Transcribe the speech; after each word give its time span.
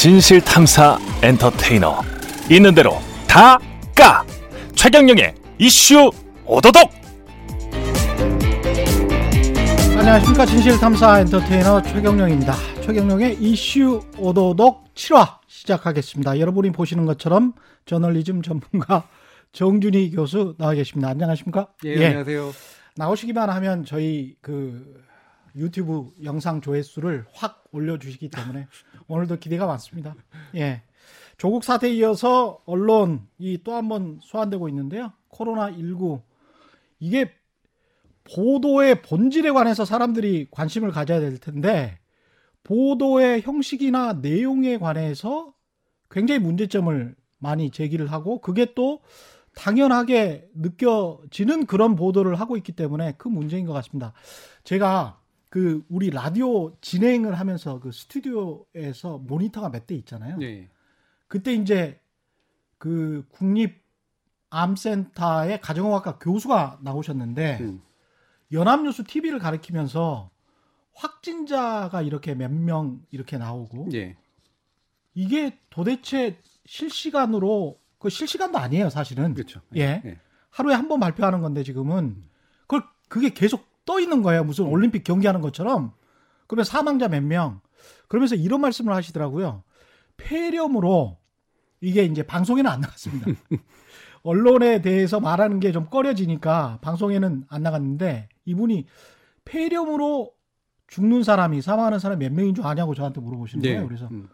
진실 0.00 0.40
탐사 0.40 0.98
엔터테이너 1.22 2.00
있는 2.50 2.74
대로 2.74 2.92
다 3.28 3.58
까 3.94 4.24
최경영의 4.74 5.34
이슈 5.58 6.10
오도독 6.46 6.90
안녕하십니까 9.98 10.46
진실 10.46 10.78
탐사 10.78 11.20
엔터테이너 11.20 11.82
최경영입니다. 11.82 12.54
최경영의 12.80 13.42
이슈 13.42 14.00
오도독 14.16 14.94
7화 14.94 15.36
시작하겠습니다. 15.46 16.38
여러분이 16.38 16.72
보시는 16.72 17.04
것처럼 17.04 17.52
저널리즘 17.84 18.40
전문가 18.40 19.06
정준희 19.52 20.12
교수 20.12 20.54
나와 20.56 20.72
계십니다. 20.72 21.10
안녕하십니까? 21.10 21.68
예, 21.84 22.06
안녕하세요. 22.06 22.52
나오시기만 22.96 23.50
하면 23.50 23.84
저희 23.84 24.34
그 24.40 25.04
유튜브 25.56 26.08
영상 26.24 26.62
조회수를 26.62 27.26
확 27.34 27.64
올려주시기 27.72 28.30
때문에 28.30 28.66
오늘도 29.10 29.36
기대가 29.38 29.66
많습니다. 29.66 30.14
예. 30.56 30.82
조국 31.36 31.64
사태에 31.64 31.90
이어서 31.94 32.60
언론이 32.66 33.58
또 33.64 33.72
한 33.74 33.88
번 33.88 34.18
소환되고 34.22 34.68
있는데요. 34.68 35.12
코로나19 35.30 36.22
이게 37.00 37.32
보도의 38.24 39.02
본질에 39.02 39.50
관해서 39.50 39.84
사람들이 39.84 40.48
관심을 40.50 40.90
가져야 40.90 41.20
될 41.20 41.38
텐데 41.38 41.98
보도의 42.62 43.42
형식이나 43.42 44.14
내용에 44.14 44.78
관해서 44.78 45.54
굉장히 46.10 46.40
문제점을 46.40 47.16
많이 47.38 47.70
제기를 47.70 48.12
하고 48.12 48.40
그게 48.40 48.74
또 48.74 49.00
당연하게 49.54 50.48
느껴지는 50.54 51.66
그런 51.66 51.96
보도를 51.96 52.34
하고 52.38 52.56
있기 52.56 52.72
때문에 52.72 53.12
큰 53.18 53.32
문제인 53.32 53.66
것 53.66 53.72
같습니다. 53.72 54.12
제가 54.64 55.19
그 55.50 55.84
우리 55.88 56.10
라디오 56.10 56.74
진행을 56.80 57.38
하면서 57.38 57.80
그 57.80 57.92
스튜디오에서 57.92 59.18
모니터가 59.18 59.68
몇 59.70 59.86
대 59.86 59.94
있잖아요. 59.96 60.38
네. 60.38 60.68
그때 61.28 61.52
이제 61.52 62.00
그 62.78 63.26
국립 63.30 63.82
암센터의 64.50 65.60
가정의학과 65.60 66.18
교수가 66.18 66.78
나오셨는데 66.82 67.58
음. 67.60 67.82
연합뉴스 68.52 69.04
TV를 69.04 69.38
가리키면서 69.38 70.30
확진자가 70.94 72.02
이렇게 72.02 72.34
몇 72.34 72.50
명 72.52 73.02
이렇게 73.10 73.38
나오고 73.38 73.88
예. 73.94 74.16
이게 75.14 75.58
도대체 75.70 76.38
실시간으로 76.66 77.78
그 77.98 78.08
실시간도 78.08 78.58
아니에요 78.58 78.90
사실은 78.90 79.34
그렇죠. 79.34 79.60
예. 79.76 80.02
예. 80.04 80.18
하루에 80.50 80.74
한 80.74 80.88
번 80.88 81.00
발표하는 81.00 81.40
건데 81.40 81.62
지금은 81.62 82.22
그걸 82.62 82.82
그게 83.08 83.30
계속 83.30 83.64
떠 83.90 83.98
있는 83.98 84.22
거예요 84.22 84.44
무슨 84.44 84.66
올림픽 84.66 85.02
경기하는 85.04 85.40
것처럼 85.40 85.92
그러면 86.46 86.64
사망자 86.64 87.08
몇 87.08 87.22
명 87.24 87.60
그러면서 88.08 88.36
이런 88.36 88.60
말씀을 88.60 88.94
하시더라고요 88.94 89.64
폐렴으로 90.16 91.18
이게 91.80 92.04
이제 92.04 92.22
방송에는 92.22 92.70
안 92.70 92.80
나갔습니다 92.80 93.26
언론에 94.22 94.80
대해서 94.82 95.18
말하는 95.18 95.58
게 95.60 95.72
좀 95.72 95.86
꺼려지니까 95.86 96.78
방송에는 96.82 97.44
안 97.48 97.62
나갔는데 97.62 98.28
이분이 98.44 98.86
폐렴으로 99.44 100.32
죽는 100.86 101.22
사람이 101.24 101.62
사망하는 101.62 101.98
사람이 101.98 102.28
몇 102.28 102.32
명인 102.34 102.54
줄 102.54 102.64
아냐고 102.66 102.94
저한테 102.94 103.20
물어보시는 103.20 103.62
네. 103.62 103.70
거예요 103.74 103.86
그래서 103.88 104.08
음. 104.10 104.28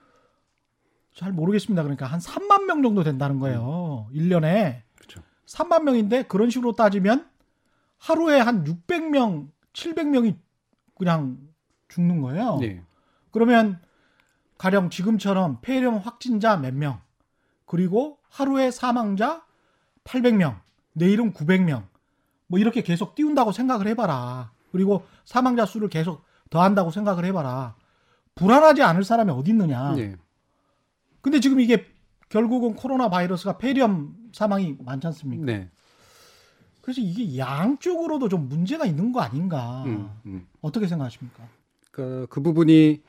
잘 1.15 1.33
모르겠습니다. 1.33 1.83
그러니까 1.83 2.05
한 2.05 2.21
3만 2.21 2.65
명 2.67 2.83
정도 2.83 3.03
된다는 3.03 3.39
거예요. 3.41 4.07
1년에. 4.13 4.83
그렇죠. 4.97 5.23
3만 5.47 5.85
명인데 5.85 6.25
그런 6.25 6.51
식으로 6.51 6.73
따지면 6.75 7.27
하루에 7.99 8.39
한 8.41 8.65
600명, 8.65 9.49
700명이 9.73 10.37
그냥 10.97 11.39
죽는 11.89 12.21
거예요. 12.21 12.59
네. 12.61 12.83
그러면 13.31 13.81
가령 14.59 14.91
지금처럼 14.91 15.59
폐렴 15.61 15.97
확진자 15.97 16.57
몇 16.57 16.75
명, 16.75 17.01
그리고 17.67 18.19
하루에 18.29 18.71
사망자 18.71 19.45
800명, 20.05 20.61
내일은 20.93 21.33
900명, 21.33 21.87
뭐 22.47 22.59
이렇게 22.59 22.83
계속 22.83 23.15
띄운다고 23.15 23.53
생각을 23.53 23.87
해봐라. 23.89 24.53
그리고 24.73 25.05
사망자 25.25 25.67
수를 25.67 25.89
계속 25.89 26.25
더한다고 26.51 26.91
생각을 26.91 27.25
해봐라. 27.27 27.77
불안하지 28.35 28.83
않을 28.83 29.05
사람이 29.05 29.31
어디 29.33 29.51
있느냐. 29.51 29.95
네. 29.95 30.17
근데 31.21 31.41
지금 31.41 31.61
이게 31.61 31.87
결국은 32.29 32.75
코로나 32.75 33.09
바이러스가 33.09 33.59
폐렴 33.59 34.15
사망이 34.33 34.77
많지 34.81 35.07
않습니까? 35.09 35.45
네. 35.45 35.71
그래서 36.87 37.01
이게 37.01 37.37
양쪽으로도 37.37 38.29
좀 38.29 38.49
문제가 38.49 38.87
있는 38.87 39.11
거 39.11 39.21
아닌가. 39.21 39.83
음, 39.87 40.09
음. 40.25 40.47
어떻게 40.61 40.87
생각하십니까? 40.87 41.43
그, 41.91 42.29
그 42.31 42.41
부분이 42.41 43.01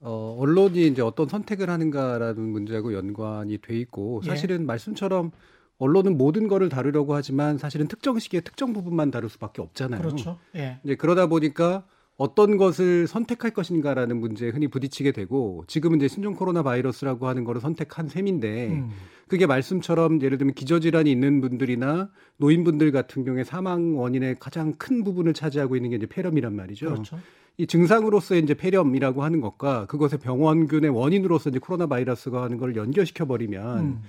어, 0.00 0.38
언론이 0.40 0.86
이제 0.86 1.02
어떤 1.02 1.28
선택을 1.28 1.68
하는가라는 1.68 2.40
문제하고 2.40 2.94
연관이 2.94 3.58
돼 3.58 3.78
있고 3.78 4.22
예. 4.24 4.26
사실은 4.26 4.64
말씀처럼 4.64 5.32
언론은 5.76 6.16
모든 6.16 6.48
거를 6.48 6.70
다루려고 6.70 7.14
하지만 7.14 7.58
사실은 7.58 7.88
특정 7.88 8.18
시기에 8.18 8.40
특정 8.40 8.72
부분만 8.72 9.10
다룰 9.10 9.28
수밖에 9.28 9.60
없잖아요. 9.60 10.00
그렇죠. 10.00 10.38
예. 10.56 10.80
이제 10.82 10.94
그러다 10.94 11.26
보니까 11.26 11.84
어떤 12.20 12.58
것을 12.58 13.06
선택할 13.06 13.52
것인가라는 13.52 14.20
문제에 14.20 14.50
흔히 14.50 14.68
부딪히게 14.68 15.12
되고 15.12 15.64
지금은 15.66 15.96
이제 15.96 16.06
신종 16.06 16.34
코로나 16.34 16.62
바이러스라고 16.62 17.26
하는 17.26 17.44
거를 17.44 17.62
선택한 17.62 18.08
셈인데 18.08 18.68
음. 18.72 18.90
그게 19.26 19.46
말씀처럼 19.46 20.20
예를 20.20 20.36
들면 20.36 20.52
기저질환이 20.52 21.10
있는 21.10 21.40
분들이나 21.40 22.10
노인분들 22.36 22.92
같은 22.92 23.24
경우에 23.24 23.42
사망 23.42 23.96
원인의 23.96 24.36
가장 24.38 24.74
큰 24.74 25.02
부분을 25.02 25.32
차지하고 25.32 25.76
있는 25.76 25.88
게 25.88 25.96
이제 25.96 26.04
폐렴이란 26.04 26.54
말이죠. 26.54 26.90
그렇죠. 26.90 27.18
이 27.56 27.66
증상으로서의 27.66 28.42
이제 28.42 28.52
폐렴이라고 28.52 29.24
하는 29.24 29.40
것과 29.40 29.86
그것의 29.86 30.18
병원균의 30.22 30.90
원인으로서 30.90 31.48
이제 31.48 31.58
코로나 31.58 31.86
바이러스가 31.86 32.42
하는 32.42 32.58
걸 32.58 32.76
연결시켜 32.76 33.24
버리면 33.24 33.78
음. 33.78 34.02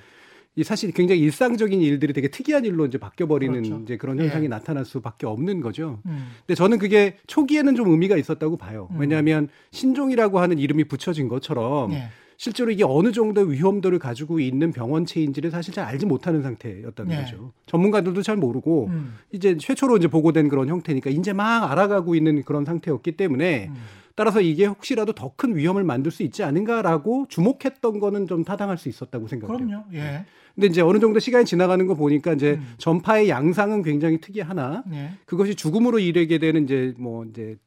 이 0.56 0.64
사실 0.64 0.92
굉장히 0.92 1.22
일상적인 1.22 1.80
일들이 1.82 2.12
되게 2.12 2.28
특이한 2.28 2.66
일로 2.66 2.86
이제 2.86 2.98
바뀌어 2.98 3.26
버리는 3.26 3.54
그렇죠. 3.54 3.82
이제 3.84 3.96
그런 3.96 4.20
예. 4.20 4.24
현상이 4.24 4.50
나타날 4.50 4.84
수밖에 4.84 5.26
없는 5.26 5.62
거죠. 5.62 6.00
음. 6.06 6.28
근데 6.40 6.56
저는 6.56 6.78
그게 6.78 7.18
초기에는 7.28 7.76
좀 7.76 7.90
의미가 7.90 8.18
있었다고 8.18 8.58
봐요. 8.58 8.90
음. 8.92 9.00
왜냐하면 9.00 9.48
신종이라고 9.72 10.40
하는 10.40 10.60
이름이 10.60 10.86
붙여진 10.86 11.30
것처럼 11.30 11.94
예. 11.94 12.10
실제로 12.36 12.72
이게 12.72 12.84
어느 12.84 13.12
정도의 13.12 13.52
위험도를 13.52 14.00
가지고 14.00 14.40
있는 14.40 14.72
병원체인지를 14.72 15.52
사실 15.52 15.74
잘 15.74 15.86
알지 15.86 16.08
못하는 16.08 16.42
상태였다는 16.42 17.16
네. 17.16 17.22
거죠. 17.22 17.54
전문가들도 17.68 18.22
잘 18.24 18.36
모르고 18.36 18.88
음. 18.88 19.14
이제 19.32 19.56
최초로 19.58 19.98
이제 19.98 20.08
보고된 20.08 20.50
그런 20.50 20.68
형태니까 20.68 21.12
이제 21.12 21.34
막 21.34 21.72
알아가고 21.72 22.16
있는 22.16 22.42
그런 22.44 22.66
상태였기 22.66 23.12
때문에 23.14 23.68
음. 23.70 23.76
따라서 24.22 24.40
이게 24.40 24.66
혹시라도 24.66 25.14
더 25.14 25.32
큰 25.36 25.56
위험을 25.56 25.84
만들 25.84 26.12
수 26.12 26.22
있지 26.22 26.44
않은가라고 26.44 27.26
주목했던 27.28 28.00
거는 28.00 28.28
좀 28.28 28.44
타당할 28.44 28.78
수 28.78 28.88
있었다고 28.90 29.28
생각해요. 29.28 29.58
그럼요. 29.58 29.86
예. 29.94 30.26
근데 30.54 30.68
이제 30.68 30.82
어느 30.82 31.00
정도 31.00 31.20
시간이 31.20 31.46
지나가는 31.46 31.88
거 31.88 31.96
보니까 31.96 32.34
이제 32.34 32.60
음. 32.62 32.74
전파의 32.78 33.30
양상은 33.30 33.82
굉장히 33.82 34.20
특이하나 34.22 34.84
예. 34.94 35.14
그것이 35.26 35.56
죽음으로 35.56 35.98
이르게 35.98 36.38
되는 36.38 36.66
이제 36.66 36.94
뭐 37.00 37.26
이제 37.26 37.58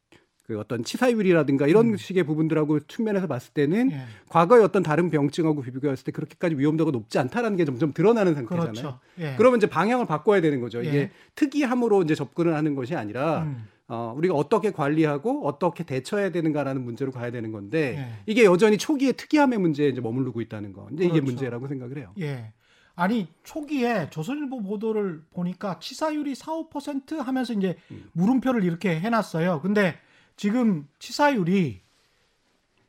그 0.46 0.60
어떤 0.60 0.84
치사율이라든가 0.84 1.66
이런 1.66 1.94
음. 1.94 1.96
식의 1.96 2.22
부분들하고 2.24 2.80
측면에서 2.80 3.26
봤을 3.26 3.52
때는 3.54 3.90
예. 3.90 4.02
과거의 4.28 4.62
어떤 4.62 4.84
다른 4.84 5.10
병증하고 5.10 5.62
비교했을 5.62 6.04
때 6.04 6.12
그렇게까지 6.12 6.54
위험도가 6.56 6.92
높지 6.92 7.18
않다라는 7.18 7.56
게 7.56 7.64
점점 7.64 7.92
드러나는 7.92 8.34
상태잖아요. 8.34 8.72
그렇죠. 8.72 9.00
예. 9.18 9.34
그러면 9.36 9.56
이제 9.56 9.66
방향을 9.66 10.06
바꿔야 10.06 10.40
되는 10.40 10.60
거죠. 10.60 10.84
예. 10.84 10.88
이게 10.88 11.10
특이함으로 11.34 12.02
이제 12.02 12.14
접근을 12.14 12.54
하는 12.54 12.76
것이 12.76 12.94
아니라 12.94 13.44
음. 13.44 13.64
어, 13.86 14.14
우리가 14.16 14.34
어떻게 14.34 14.70
관리하고 14.70 15.46
어떻게 15.46 15.84
대처해야 15.84 16.30
되는가라는 16.30 16.82
문제로 16.82 17.12
가야 17.12 17.30
되는 17.30 17.52
건데 17.52 17.96
예. 17.98 18.22
이게 18.26 18.44
여전히 18.44 18.78
초기의 18.78 19.12
특이함의 19.14 19.58
문제에 19.58 19.88
이제 19.88 20.00
머무르고 20.00 20.40
있다는 20.40 20.72
거. 20.72 20.88
이제 20.92 21.04
이게 21.04 21.14
그렇죠. 21.14 21.26
문제라고 21.26 21.68
생각을 21.68 21.98
해요. 21.98 22.12
예. 22.20 22.52
아니 22.96 23.28
초기에 23.42 24.08
조선일보 24.10 24.62
보도를 24.62 25.22
보니까 25.32 25.78
치사율이 25.80 26.34
4, 26.34 26.52
5% 26.52 27.18
하면서 27.18 27.52
이제 27.52 27.76
음. 27.90 28.08
물음표를 28.12 28.64
이렇게 28.64 28.98
해놨어요. 29.00 29.60
근데 29.60 29.98
지금 30.36 30.88
치사율이 30.98 31.82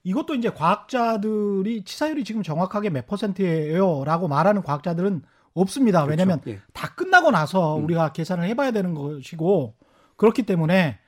이것도 0.03 0.35
이제 0.35 0.51
과학자들이 0.51 1.83
치사율이 1.83 2.23
지금 2.23 2.43
정확하게 2.43 2.91
몇 2.91 3.07
퍼센트예요라고 3.07 4.27
말하는 4.27 4.61
과학자들은 4.61 5.23
없습니다. 5.55 6.05
그렇죠. 6.05 6.11
왜냐하면 6.11 6.41
예. 6.47 6.61
다 6.73 6.93
끝나고 6.93 7.31
나서 7.31 7.77
음. 7.77 7.85
우리가 7.85 8.13
계산을 8.13 8.45
해봐야 8.45 8.71
되는 8.71 8.93
것이고 8.93 9.73
그렇기 10.15 10.43
때문에 10.43 10.99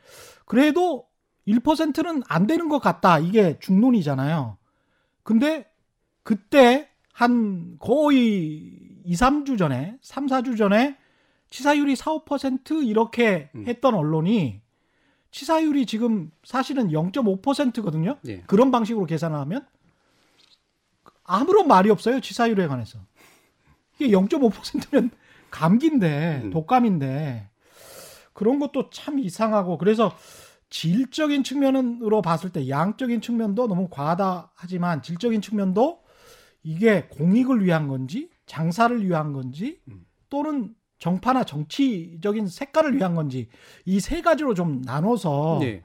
그래도 0.46 1.08
1%는 1.48 2.24
안 2.28 2.48
되는 2.48 2.70
것 2.70 2.80
같다. 2.80 3.20
이게 3.20 3.58
중론이잖아요. 3.60 4.58
근데 5.24 5.70
그때 6.24 6.90
한 7.14 7.78
거의 7.80 9.00
2, 9.06 9.14
3주 9.14 9.58
전에, 9.58 9.98
3, 10.02 10.28
4주 10.28 10.58
전에 10.58 10.98
치사율이 11.50 11.96
4, 11.96 12.12
5% 12.12 12.86
이렇게 12.86 13.50
음. 13.56 13.66
했던 13.68 13.94
언론이 13.96 14.62
치사율이 15.32 15.86
지금 15.86 16.32
사실은 16.44 16.90
0.5%거든요. 16.90 18.18
예. 18.28 18.42
그런 18.42 18.72
방식으로 18.72 19.06
계산을 19.06 19.38
하면 19.40 19.66
아무런 21.24 21.68
말이 21.68 21.90
없어요. 21.90 22.20
치사율에 22.20 22.68
관해서. 22.68 23.00
이게 24.00 24.10
0.5%면 24.10 25.12
감기인데, 25.52 26.42
음. 26.46 26.50
독감인데, 26.52 27.50
그런 28.38 28.60
것도 28.60 28.92
참 28.92 29.18
이상하고, 29.18 29.80
그래서 29.80 30.16
질적인 30.70 31.44
측면으로 31.44 32.22
봤을 32.22 32.52
때 32.52 32.70
양적인 32.70 33.20
측면도 33.22 33.68
너무 33.68 33.88
과하다 33.90 34.52
하지만 34.54 35.02
질적인 35.02 35.42
측면도 35.42 36.02
이게 36.62 37.06
공익을 37.10 37.64
위한 37.66 37.88
건지 37.88 38.30
장사를 38.46 39.04
위한 39.04 39.34
건지 39.34 39.80
음. 39.88 40.06
또는 40.30 40.76
정파나 41.00 41.46
정치적인 41.46 42.48
색깔을 42.48 42.96
위한 42.96 43.16
건지 43.16 43.50
이 43.86 44.00
세 44.00 44.22
가지로 44.22 44.54
좀 44.54 44.82
나눠서 44.84 45.60
예. 45.64 45.84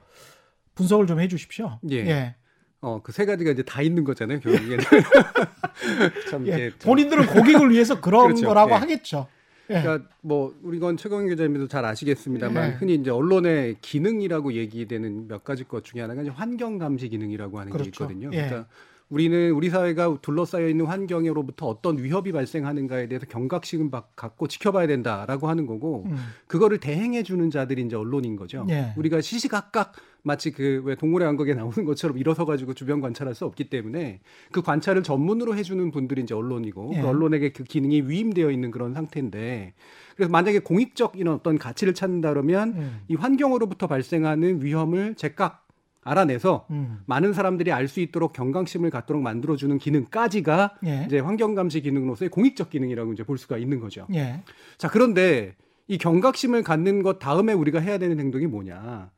분석을 0.75 1.07
좀 1.07 1.19
해주십시오. 1.21 1.79
예. 1.89 1.95
예. 1.95 2.35
어, 2.81 3.01
그 3.01 3.11
세 3.13 3.25
가지가 3.25 3.51
이제 3.51 3.63
다 3.63 3.81
있는 3.81 4.03
거잖아요, 4.03 4.39
결국에는. 4.41 4.77
참, 6.29 6.45
예. 6.47 6.69
참- 6.71 6.79
본인들은 6.83 7.25
고객을 7.27 7.71
위해서 7.71 7.99
그런 8.01 8.25
그렇죠. 8.25 8.47
거라고 8.47 8.71
예. 8.71 8.75
하겠죠. 8.75 9.27
예. 9.69 9.81
그러니까 9.81 10.09
뭐 10.21 10.53
우리건 10.63 10.97
최경영 10.97 11.27
기자님도 11.29 11.67
잘 11.67 11.85
아시겠습니다만 11.85 12.71
네. 12.71 12.75
흔히 12.75 12.95
이제 12.95 13.09
언론의 13.09 13.77
기능이라고 13.81 14.53
얘기되는 14.53 15.27
몇 15.27 15.43
가지 15.43 15.63
것 15.63 15.83
중에 15.83 16.01
하나가 16.01 16.21
이제 16.21 16.29
환경 16.31 16.77
감시 16.77 17.07
기능이라고 17.09 17.59
하는 17.59 17.71
게 17.71 17.77
그렇죠. 17.77 17.89
있거든요. 18.03 18.29
예. 18.33 18.45
그러니까 18.47 18.67
우리는 19.09 19.51
우리 19.51 19.69
사회가 19.69 20.17
둘러싸여 20.21 20.67
있는 20.67 20.85
환경으로부터 20.85 21.67
어떤 21.67 21.97
위협이 22.01 22.31
발생하는가에 22.31 23.07
대해서 23.07 23.25
경각심을 23.27 23.91
받- 23.91 24.15
갖고 24.15 24.47
지켜봐야 24.47 24.87
된다라고 24.87 25.47
하는 25.47 25.65
거고 25.67 26.05
음. 26.07 26.17
그거를 26.47 26.79
대행해 26.79 27.21
주는 27.21 27.49
자들이 27.51 27.83
이제 27.83 27.95
언론인 27.95 28.35
거죠. 28.35 28.65
예. 28.69 28.93
우리가 28.97 29.21
시시각각 29.21 29.93
마치 30.23 30.51
그 30.51 30.81
왜 30.85 30.95
동물의 30.95 31.25
왕국에 31.27 31.53
나오는 31.53 31.85
것처럼 31.85 32.17
일어서 32.17 32.45
가지고 32.45 32.73
주변 32.73 33.01
관찰할 33.01 33.35
수 33.35 33.45
없기 33.45 33.65
때문에 33.69 34.21
그 34.51 34.61
관찰을 34.61 35.03
전문으로 35.03 35.55
해주는 35.55 35.91
분들이 35.91 36.21
이제 36.21 36.33
언론이고 36.33 36.93
예. 36.95 37.01
그 37.01 37.07
언론에게 37.07 37.51
그 37.51 37.63
기능이 37.63 38.03
위임되어 38.07 38.49
있는 38.49 38.71
그런 38.71 38.93
상태인데 38.93 39.73
그래서 40.15 40.31
만약에 40.31 40.59
공익적 40.59 41.13
이런 41.17 41.35
어떤 41.35 41.57
가치를 41.57 41.93
찾는다 41.93 42.29
그러면 42.29 42.73
음. 42.75 42.99
이 43.07 43.15
환경으로부터 43.15 43.87
발생하는 43.87 44.63
위험을 44.63 45.15
제각 45.15 45.67
알아내서 46.05 46.67
음. 46.71 46.99
많은 47.05 47.31
사람들이 47.33 47.71
알 47.71 47.87
수 47.87 47.99
있도록 48.01 48.33
경각심을 48.33 48.89
갖도록 48.89 49.21
만들어주는 49.21 49.77
기능까지가 49.77 50.77
예. 50.85 51.03
이제 51.05 51.19
환경 51.19 51.55
감시 51.55 51.81
기능으로서의 51.81 52.29
공익적 52.29 52.69
기능이라고 52.69 53.13
이제 53.13 53.23
볼 53.23 53.37
수가 53.37 53.57
있는 53.57 53.79
거죠. 53.79 54.07
예. 54.13 54.41
자 54.77 54.89
그런데 54.89 55.55
이 55.87 55.97
경각심을 55.97 56.63
갖는 56.63 57.03
것 57.03 57.19
다음에 57.19 57.53
우리가 57.53 57.79
해야 57.79 57.97
되는 57.97 58.19
행동이 58.19 58.47
뭐냐? 58.47 59.11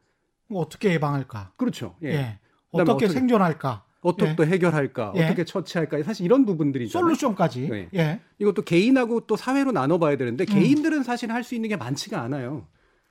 뭐 0.47 0.61
어떻게 0.61 0.91
예방할까? 0.93 1.51
그렇죠. 1.57 1.95
예. 2.03 2.09
예. 2.09 2.39
어떻게, 2.71 2.91
어떻게- 2.91 3.07
생존할까? 3.09 3.83
어떻게 4.01 4.31
예. 4.31 4.35
또 4.35 4.45
해결할까? 4.45 5.13
예. 5.15 5.23
어떻게 5.25 5.45
처치할까? 5.45 6.03
사실 6.03 6.25
이런 6.25 6.45
부분들이죠. 6.45 6.91
솔루션까지. 6.99 7.69
네. 7.69 7.89
예. 7.95 8.19
이것도 8.37 8.61
개인하고 8.61 9.21
또 9.21 9.35
사회로 9.35 9.71
나눠봐야 9.71 10.15
되는데 10.17 10.43
음. 10.43 10.53
개인들은 10.53 11.01
사실 11.03 11.31
할 11.31 11.43
수 11.43 11.55
있는 11.55 11.69
게 11.69 11.75
많지가 11.75 12.21
않아요. 12.21 12.67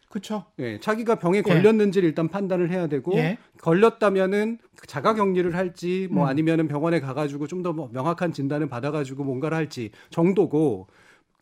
그렇죠. 0.08 0.44
예, 0.60 0.78
자기가 0.78 1.16
병에 1.16 1.38
예. 1.38 1.42
걸렸는지를 1.42 2.08
일단 2.08 2.28
판단을 2.28 2.70
해야 2.70 2.86
되고 2.86 3.12
예. 3.16 3.36
걸렸다면은 3.60 4.58
자가격리를 4.86 5.56
할지 5.56 6.06
뭐 6.12 6.24
음. 6.24 6.28
아니면은 6.28 6.68
병원에 6.68 7.00
가가지고 7.00 7.48
좀더뭐 7.48 7.90
명확한 7.92 8.32
진단을 8.32 8.68
받아가지고 8.68 9.24
뭔가를 9.24 9.56
할지 9.56 9.90
정도고 10.10 10.86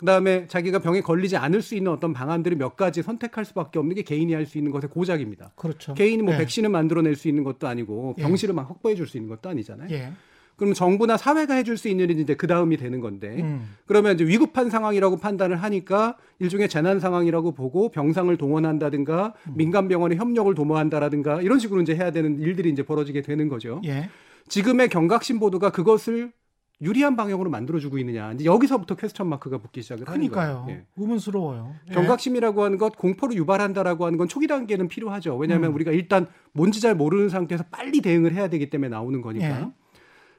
그다음에 0.03 0.49
자기가 0.49 0.81
병에 0.81 1.01
걸리지 1.01 1.37
않을 1.37 1.63
수 1.63 1.77
있는 1.77 1.93
어떤 1.93 2.13
방안들을 2.13 2.57
몇 2.59 2.77
가지 2.77 3.03
선택할 3.03 3.45
수밖에 3.45 3.79
없는 3.79 3.95
게 3.95 4.03
개인이 4.03 4.33
할 4.35 4.47
수 4.47 4.59
있는 4.59 4.73
것의 4.73 4.91
고작입니다. 4.91 5.53
그렇죠. 5.55 5.95
개인이 5.95 6.21
뭐 6.23 6.35
예. 6.35 6.39
백신을 6.39 6.69
만들어낼 6.69 7.15
수 7.15 7.29
있는 7.29 7.45
것도 7.45 7.69
아니고 7.69 8.17
예. 8.19 8.23
병실을 8.23 8.55
막 8.55 8.69
확보해 8.69 8.97
줄 8.97 9.07
수 9.07 9.17
있는 9.17 9.29
것도 9.31 9.49
아니잖아요. 9.49 9.89
예. 9.93 10.13
그럼 10.57 10.75
정부나 10.75 11.17
사회가 11.17 11.55
해줄 11.55 11.77
수 11.77 11.89
있는 11.89 12.11
일이 12.11 12.21
이제 12.21 12.35
그 12.35 12.47
다음이 12.47 12.77
되는 12.77 13.01
건데 13.01 13.41
음. 13.41 13.77
그러면 13.87 14.15
이제 14.15 14.25
위급한 14.25 14.71
상황이라고 14.71 15.17
판단을 15.19 15.57
하니까 15.57 16.17
일종의 16.41 16.69
재난 16.69 16.99
상황이라고 17.01 17.53
보고 17.53 17.89
병상을 17.91 18.37
동원한다든가 18.37 19.35
음. 19.49 19.53
민간 19.57 19.89
병원의 19.89 20.19
협력을 20.19 20.53
도모한다라든가 20.55 21.41
이런 21.41 21.59
식으로 21.59 21.81
이제 21.81 21.95
해야 21.95 22.11
되는 22.11 22.39
일들이 22.41 22.71
이제 22.71 22.83
벌어지게 22.83 23.23
되는 23.23 23.49
거죠. 23.49 23.81
예. 23.85 24.09
지금의 24.49 24.89
경각심 24.89 25.39
보도가 25.39 25.71
그것을 25.71 26.33
유리한 26.83 27.15
방향으로 27.17 27.49
만들어주고 27.49 27.97
있느냐. 27.99 28.33
이제 28.33 28.45
여기서부터 28.45 28.97
퀘스천 28.97 29.29
마크가 29.29 29.59
붙기 29.59 29.83
시작을 29.83 30.07
하는 30.09 30.29
그러니까요. 30.29 30.65
거예요. 30.67 30.81
예. 30.81 30.87
의문스러워요. 30.97 31.75
예. 31.91 31.95
경각심이라고 31.95 32.65
하는 32.65 32.77
것 32.77 32.97
공포를 32.97 33.37
유발한다라고 33.37 34.05
하는 34.05 34.19
건 34.19 34.27
초기 34.29 34.49
단계는 34.49 34.89
필요하죠. 34.89 35.37
왜냐하면 35.37 35.71
음. 35.71 35.75
우리가 35.77 35.93
일단 35.93 36.27
뭔지 36.53 36.81
잘 36.81 36.97
모르는 36.97 37.29
상태에서 37.29 37.65
빨리 37.71 38.01
대응을 38.01 38.35
해야 38.35 38.49
되기 38.49 38.69
때문에 38.69 38.89
나오는 38.89 39.23
거니까. 39.23 39.47
예. 39.61 39.67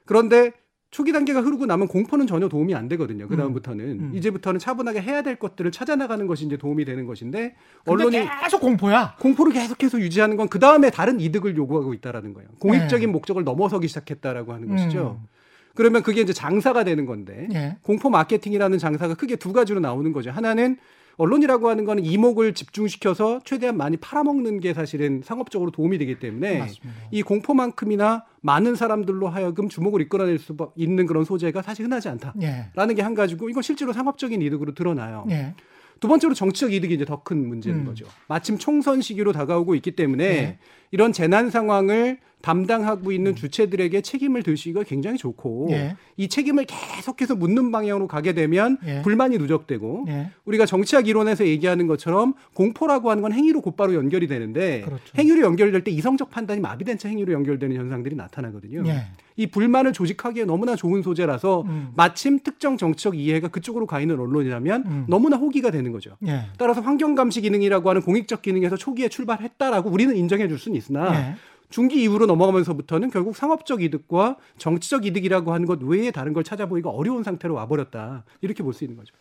그런데 0.04 0.52
초기 0.90 1.10
단계가 1.12 1.40
흐르고 1.40 1.66
나면 1.66 1.88
공포는 1.88 2.28
전혀 2.28 2.48
도움이 2.48 2.72
안 2.74 2.86
되거든요. 2.88 3.26
그 3.26 3.36
다음부터는 3.36 3.84
음. 3.84 4.12
이제부터는 4.14 4.60
차분하게 4.60 5.00
해야 5.00 5.22
될 5.22 5.36
것들을 5.36 5.72
찾아 5.72 5.96
나가는 5.96 6.24
것이 6.28 6.44
이제 6.44 6.56
도움이 6.56 6.84
되는 6.84 7.04
것인데 7.06 7.56
언론이 7.86 8.16
계속 8.42 8.60
공포야. 8.60 9.16
공포를 9.18 9.52
계속해서 9.52 9.98
유지하는 9.98 10.36
건 10.36 10.46
그 10.48 10.60
다음에 10.60 10.90
다른 10.90 11.18
이득을 11.18 11.56
요구하고 11.56 11.94
있다라는 11.94 12.32
거예요. 12.34 12.48
공익적인 12.60 13.08
네. 13.08 13.12
목적을 13.12 13.42
넘어서기 13.42 13.88
시작했다라고 13.88 14.52
하는 14.52 14.68
것이죠. 14.68 15.18
음. 15.20 15.26
그러면 15.74 16.02
그게 16.02 16.20
이제 16.20 16.32
장사가 16.32 16.84
되는 16.84 17.04
건데 17.06 17.48
예. 17.52 17.76
공포 17.82 18.10
마케팅이라는 18.10 18.78
장사가 18.78 19.14
크게 19.14 19.36
두 19.36 19.52
가지로 19.52 19.80
나오는 19.80 20.12
거죠. 20.12 20.30
하나는 20.30 20.76
언론이라고 21.16 21.68
하는 21.68 21.84
거는 21.84 22.04
이목을 22.04 22.54
집중시켜서 22.54 23.40
최대한 23.44 23.76
많이 23.76 23.96
팔아먹는 23.96 24.58
게 24.58 24.74
사실은 24.74 25.22
상업적으로 25.24 25.70
도움이 25.70 25.98
되기 25.98 26.18
때문에 26.18 26.58
맞습니다. 26.58 27.00
이 27.12 27.22
공포만큼이나 27.22 28.24
많은 28.40 28.74
사람들로 28.74 29.28
하여금 29.28 29.68
주목을 29.68 30.00
이끌어낼 30.02 30.38
수 30.40 30.56
있는 30.74 31.06
그런 31.06 31.24
소재가 31.24 31.62
사실 31.62 31.84
흔하지 31.84 32.08
않다. 32.08 32.34
예. 32.42 32.66
라는 32.74 32.94
게한 32.96 33.14
가지고 33.14 33.48
이건 33.48 33.62
실제로 33.62 33.92
상업적인 33.92 34.42
이득으로 34.42 34.74
드러나요. 34.74 35.24
예. 35.30 35.54
두 36.00 36.08
번째로 36.08 36.34
정치적 36.34 36.72
이득이 36.72 36.94
이제 36.94 37.04
더 37.04 37.22
큰 37.22 37.46
문제인 37.48 37.76
음. 37.76 37.84
거죠. 37.84 38.06
마침 38.26 38.58
총선 38.58 39.00
시기로 39.00 39.32
다가오고 39.32 39.76
있기 39.76 39.92
때문에 39.92 40.28
네. 40.28 40.58
이런 40.90 41.12
재난 41.12 41.48
상황을 41.48 42.18
담당하고 42.44 43.10
있는 43.10 43.34
주체들에게 43.34 44.02
책임을 44.02 44.42
들시기가 44.42 44.82
굉장히 44.82 45.16
좋고 45.16 45.68
음. 45.68 45.72
예. 45.72 45.96
이 46.18 46.28
책임을 46.28 46.66
계속해서 46.66 47.36
묻는 47.36 47.72
방향으로 47.72 48.06
가게 48.06 48.34
되면 48.34 48.76
예. 48.86 49.00
불만이 49.00 49.38
누적되고 49.38 50.04
예. 50.08 50.30
우리가 50.44 50.66
정치학 50.66 51.08
이론에서 51.08 51.46
얘기하는 51.46 51.86
것처럼 51.86 52.34
공포라고 52.52 53.10
하는 53.10 53.22
건 53.22 53.32
행위로 53.32 53.62
곧바로 53.62 53.94
연결이 53.94 54.26
되는데 54.26 54.82
그렇죠. 54.82 55.02
행위로 55.16 55.40
연결될 55.40 55.84
때 55.84 55.90
이성적 55.90 56.30
판단이 56.30 56.60
마비된 56.60 56.98
채 56.98 57.08
행위로 57.08 57.32
연결되는 57.32 57.74
현상들이 57.74 58.14
나타나거든요. 58.14 58.82
예. 58.88 59.06
이 59.36 59.46
불만을 59.46 59.92
조직하기에 59.92 60.44
너무나 60.44 60.76
좋은 60.76 61.02
소재라서 61.02 61.62
음. 61.62 61.88
마침 61.96 62.38
특정 62.40 62.76
정치적 62.76 63.16
이해가 63.16 63.48
그쪽으로 63.48 63.86
가 63.86 64.00
있는 64.00 64.20
언론이라면 64.20 64.84
음. 64.86 65.06
너무나 65.08 65.36
호기가 65.36 65.70
되는 65.70 65.92
거죠. 65.92 66.16
예. 66.26 66.42
따라서 66.58 66.82
환경 66.82 67.14
감시 67.14 67.40
기능이라고 67.40 67.88
하는 67.88 68.02
공익적 68.02 68.42
기능에서 68.42 68.76
초기에 68.76 69.08
출발했다라고 69.08 69.88
우리는 69.88 70.14
인정해 70.14 70.46
줄 70.46 70.58
수는 70.58 70.76
있으나 70.76 71.30
예. 71.30 71.34
중기 71.74 72.04
이후로 72.04 72.26
넘어가면서부터는 72.26 73.10
결국 73.10 73.34
상업적 73.34 73.82
이득과 73.82 74.36
정치적 74.58 75.06
이득이라고 75.06 75.52
하는 75.52 75.66
것 75.66 75.82
외에 75.82 76.12
다른 76.12 76.32
걸 76.32 76.44
찾아보기가 76.44 76.88
어려운 76.88 77.24
상태로 77.24 77.52
와버렸다 77.54 78.24
이렇게 78.42 78.62
볼 78.62 78.72
수 78.74 78.84
있는 78.84 78.96
거죠. 78.96 79.12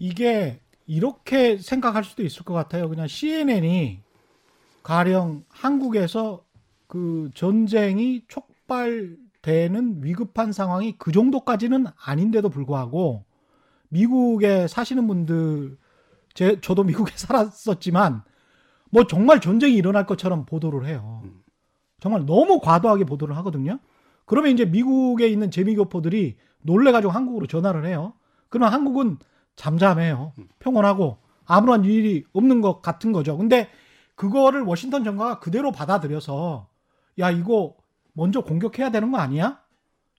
이게 0.00 0.60
이렇게 0.88 1.56
생각할 1.56 2.02
수도 2.02 2.24
있을 2.24 2.44
것 2.44 2.52
같아요. 2.52 2.88
그냥 2.88 3.06
CNN이 3.06 4.00
가령 4.82 5.44
한국에서 5.50 6.44
그 6.88 7.30
전쟁이 7.32 8.24
촉발되는 8.26 10.00
위급한 10.02 10.50
상황이 10.50 10.96
그 10.98 11.12
정도까지는 11.12 11.86
아닌데도 12.04 12.48
불구하고 12.48 13.24
미국에 13.88 14.66
사시는 14.66 15.06
분들 15.06 15.78
제 16.34 16.60
저도 16.60 16.82
미국에 16.82 17.12
살았었지만 17.14 18.24
뭐 18.90 19.06
정말 19.06 19.40
전쟁이 19.40 19.76
일어날 19.76 20.06
것처럼 20.06 20.44
보도를 20.44 20.88
해요. 20.88 21.22
정말 22.00 22.26
너무 22.26 22.60
과도하게 22.60 23.04
보도를 23.04 23.36
하거든요. 23.38 23.78
그러면 24.24 24.52
이제 24.52 24.64
미국에 24.64 25.28
있는 25.28 25.50
재미교포들이 25.50 26.36
놀래가지고 26.62 27.12
한국으로 27.12 27.46
전화를 27.46 27.86
해요. 27.86 28.14
그러면 28.48 28.72
한국은 28.72 29.18
잠잠해요. 29.56 30.32
평온하고 30.58 31.18
아무런 31.44 31.84
일이 31.84 32.24
없는 32.32 32.60
것 32.60 32.80
같은 32.80 33.12
거죠. 33.12 33.36
근데 33.36 33.68
그거를 34.14 34.62
워싱턴 34.62 35.04
정가가 35.04 35.40
그대로 35.40 35.72
받아들여서 35.72 36.68
야 37.18 37.30
이거 37.30 37.76
먼저 38.12 38.40
공격해야 38.42 38.90
되는 38.90 39.10
거 39.10 39.18
아니야? 39.18 39.60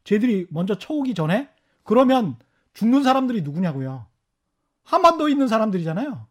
쟤들이 0.03 0.47
먼저 0.49 0.77
쳐오기 0.77 1.13
전에 1.13 1.49
그러면 1.83 2.37
죽는 2.73 3.03
사람들이 3.03 3.41
누구냐고요. 3.41 4.05
한반도에 4.83 5.31
있는 5.31 5.47
사람들이잖아요. 5.47 6.27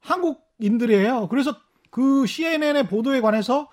한국인들이에요. 0.00 1.28
그래서 1.28 1.56
그 1.90 2.26
CNN의 2.26 2.88
보도에 2.88 3.20
관해서 3.20 3.68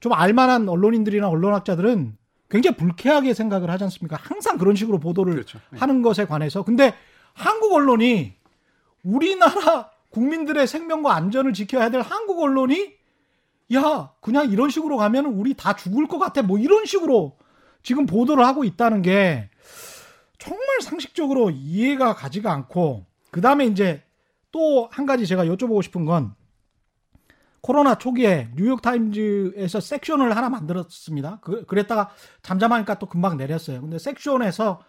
좀 0.00 0.12
알만한 0.12 0.68
언론인들이나 0.68 1.28
언론학자들은 1.28 2.16
굉장히 2.48 2.76
불쾌하게 2.76 3.34
생각을 3.34 3.70
하지 3.70 3.84
않습니까? 3.84 4.18
항상 4.20 4.58
그런 4.58 4.74
식으로 4.74 4.98
보도를 4.98 5.34
그렇죠. 5.34 5.58
네. 5.70 5.78
하는 5.78 6.02
것에 6.02 6.24
관해서. 6.24 6.64
근데 6.64 6.94
한국 7.32 7.72
언론이 7.74 8.34
우리나라 9.04 9.90
국민들의 10.10 10.66
생명과 10.66 11.14
안전을 11.14 11.52
지켜야 11.52 11.90
될 11.90 12.00
한국 12.00 12.42
언론이 12.42 12.94
야, 13.74 14.10
그냥 14.20 14.50
이런 14.50 14.68
식으로 14.68 14.96
가면 14.96 15.26
우리 15.26 15.54
다 15.54 15.76
죽을 15.76 16.08
것 16.08 16.18
같아. 16.18 16.42
뭐 16.42 16.58
이런 16.58 16.86
식으로 16.86 17.36
지금 17.84 18.04
보도를 18.04 18.44
하고 18.44 18.64
있다는 18.64 19.02
게 19.02 19.48
정말 20.38 20.80
상식적으로 20.82 21.50
이해가 21.50 22.14
가지가 22.14 22.52
않고 22.52 23.06
그 23.30 23.40
다음에 23.40 23.66
이제 23.66 24.02
또 24.50 24.88
한 24.90 25.06
가지 25.06 25.24
제가 25.26 25.44
여쭤보고 25.44 25.82
싶은 25.84 26.04
건 26.04 26.34
코로나 27.62 27.96
초기에 27.96 28.50
뉴욕 28.56 28.80
타임즈에서 28.80 29.80
섹션을 29.80 30.36
하나 30.36 30.48
만들었습니다. 30.48 31.40
그, 31.42 31.66
그랬다가 31.66 32.10
잠잠하니까 32.42 32.98
또 32.98 33.06
금방 33.06 33.36
내렸어요. 33.36 33.80
근데 33.80 33.98
섹션에서 33.98 34.80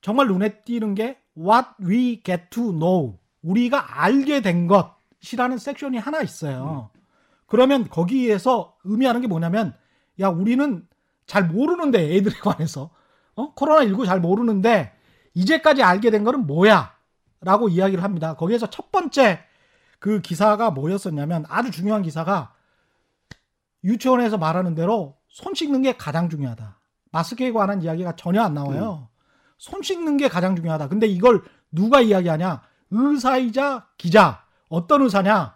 정말 0.00 0.28
눈에 0.28 0.62
띄는 0.62 0.94
게 0.94 1.18
what 1.36 1.68
we 1.82 2.22
get 2.22 2.44
to 2.50 2.72
know. 2.72 3.18
우리가 3.42 4.02
알게 4.02 4.40
된 4.40 4.68
것이라는 4.68 5.58
섹션이 5.58 5.98
하나 5.98 6.22
있어요. 6.22 6.90
그러면 7.46 7.88
거기에서 7.88 8.76
의미하는 8.84 9.20
게 9.20 9.26
뭐냐면 9.26 9.74
야, 10.20 10.28
우리는 10.28 10.86
잘 11.26 11.46
모르는데 11.46 12.14
애들에 12.16 12.36
관해서 12.38 12.90
어? 13.34 13.54
코로나19 13.54 14.06
잘 14.06 14.20
모르는데 14.20 14.92
이제까지 15.34 15.82
알게 15.82 16.10
된 16.10 16.24
거는 16.24 16.46
뭐야? 16.46 16.94
라고 17.40 17.68
이야기를 17.68 18.04
합니다. 18.04 18.34
거기에서 18.34 18.68
첫 18.68 18.92
번째 18.92 19.40
그 20.00 20.20
기사가 20.20 20.70
뭐였었냐면 20.70 21.44
아주 21.48 21.70
중요한 21.70 22.02
기사가 22.02 22.52
유치원에서 23.84 24.38
말하는 24.38 24.74
대로 24.74 25.16
손 25.28 25.54
씻는 25.54 25.82
게 25.82 25.96
가장 25.96 26.28
중요하다. 26.28 26.80
마스크에 27.12 27.52
관한 27.52 27.82
이야기가 27.82 28.16
전혀 28.16 28.42
안 28.42 28.54
나와요. 28.54 29.08
손 29.58 29.82
씻는 29.82 30.16
게 30.16 30.28
가장 30.28 30.56
중요하다. 30.56 30.88
근데 30.88 31.06
이걸 31.06 31.42
누가 31.70 32.00
이야기하냐? 32.00 32.62
의사이자 32.90 33.86
기자. 33.96 34.44
어떤 34.68 35.02
의사냐? 35.02 35.54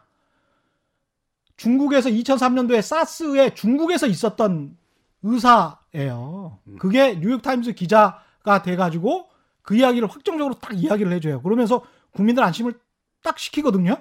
중국에서 1.57 2.11
2003년도에 2.11 2.83
사스에 2.83 3.55
중국에서 3.55 4.07
있었던 4.07 4.77
의사예요. 5.23 6.59
그게 6.79 7.15
뉴욕타임스 7.17 7.73
기자가 7.73 8.63
돼가지고 8.63 9.29
그 9.63 9.77
이야기를 9.77 10.09
확정적으로 10.11 10.55
딱 10.61 10.75
이야기를 10.75 11.13
해줘요. 11.13 11.41
그러면서 11.41 11.83
국민들 12.11 12.43
안심을 12.43 12.79
딱 13.23 13.39
시키거든요. 13.39 13.97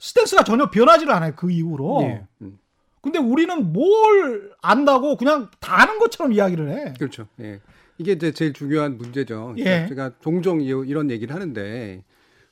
스탠스가 0.00 0.42
전혀 0.44 0.70
변하지를 0.70 1.12
않아요. 1.12 1.32
그 1.36 1.50
이후로. 1.50 2.00
예. 2.02 2.26
음. 2.42 2.58
근데 3.02 3.18
우리는 3.18 3.72
뭘 3.72 4.50
안다고 4.60 5.16
그냥 5.16 5.48
다 5.60 5.82
아는 5.82 5.98
것처럼 5.98 6.32
이야기를 6.32 6.70
해. 6.70 6.94
그렇죠. 6.98 7.26
예. 7.40 7.60
이게 7.98 8.12
이제 8.12 8.32
제일 8.32 8.52
중요한 8.52 8.98
문제죠. 8.98 9.54
예. 9.58 9.62
그러니까 9.64 9.88
제가 9.88 10.10
종종 10.20 10.60
이- 10.60 10.66
이런 10.66 11.10
얘기를 11.10 11.34
하는데 11.34 12.02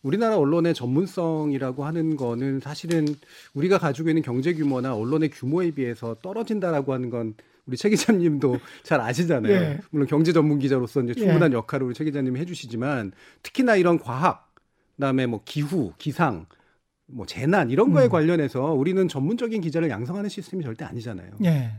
우리나라 0.02 0.36
언론의 0.38 0.74
전문성이라고 0.74 1.84
하는 1.84 2.16
거는 2.16 2.60
사실은 2.60 3.06
우리가 3.54 3.78
가지고 3.78 4.10
있는 4.10 4.22
경제 4.22 4.54
규모나 4.54 4.94
언론의 4.94 5.30
규모에 5.30 5.70
비해서 5.72 6.14
떨어진다라고 6.22 6.92
하는 6.92 7.10
건 7.10 7.34
우리 7.66 7.76
최 7.76 7.88
기자님도 7.90 8.58
잘 8.84 9.00
아시잖아요. 9.00 9.52
예. 9.52 9.80
물론 9.90 10.06
경제 10.06 10.32
전문 10.32 10.58
기자로서 10.58 11.02
이제 11.02 11.14
예. 11.16 11.20
충분한 11.20 11.52
역할을 11.52 11.86
우리 11.86 11.94
최 11.94 12.04
기자님이 12.04 12.40
해주시지만 12.40 13.12
특히나 13.42 13.76
이런 13.76 13.98
과학, 13.98 14.50
그다음에 14.96 15.26
뭐 15.26 15.42
기후, 15.44 15.92
기상, 15.98 16.46
뭐 17.08 17.26
재난 17.26 17.70
이런 17.70 17.92
거에 17.92 18.04
음. 18.04 18.10
관련해서 18.10 18.72
우리는 18.72 19.08
전문적인 19.08 19.60
기자를 19.60 19.90
양성하는 19.90 20.28
시스템이 20.28 20.62
절대 20.62 20.84
아니잖아요. 20.84 21.30
예. 21.44 21.72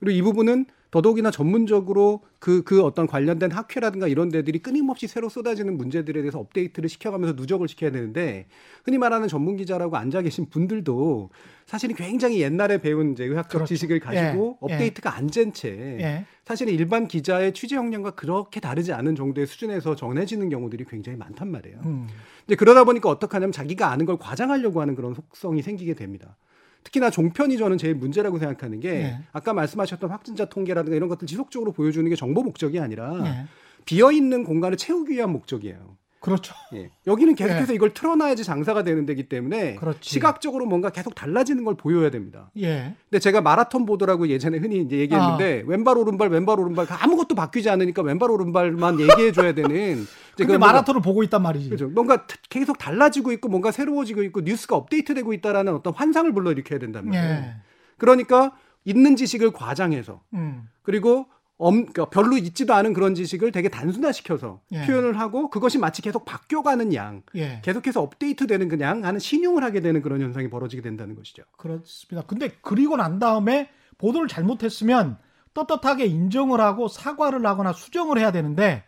그리고 0.00 0.16
이 0.16 0.22
부분은 0.22 0.66
더더욱이나 0.92 1.30
전문적으로 1.30 2.20
그, 2.38 2.62
그 2.62 2.82
어떤 2.82 3.06
관련된 3.06 3.50
학회라든가 3.50 4.08
이런 4.08 4.28
데들이 4.28 4.58
끊임없이 4.58 5.06
새로 5.06 5.30
쏟아지는 5.30 5.78
문제들에 5.78 6.20
대해서 6.20 6.38
업데이트를 6.38 6.90
시켜가면서 6.90 7.34
누적을 7.34 7.66
시켜야 7.66 7.90
되는데 7.90 8.46
흔히 8.84 8.98
말하는 8.98 9.26
전문 9.26 9.56
기자라고 9.56 9.96
앉아 9.96 10.20
계신 10.20 10.50
분들도 10.50 11.30
사실은 11.64 11.96
굉장히 11.96 12.42
옛날에 12.42 12.76
배운 12.76 13.12
이제 13.12 13.24
의학적 13.24 13.52
그렇죠. 13.52 13.68
지식을 13.68 14.00
가지고 14.00 14.58
예, 14.68 14.68
예. 14.68 14.74
업데이트가 14.74 15.16
안 15.16 15.28
된채 15.28 15.70
예. 16.00 16.26
사실은 16.44 16.74
일반 16.74 17.08
기자의 17.08 17.54
취재 17.54 17.76
역량과 17.76 18.10
그렇게 18.10 18.60
다르지 18.60 18.92
않은 18.92 19.16
정도의 19.16 19.46
수준에서 19.46 19.96
전해지는 19.96 20.50
경우들이 20.50 20.84
굉장히 20.84 21.16
많단 21.16 21.50
말이에요. 21.50 21.80
음. 21.86 22.06
이제 22.46 22.54
그러다 22.54 22.84
보니까 22.84 23.08
어떻게 23.08 23.32
하냐면 23.32 23.52
자기가 23.52 23.90
아는 23.90 24.04
걸 24.04 24.18
과장하려고 24.18 24.82
하는 24.82 24.94
그런 24.94 25.14
속성이 25.14 25.62
생기게 25.62 25.94
됩니다. 25.94 26.36
특히나 26.84 27.10
종편이 27.10 27.56
저는 27.58 27.78
제일 27.78 27.94
문제라고 27.94 28.38
생각하는 28.38 28.80
게 28.80 28.92
네. 28.92 29.18
아까 29.32 29.52
말씀하셨던 29.52 30.10
확진자 30.10 30.46
통계라든가 30.46 30.96
이런 30.96 31.08
것들 31.08 31.26
지속적으로 31.26 31.72
보여주는 31.72 32.08
게 32.08 32.16
정보 32.16 32.42
목적이 32.42 32.80
아니라 32.80 33.22
예. 33.24 33.46
비어 33.84 34.12
있는 34.12 34.44
공간을 34.44 34.76
채우기 34.76 35.12
위한 35.12 35.30
목적이에요. 35.30 35.96
그렇죠. 36.22 36.54
예. 36.74 36.88
여기는 37.08 37.34
계속해서 37.34 37.72
이걸 37.74 37.92
틀어놔야지 37.92 38.44
장사가 38.44 38.84
되는 38.84 39.04
데기 39.06 39.28
때문에 39.28 39.74
그렇지. 39.74 40.08
시각적으로 40.08 40.66
뭔가 40.66 40.90
계속 40.90 41.14
달라지는 41.16 41.64
걸 41.64 41.74
보여야 41.74 42.10
됩니다. 42.10 42.50
예. 42.58 42.94
근데 43.10 43.18
제가 43.18 43.40
마라톤 43.40 43.84
보도라고 43.86 44.28
예전에 44.28 44.58
흔히 44.58 44.80
이제 44.80 44.98
얘기했는데 44.98 45.64
왼발 45.66 45.98
오른발 45.98 46.28
왼발 46.28 46.60
오른발 46.60 46.86
아무것도 46.88 47.34
바뀌지 47.34 47.68
않으니까 47.70 48.02
왼발 48.02 48.30
오른발만 48.30 49.00
얘기해 49.00 49.32
줘야 49.32 49.52
되는 49.52 50.06
근데 50.36 50.58
마라톤을 50.58 51.02
보고 51.02 51.24
있단 51.24 51.42
말이지. 51.42 51.68
그렇죠. 51.68 51.88
뭔가 51.88 52.24
트- 52.26 52.36
계속 52.48 52.78
달라지고 52.78 53.32
있고 53.32 53.48
뭔가 53.48 53.72
새로워지고 53.72 54.22
있고 54.22 54.40
뉴스가 54.42 54.76
업데이트되고 54.76 55.32
있다라는 55.32 55.74
어떤 55.74 55.92
환상을 55.92 56.32
불러일으켜야 56.32 56.78
말이에요. 57.06 57.24
예. 57.34 57.54
그러니까 57.98 58.52
있는 58.84 59.16
지식을 59.16 59.50
과장해서 59.52 60.22
음. 60.34 60.68
그리고 60.82 61.26
엄, 61.62 61.86
그러니까 61.86 62.06
별로 62.06 62.36
있지도 62.36 62.74
않은 62.74 62.92
그런 62.92 63.14
지식을 63.14 63.52
되게 63.52 63.68
단순화시켜서 63.68 64.60
예. 64.72 64.84
표현을 64.84 65.18
하고 65.18 65.48
그것이 65.48 65.78
마치 65.78 66.02
계속 66.02 66.24
바뀌어가는 66.24 66.92
양, 66.94 67.22
예. 67.36 67.60
계속해서 67.62 68.02
업데이트되는 68.02 68.68
그냥 68.68 69.04
하는 69.04 69.20
신용을 69.20 69.62
하게 69.62 69.80
되는 69.80 70.02
그런 70.02 70.20
현상이 70.20 70.50
벌어지게 70.50 70.82
된다는 70.82 71.14
것이죠. 71.14 71.44
그렇습니다. 71.56 72.26
근데 72.26 72.50
그리고 72.62 72.96
난 72.96 73.20
다음에 73.20 73.70
보도를 73.98 74.26
잘못했으면 74.26 75.18
떳떳하게 75.54 76.06
인정을 76.06 76.60
하고 76.60 76.88
사과를 76.88 77.46
하거나 77.46 77.72
수정을 77.72 78.18
해야 78.18 78.32
되는데 78.32 78.82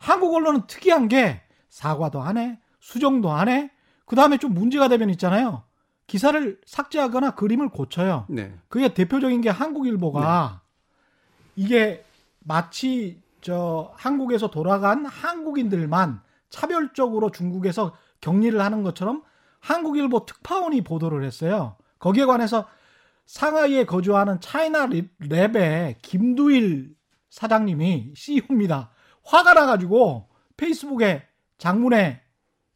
한국 0.00 0.34
언론은 0.34 0.62
특이한 0.66 1.06
게 1.06 1.42
사과도 1.68 2.22
안 2.22 2.38
해, 2.38 2.58
수정도 2.80 3.30
안 3.30 3.48
해. 3.48 3.70
그 4.04 4.16
다음에 4.16 4.38
좀 4.38 4.52
문제가 4.52 4.88
되면 4.88 5.10
있잖아요. 5.10 5.62
기사를 6.08 6.58
삭제하거나 6.66 7.36
그림을 7.36 7.68
고쳐요. 7.68 8.26
네. 8.28 8.52
그게 8.68 8.94
대표적인 8.94 9.40
게 9.42 9.48
한국일보가 9.50 10.62
이게 11.56 12.04
마치 12.46 13.20
저 13.40 13.92
한국에서 13.96 14.50
돌아간 14.50 15.04
한국인들만 15.04 16.20
차별적으로 16.48 17.30
중국에서 17.30 17.94
격리를 18.20 18.58
하는 18.60 18.82
것처럼 18.82 19.22
한국일보 19.60 20.26
특파원이 20.26 20.82
보도를 20.82 21.24
했어요. 21.24 21.76
거기에 21.98 22.24
관해서 22.24 22.66
상하이에 23.26 23.84
거주하는 23.84 24.40
차이나 24.40 24.86
랩- 24.86 25.10
랩의 25.20 25.96
김두일 26.02 26.94
사장님이 27.30 28.12
CEO입니다. 28.14 28.90
화가 29.24 29.54
나가지고 29.54 30.28
페이스북에 30.56 31.24
장문에 31.58 32.20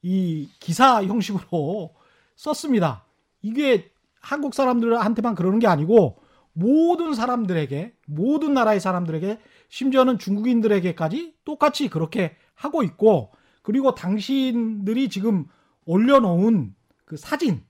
이 0.02 0.48
기사 0.58 1.04
형식으로 1.04 1.94
썼습니다. 2.34 3.04
이게 3.40 3.92
한국 4.20 4.54
사람들한테만 4.54 5.36
그러는 5.36 5.60
게 5.60 5.68
아니고 5.68 6.18
모든 6.52 7.14
사람들에게 7.14 7.94
모든 8.06 8.52
나라의 8.54 8.80
사람들에게 8.80 9.38
심지어는 9.70 10.18
중국인들에게까지 10.18 11.36
똑같이 11.44 11.88
그렇게 11.88 12.36
하고 12.54 12.82
있고 12.82 13.32
그리고 13.62 13.94
당신들이 13.94 15.08
지금 15.08 15.46
올려놓은 15.86 16.74
그 17.04 17.16
사진 17.16 17.64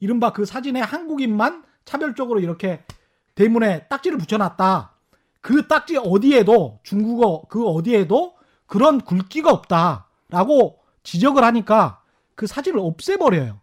이른바 0.00 0.32
그 0.32 0.44
사진에 0.44 0.80
한국인만 0.80 1.64
차별적으로 1.84 2.40
이렇게 2.40 2.84
대문에 3.34 3.86
딱지를 3.88 4.18
붙여놨다. 4.18 4.96
그 5.40 5.68
딱지 5.68 5.96
어디에도 5.96 6.80
중국어 6.82 7.44
그 7.48 7.66
어디에도 7.66 8.36
그런 8.66 9.00
굵기가 9.00 9.50
없다라고 9.50 10.80
지적을 11.02 11.44
하니까 11.44 12.02
그 12.34 12.46
사진을 12.46 12.78
없애버려요. 12.78 13.60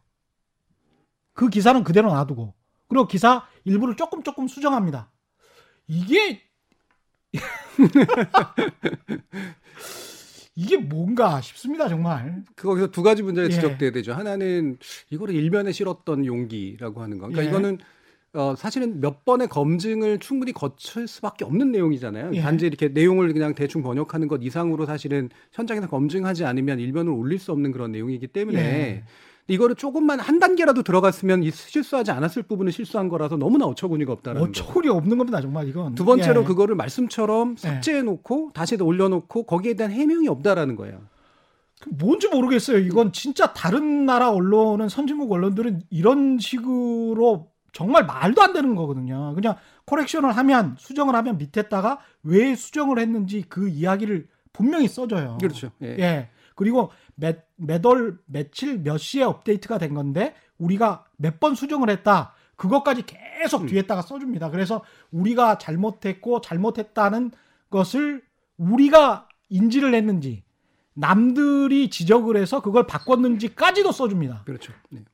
그 1.34 1.50
기사는 1.50 1.84
그대로 1.84 2.13
놔두고 2.13 2.53
그리고 2.88 3.08
기사 3.08 3.48
일부를 3.63 3.96
조금 3.96 4.24
조금 4.24 4.48
수정합니다. 4.48 5.12
이게 5.88 6.49
이게 10.55 10.77
뭔가 10.77 11.41
싶습니다 11.41 11.88
정말. 11.88 12.43
거기서 12.57 12.91
두 12.91 13.01
가지 13.01 13.24
문제가 13.24 13.48
예. 13.48 13.51
지적돼야 13.51 13.91
되죠. 13.91 14.13
하나는 14.13 14.77
이거를 15.09 15.33
일면에 15.33 15.71
실었던 15.71 16.25
용기라고 16.25 17.01
하는 17.01 17.17
거. 17.17 17.27
그러니까 17.27 17.45
예. 17.45 17.48
이거는 17.48 17.77
어, 18.33 18.53
사실은 18.55 19.00
몇 19.00 19.25
번의 19.25 19.48
검증을 19.48 20.19
충분히 20.19 20.51
거칠 20.51 21.07
수밖에 21.07 21.45
없는 21.45 21.71
내용이잖아요. 21.71 22.31
예. 22.33 22.41
단지 22.41 22.67
이렇게 22.67 22.89
내용을 22.89 23.33
그냥 23.33 23.55
대충 23.55 23.81
번역하는 23.81 24.27
것 24.27 24.41
이상으로 24.43 24.86
사실은 24.86 25.29
현장에서 25.53 25.88
검증하지 25.88 26.45
않으면 26.45 26.79
일면을 26.79 27.12
올릴 27.13 27.39
수 27.39 27.51
없는 27.53 27.71
그런 27.71 27.91
내용이기 27.91 28.27
때문에 28.27 28.59
예. 28.59 29.03
이거를 29.50 29.75
조금만 29.75 30.20
한 30.20 30.39
단계라도 30.39 30.84
들어갔으면 30.84 31.44
이 31.44 31.51
실수하지 31.51 32.12
않았을 32.12 32.44
부분은 32.44 32.72
실수한 32.72 33.10
거라서 33.10 33.36
너무나 33.36 33.65
어처구니가 33.65 34.13
없다라는 34.13 34.41
거. 34.41 34.50
어처구니 34.50 34.89
없는 34.89 35.18
겁니다 35.18 35.41
정말 35.41 35.68
이건. 35.68 35.96
두 35.96 36.06
번째로 36.06 36.41
예. 36.41 36.46
그거를 36.46 36.75
말씀처럼 36.75 37.58
삭제해 37.58 38.03
놓고 38.03 38.51
다시 38.53 38.75
올려놓고 38.79 39.44
거기에 39.44 39.74
대한 39.74 39.91
해명이 39.91 40.27
없다라는 40.27 40.75
거예요. 40.75 41.01
뭔지 41.88 42.27
모르겠어요. 42.27 42.77
이건 42.77 43.12
진짜 43.12 43.53
다른 43.53 44.06
나라 44.06 44.32
언론은 44.32 44.89
선진국 44.89 45.32
언론들은 45.32 45.84
이런 45.89 46.38
식으로 46.38 47.48
정말 47.72 48.06
말도 48.06 48.41
안 48.41 48.53
되는 48.53 48.75
거거든요. 48.75 49.34
그냥 49.36 49.56
코렉션을 49.86 50.32
하면 50.36 50.75
수정을 50.77 51.15
하면 51.15 51.38
밑에다가 51.38 52.00
왜 52.24 52.56
수정을 52.56 53.00
했는지 53.00 53.44
그 53.48 53.70
이야기를 53.70 54.27
분명히 54.53 54.88
써줘요. 54.88 55.38
그렇죠. 55.39 55.72
예. 55.82 55.96
예. 56.00 56.29
그리고 56.60 56.92
몇, 57.16 57.38
몇 57.56 57.86
월, 57.86 58.18
며칠, 58.25 58.80
몇 58.80 58.98
시에 58.98 59.24
업데이트가 59.24 59.78
된 59.78 59.94
건데 59.94 60.36
우리가 60.58 61.06
몇 61.16 61.39
번 61.39 61.56
수정을 61.56 61.89
했다. 61.89 62.34
그것까지 62.58 63.04
계속 63.06 63.62
음. 63.62 63.68
뒤에다가 63.68 64.01
써줍니다. 64.01 64.50
그래서 64.51 64.84
우리가 65.12 65.58
잘못했고 65.58 66.42
잘못했다는 66.42 67.32
것을 67.70 68.22
우리가 68.58 69.30
인지를 69.48 69.94
했는지 69.96 70.44
남들이 70.94 71.89
지적을 71.89 72.36
해서 72.36 72.62
그걸 72.62 72.86
바꿨는지까지도 72.88 73.94
써줍니다. 73.94 74.44
그렇죠. 74.46 74.74
네. 74.89 75.06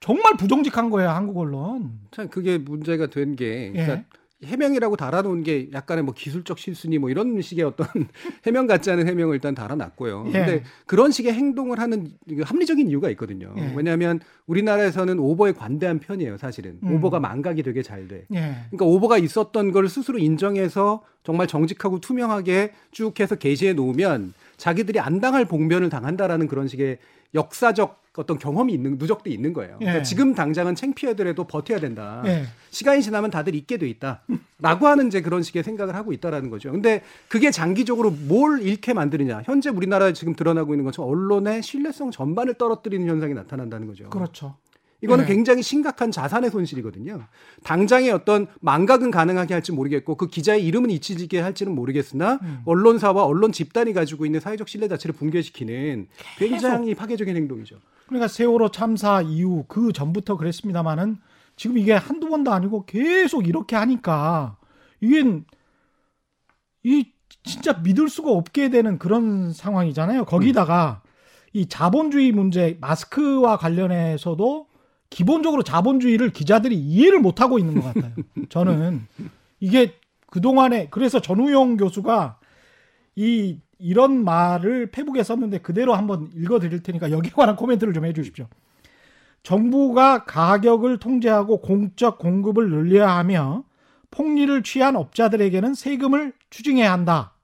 정말 0.00 0.36
부정직한 0.36 0.90
거예요 0.90 1.10
한국 1.10 1.38
언론. 1.38 2.00
참 2.10 2.28
그게 2.28 2.58
문제가 2.58 3.06
된게 3.06 3.72
예. 3.76 3.84
그러니까 3.86 4.08
해명이라고 4.44 4.96
달아놓은 4.96 5.42
게 5.42 5.68
약간의 5.72 6.04
뭐 6.04 6.14
기술적 6.14 6.58
실수니 6.58 6.98
뭐 6.98 7.10
이런 7.10 7.40
식의 7.40 7.64
어떤 7.64 7.86
해명 8.44 8.66
같지 8.66 8.90
않은 8.90 9.06
해명을 9.06 9.34
일단 9.34 9.54
달아놨고요. 9.54 10.24
예. 10.28 10.32
근데 10.32 10.62
그런 10.86 11.10
식의 11.10 11.32
행동을 11.32 11.78
하는 11.78 12.12
그 12.28 12.42
합리적인 12.44 12.88
이유가 12.88 13.08
있거든요. 13.10 13.54
예. 13.58 13.72
왜냐하면 13.76 14.20
우리나라에서는 14.46 15.18
오버에 15.18 15.52
관대한 15.52 16.00
편이에요, 16.00 16.36
사실은. 16.38 16.78
음. 16.82 16.96
오버가 16.96 17.20
망각이 17.20 17.62
되게 17.62 17.82
잘 17.82 18.08
돼. 18.08 18.24
예. 18.34 18.56
그러니까 18.70 18.86
오버가 18.86 19.18
있었던 19.18 19.72
걸 19.72 19.88
스스로 19.88 20.18
인정해서 20.18 21.02
정말 21.22 21.46
정직하고 21.46 22.00
투명하게 22.00 22.72
쭉 22.90 23.18
해서 23.20 23.36
게시해 23.36 23.74
놓으면 23.74 24.34
자기들이 24.56 24.98
안 24.98 25.20
당할 25.20 25.44
복면을 25.44 25.88
당한다라는 25.88 26.48
그런 26.48 26.66
식의 26.66 26.98
역사적 27.34 28.02
어떤 28.14 28.38
경험이 28.38 28.74
있는 28.74 28.98
누적돼 28.98 29.30
있는 29.30 29.54
거예요. 29.54 29.76
그러니까 29.78 30.00
예. 30.00 30.02
지금 30.02 30.34
당장은 30.34 30.74
창피하더라도 30.74 31.44
버텨야 31.44 31.80
된다. 31.80 32.22
예. 32.26 32.44
시간이 32.70 33.02
지나면 33.02 33.30
다들 33.30 33.54
잊게 33.54 33.78
돼 33.78 33.88
있다라고 33.88 34.86
하는 34.86 35.06
이제 35.06 35.22
그런 35.22 35.42
식의 35.42 35.62
생각을 35.62 35.94
하고 35.94 36.12
있다라는 36.12 36.50
거죠. 36.50 36.70
근데 36.72 37.02
그게 37.28 37.50
장기적으로 37.50 38.10
뭘 38.10 38.60
잃게 38.60 38.92
만드느냐. 38.92 39.42
현재 39.46 39.70
우리나라에 39.70 40.12
지금 40.12 40.34
드러나고 40.34 40.74
있는 40.74 40.84
것처럼 40.84 41.10
언론의 41.10 41.62
신뢰성 41.62 42.10
전반을 42.10 42.54
떨어뜨리는 42.54 43.06
현상이 43.08 43.32
나타난다는 43.32 43.86
거죠. 43.86 44.10
그렇죠. 44.10 44.56
이거는 45.02 45.24
네. 45.26 45.34
굉장히 45.34 45.62
심각한 45.62 46.10
자산의 46.10 46.50
손실이거든요. 46.50 47.24
당장의 47.64 48.10
어떤 48.12 48.46
망각은 48.60 49.10
가능하게 49.10 49.54
할지 49.54 49.72
모르겠고 49.72 50.16
그 50.16 50.28
기자의 50.28 50.64
이름은 50.64 50.90
잊히게 50.90 51.40
할지는 51.40 51.74
모르겠으나 51.74 52.38
음. 52.40 52.62
언론사와 52.64 53.24
언론 53.24 53.50
집단이 53.50 53.92
가지고 53.92 54.26
있는 54.26 54.38
사회적 54.40 54.68
신뢰 54.68 54.88
자체를 54.88 55.14
붕괴시키는 55.14 56.06
굉장히 56.38 56.94
파괴적인 56.94 57.36
행동이죠. 57.36 57.76
그러니까 58.06 58.28
세월호 58.28 58.70
참사 58.70 59.22
이후 59.22 59.64
그 59.66 59.92
전부터 59.92 60.36
그랬습니다마는 60.36 61.16
지금 61.56 61.78
이게 61.78 61.92
한두 61.92 62.28
번도 62.28 62.52
아니고 62.52 62.84
계속 62.86 63.48
이렇게 63.48 63.74
하니까 63.74 64.56
이게 65.00 65.42
이 66.84 67.04
진짜 67.42 67.72
믿을 67.72 68.08
수가 68.08 68.30
없게 68.30 68.70
되는 68.70 68.98
그런 68.98 69.52
상황이잖아요. 69.52 70.26
거기다가 70.26 71.02
이 71.52 71.66
자본주의 71.66 72.30
문제 72.32 72.78
마스크와 72.80 73.56
관련해서도 73.56 74.71
기본적으로 75.12 75.62
자본주의를 75.62 76.30
기자들이 76.30 76.74
이해를 76.74 77.20
못 77.20 77.40
하고 77.42 77.58
있는 77.58 77.74
것 77.74 77.82
같아요. 77.82 78.12
저는 78.48 79.06
이게 79.60 79.94
그동안에 80.30 80.88
그래서 80.90 81.20
전우용 81.20 81.76
교수가 81.76 82.38
이 83.16 83.58
이런 83.78 84.24
말을 84.24 84.90
페북에 84.90 85.22
썼는데 85.22 85.58
그대로 85.58 85.94
한번 85.94 86.30
읽어 86.34 86.58
드릴 86.60 86.82
테니까 86.82 87.10
여기에 87.10 87.32
관한 87.32 87.56
코멘트를 87.56 87.92
좀 87.92 88.04
해 88.06 88.12
주십시오. 88.14 88.46
정부가 89.42 90.24
가격을 90.24 90.98
통제하고 90.98 91.60
공적 91.60 92.18
공급을 92.18 92.70
늘려야 92.70 93.10
하며 93.10 93.64
폭리를 94.10 94.62
취한 94.62 94.96
업자들에게는 94.96 95.74
세금을 95.74 96.32
추징해야 96.48 96.90
한다. 96.90 97.34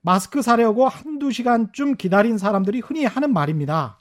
마스크 0.00 0.40
사려고 0.40 0.88
한두 0.88 1.32
시간쯤 1.32 1.96
기다린 1.96 2.38
사람들이 2.38 2.80
흔히 2.80 3.04
하는 3.04 3.32
말입니다. 3.32 3.97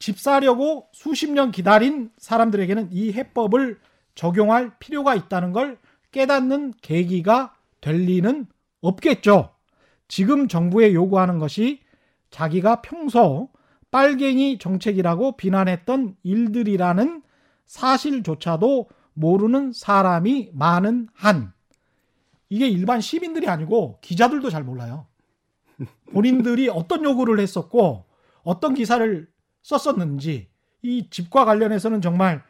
집 0.00 0.18
사려고 0.18 0.88
수십 0.92 1.30
년 1.30 1.52
기다린 1.52 2.10
사람들에게는 2.16 2.88
이 2.90 3.12
해법을 3.12 3.78
적용할 4.14 4.72
필요가 4.78 5.14
있다는 5.14 5.52
걸 5.52 5.78
깨닫는 6.10 6.72
계기가 6.80 7.54
될 7.80 7.96
리는 7.96 8.46
없겠죠. 8.80 9.54
지금 10.08 10.48
정부에 10.48 10.94
요구하는 10.94 11.38
것이 11.38 11.80
자기가 12.30 12.80
평소 12.80 13.50
빨갱이 13.90 14.58
정책이라고 14.58 15.36
비난했던 15.36 16.16
일들이라는 16.22 17.22
사실조차도 17.66 18.88
모르는 19.12 19.72
사람이 19.72 20.50
많은 20.54 21.08
한 21.12 21.52
이게 22.48 22.68
일반 22.68 23.02
시민들이 23.02 23.48
아니고 23.48 23.98
기자들도 24.00 24.48
잘 24.48 24.64
몰라요. 24.64 25.06
본인들이 26.12 26.70
어떤 26.70 27.04
요구를 27.04 27.38
했었고 27.38 28.06
어떤 28.42 28.74
기사를 28.74 29.28
썼었는지 29.62 30.48
이 30.82 31.10
집과 31.10 31.44
관련해서는 31.44 32.00
정말 32.00 32.42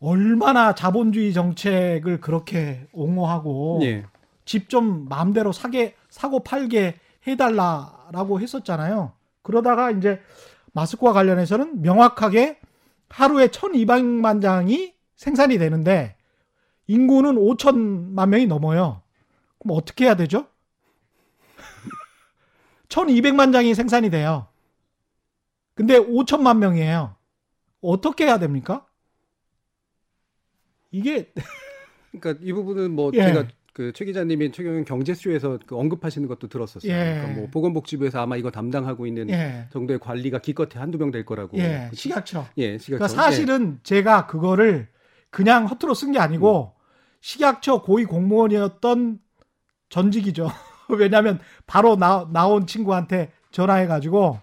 얼마나 0.00 0.74
자본주의 0.74 1.32
정책을 1.32 2.20
그렇게 2.20 2.86
옹호하고 2.92 3.80
예. 3.82 4.04
집좀 4.44 5.08
마음대로 5.08 5.52
사게 5.52 5.94
사고 6.08 6.40
팔게 6.40 6.98
해달라라고 7.26 8.40
했었잖아요. 8.40 9.12
그러다가 9.42 9.90
이제 9.90 10.20
마스크와 10.72 11.12
관련해서는 11.12 11.82
명확하게 11.82 12.58
하루에 13.08 13.48
1,200만 13.48 14.40
장이 14.42 14.94
생산이 15.16 15.58
되는데 15.58 16.16
인구는 16.86 17.34
5천만 17.34 18.28
명이 18.28 18.46
넘어요. 18.46 19.02
그럼 19.58 19.76
어떻게 19.76 20.04
해야 20.04 20.14
되죠? 20.14 20.46
1,200만 22.88 23.52
장이 23.52 23.74
생산이 23.74 24.10
돼요. 24.10 24.47
근데 25.78 25.96
5천만 25.96 26.58
명이에요. 26.58 27.14
어떻게 27.80 28.24
해야 28.24 28.40
됩니까? 28.40 28.84
이게 30.90 31.32
그러니까 32.10 32.42
이 32.44 32.52
부분은 32.52 32.90
뭐 32.90 33.12
예. 33.14 33.22
제가 33.26 33.46
그최 33.72 34.04
기자님이 34.06 34.50
최경영 34.50 34.84
경제쇼에서 34.84 35.60
그 35.66 35.76
언급하시는 35.76 36.26
것도 36.26 36.48
들었었어요. 36.48 36.90
예. 36.92 36.96
그러니까 37.20 37.28
뭐 37.28 37.48
보건복지부에서 37.50 38.20
아마 38.20 38.36
이거 38.36 38.50
담당하고 38.50 39.06
있는 39.06 39.30
예, 39.30 39.68
정도의 39.70 40.00
관리가 40.00 40.38
기껏해 40.40 40.80
한두 40.80 40.98
명 40.98 41.12
될 41.12 41.24
거라고. 41.24 41.56
예? 41.58 41.88
식약처. 41.94 42.46
예, 42.58 42.76
시각. 42.78 42.96
그러니까 42.98 43.06
사실은 43.08 43.78
제가 43.84 44.26
그거를 44.26 44.88
그냥 45.30 45.66
허투루 45.66 45.94
쓴 45.94 46.10
게 46.10 46.18
아니고 46.18 46.74
식약처 47.20 47.82
고위 47.82 48.04
공무원이었던 48.04 49.20
전직이죠. 49.90 50.50
왜냐하면 50.98 51.38
바로 51.66 51.94
나, 51.94 52.28
나온 52.32 52.66
친구한테 52.66 53.30
전화해가지고 53.52 54.40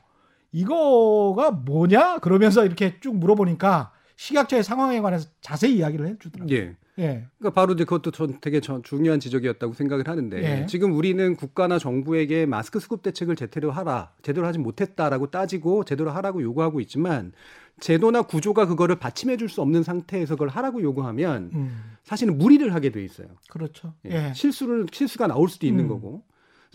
이거가 0.55 1.51
뭐냐 1.51 2.19
그러면서 2.19 2.65
이렇게 2.65 2.97
쭉 3.01 3.17
물어보니까 3.17 3.91
식약처의 4.15 4.63
상황에 4.63 5.01
관해서 5.01 5.27
자세히 5.41 5.75
이야기를 5.77 6.07
해주더라고요. 6.07 6.55
예. 6.55 6.75
예, 6.97 7.25
그러니까 7.37 7.49
바로 7.53 7.73
이제 7.73 7.83
그것도 7.83 8.11
전 8.11 8.39
되게 8.39 8.61
전 8.61 8.81
중요한 8.81 9.19
지적이었다고 9.19 9.73
생각을 9.73 10.07
하는데 10.07 10.61
예. 10.61 10.65
지금 10.65 10.93
우리는 10.93 11.35
국가나 11.35 11.77
정부에게 11.77 12.45
마스크 12.45 12.79
수급 12.79 13.03
대책을 13.03 13.35
제대로 13.35 13.69
하라, 13.69 14.13
제대로 14.21 14.47
하지 14.47 14.59
못했다라고 14.59 15.29
따지고 15.29 15.83
제대로 15.83 16.11
하라고 16.11 16.41
요구하고 16.41 16.79
있지만 16.79 17.33
제도나 17.81 18.21
구조가 18.21 18.67
그거를 18.67 18.95
받침해 18.95 19.35
줄 19.35 19.49
수 19.49 19.61
없는 19.61 19.83
상태에서 19.83 20.35
그걸 20.35 20.47
하라고 20.47 20.81
요구하면 20.81 21.51
음, 21.53 21.83
사실은 22.03 22.37
무리를 22.37 22.73
하게 22.73 22.91
돼 22.91 23.03
있어요. 23.03 23.27
그렇죠. 23.49 23.93
예. 24.05 24.29
예, 24.29 24.33
실수를 24.33 24.85
실수가 24.89 25.27
나올 25.27 25.49
수도 25.49 25.67
있는 25.67 25.83
음. 25.83 25.89
거고. 25.89 26.23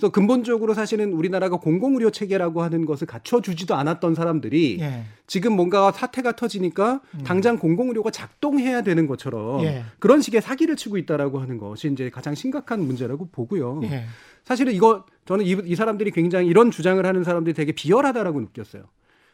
그래서 0.01 0.11
근본적으로 0.11 0.73
사실은 0.73 1.13
우리나라가 1.13 1.59
공공의료 1.59 2.11
체계라고 2.11 2.63
하는 2.63 2.87
것을 2.87 3.07
갖춰주지도 3.07 3.75
않았던 3.75 4.15
사람들이 4.15 4.79
예, 4.81 5.05
지금 5.27 5.53
뭔가 5.53 5.93
사태가 5.93 6.37
터지니까 6.37 7.03
음. 7.17 7.21
당장 7.23 7.59
공공의료가 7.59 8.11
작동해야 8.11 8.81
되는 8.81 9.07
것처럼 9.07 9.63
예, 9.65 9.85
그런 9.99 10.23
식의 10.23 10.41
사기를 10.41 10.77
치고 10.77 10.97
있다라고 10.97 11.39
하는 11.39 11.59
것이 11.59 11.93
이제 11.93 12.09
가장 12.09 12.35
심각한 12.35 12.81
문제라고 12.81 13.29
보고요. 13.31 13.83
예, 13.85 14.07
사실은 14.43 14.73
이거 14.73 15.05
저는 15.27 15.45
이, 15.45 15.51
이 15.67 15.75
사람들이 15.75 16.13
굉장히 16.13 16.47
이런 16.47 16.71
주장을 16.71 17.05
하는 17.05 17.23
사람들이 17.23 17.53
되게 17.53 17.73
비열하다라고 17.73 18.41
느꼈어요. 18.41 18.85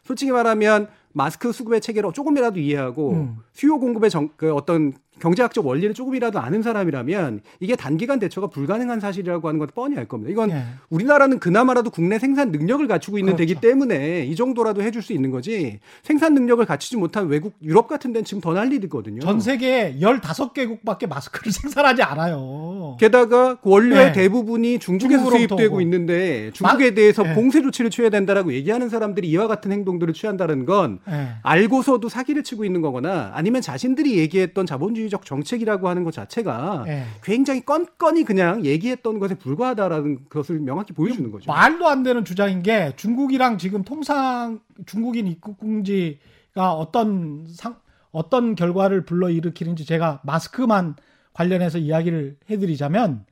솔직히 0.03 0.31
말하면 0.31 0.89
마스크 1.17 1.51
수급의 1.51 1.81
체계를 1.81 2.13
조금이라도 2.13 2.59
이해하고 2.59 3.11
음. 3.13 3.37
수요 3.51 3.79
공급의 3.79 4.11
정, 4.11 4.29
그 4.37 4.53
어떤 4.53 4.93
경제학적 5.19 5.65
원리를 5.65 5.93
조금이라도 5.93 6.39
아는 6.39 6.61
사람이라면 6.61 7.41
이게 7.59 7.75
단기간 7.75 8.19
대처가 8.19 8.47
불가능한 8.47 8.99
사실이라고 8.99 9.47
하는 9.47 9.59
건 9.59 9.67
뻔히 9.73 9.97
알 9.97 10.05
겁니다. 10.07 10.31
이건 10.31 10.51
예. 10.51 10.63
우리나라는 10.89 11.39
그나마라도 11.39 11.89
국내 11.89 12.19
생산 12.19 12.51
능력을 12.51 12.87
갖추고 12.87 13.17
있는 13.17 13.35
그렇죠. 13.35 13.47
데기 13.47 13.59
때문에 13.59 14.25
이 14.25 14.35
정도라도 14.35 14.81
해줄 14.81 15.01
수 15.01 15.13
있는 15.13 15.31
거지 15.31 15.79
생산 16.03 16.33
능력을 16.33 16.63
갖추지 16.65 16.97
못한 16.97 17.27
외국 17.27 17.55
유럽 17.61 17.87
같은 17.87 18.13
데는 18.13 18.25
지금 18.25 18.41
더 18.41 18.53
난리거든요. 18.53 19.21
전 19.21 19.39
세계 19.39 19.95
15개국밖에 19.99 21.07
마스크를 21.07 21.51
생산하지 21.51 22.03
않아요. 22.03 22.95
게다가 22.99 23.55
그 23.55 23.69
원료의 23.69 24.07
네. 24.07 24.11
대부분이 24.13 24.79
중국에서 24.79 25.29
수입되고 25.29 25.75
오고. 25.75 25.81
있는데 25.81 26.51
중국에 26.53 26.93
대해서 26.93 27.23
네. 27.23 27.33
봉쇄 27.33 27.61
조치를 27.61 27.89
취해야 27.89 28.09
된다라고 28.09 28.53
얘기하는 28.53 28.89
사람들이 28.89 29.27
이와 29.29 29.47
같은 29.47 29.71
행동들을 29.71 30.13
취한다는 30.13 30.65
건 30.65 30.99
예. 31.09 31.29
알고서도 31.41 32.09
사기를 32.09 32.43
치고 32.43 32.65
있는 32.65 32.81
거거나 32.81 33.31
아니면 33.33 33.61
자신들이 33.61 34.17
얘기했던 34.17 34.65
자본주의적 34.65 35.25
정책이라고 35.25 35.87
하는 35.87 36.03
것 36.03 36.13
자체가 36.13 36.85
예. 36.87 37.03
굉장히 37.23 37.65
건건이 37.65 38.23
그냥 38.23 38.65
얘기했던 38.65 39.19
것에 39.19 39.35
불과하다라는 39.35 40.29
것을 40.29 40.59
명확히 40.59 40.93
보여주는 40.93 41.31
거죠. 41.31 41.51
말도 41.51 41.87
안 41.87 42.03
되는 42.03 42.25
주장인 42.25 42.61
게 42.61 42.93
중국이랑 42.95 43.57
지금 43.57 43.83
통상 43.83 44.59
중국인 44.85 45.27
입국 45.27 45.59
금지가 45.59 46.73
어떤 46.73 47.45
상 47.49 47.75
어떤 48.11 48.55
결과를 48.55 49.05
불러 49.05 49.29
일으키는지 49.29 49.85
제가 49.85 50.21
마스크만 50.23 50.95
관련해서 51.33 51.77
이야기를 51.77 52.37
해드리자면 52.49 53.25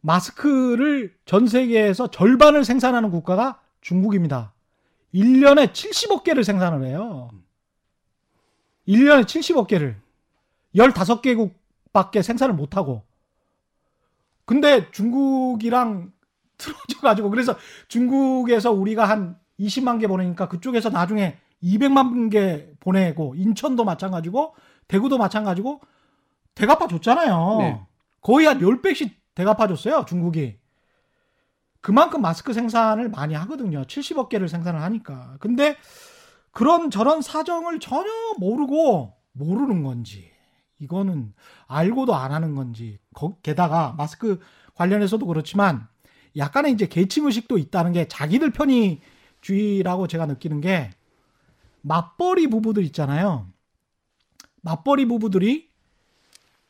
마스크를 0.00 1.14
전 1.24 1.46
세계에서 1.46 2.10
절반을 2.10 2.64
생산하는 2.64 3.10
국가가 3.10 3.60
중국입니다. 3.80 4.52
1년에 5.14 5.72
70억 5.72 6.22
개를 6.24 6.44
생산을 6.44 6.86
해요. 6.86 7.30
1년에 8.86 9.24
70억 9.24 9.66
개를. 9.66 9.96
15개국밖에 10.74 12.22
생산을 12.22 12.54
못 12.54 12.76
하고. 12.76 13.02
근데 14.44 14.90
중국이랑 14.90 16.12
틀어져 16.58 17.00
가지고, 17.00 17.30
그래서 17.30 17.56
중국에서 17.88 18.72
우리가 18.72 19.04
한 19.04 19.38
20만 19.60 20.00
개 20.00 20.08
보내니까 20.08 20.48
그쪽에서 20.48 20.90
나중에 20.90 21.36
200만 21.62 22.30
개 22.30 22.68
보내고, 22.80 23.34
인천도 23.36 23.84
마찬가지고, 23.84 24.54
대구도 24.88 25.18
마찬가지고, 25.18 25.80
대갚아 26.54 26.88
줬잖아요. 26.88 27.56
네. 27.58 27.80
거의 28.20 28.46
한 28.46 28.58
10배씩 28.58 29.12
대갚아 29.34 29.68
줬어요, 29.68 30.04
중국이. 30.06 30.58
그만큼 31.80 32.20
마스크 32.22 32.52
생산을 32.52 33.08
많이 33.10 33.34
하거든요. 33.34 33.84
70억 33.84 34.28
개를 34.28 34.48
생산을 34.48 34.82
하니까. 34.82 35.36
근데 35.40 35.76
그런 36.50 36.90
저런 36.90 37.22
사정을 37.22 37.78
전혀 37.80 38.10
모르고 38.38 39.14
모르는 39.32 39.82
건지 39.82 40.30
이거는 40.80 41.32
알고도 41.66 42.14
안 42.14 42.32
하는 42.32 42.54
건지 42.54 42.98
거- 43.14 43.36
게다가 43.42 43.94
마스크 43.96 44.40
관련해서도 44.74 45.26
그렇지만 45.26 45.86
약간의 46.36 46.72
이제 46.72 46.86
계층 46.86 47.26
의식도 47.26 47.58
있다는 47.58 47.92
게 47.92 48.06
자기들 48.08 48.52
편의주의라고 48.52 50.06
제가 50.06 50.26
느끼는 50.26 50.60
게 50.60 50.90
맞벌이 51.82 52.48
부부들 52.48 52.84
있잖아요. 52.86 53.46
맞벌이 54.62 55.06
부부들이 55.06 55.68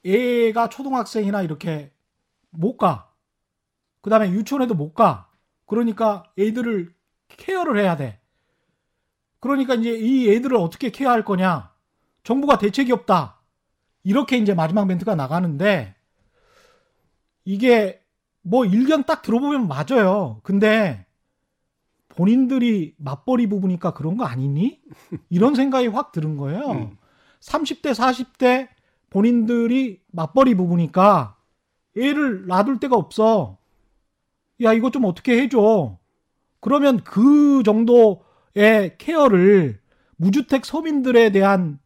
애가 0.04 0.68
초등학생이나 0.68 1.42
이렇게 1.42 1.92
못 2.50 2.76
가. 2.76 3.07
그 4.00 4.10
다음에 4.10 4.30
유치원에도 4.30 4.74
못 4.74 4.94
가. 4.94 5.28
그러니까 5.66 6.24
애들을 6.38 6.94
케어를 7.28 7.78
해야 7.78 7.96
돼. 7.96 8.20
그러니까 9.40 9.74
이제 9.74 9.90
이 9.96 10.30
애들을 10.30 10.56
어떻게 10.56 10.90
케어할 10.90 11.24
거냐. 11.24 11.72
정부가 12.24 12.58
대책이 12.58 12.92
없다. 12.92 13.40
이렇게 14.02 14.38
이제 14.38 14.54
마지막 14.54 14.86
멘트가 14.86 15.14
나가는데 15.14 15.94
이게 17.44 18.02
뭐 18.42 18.64
일견 18.64 19.04
딱 19.04 19.22
들어보면 19.22 19.68
맞아요. 19.68 20.40
근데 20.42 21.06
본인들이 22.08 22.94
맞벌이 22.98 23.48
부부니까 23.48 23.92
그런 23.94 24.16
거 24.16 24.24
아니니? 24.24 24.80
이런 25.30 25.54
생각이 25.54 25.88
확 25.88 26.12
드는 26.12 26.36
거예요. 26.36 26.70
음. 26.70 26.96
30대, 27.40 27.92
40대 27.92 28.68
본인들이 29.10 30.00
맞벌이 30.10 30.54
부부니까 30.54 31.36
애를 31.96 32.46
놔둘 32.46 32.80
데가 32.80 32.96
없어. 32.96 33.57
야, 34.62 34.72
이거 34.72 34.90
좀 34.90 35.04
어떻게 35.04 35.40
해줘. 35.40 35.98
그러면 36.60 37.02
그 37.04 37.62
정도의 37.64 38.96
케어를 38.98 39.80
무주택 40.16 40.64
서민들에 40.66 41.30
대한 41.30 41.78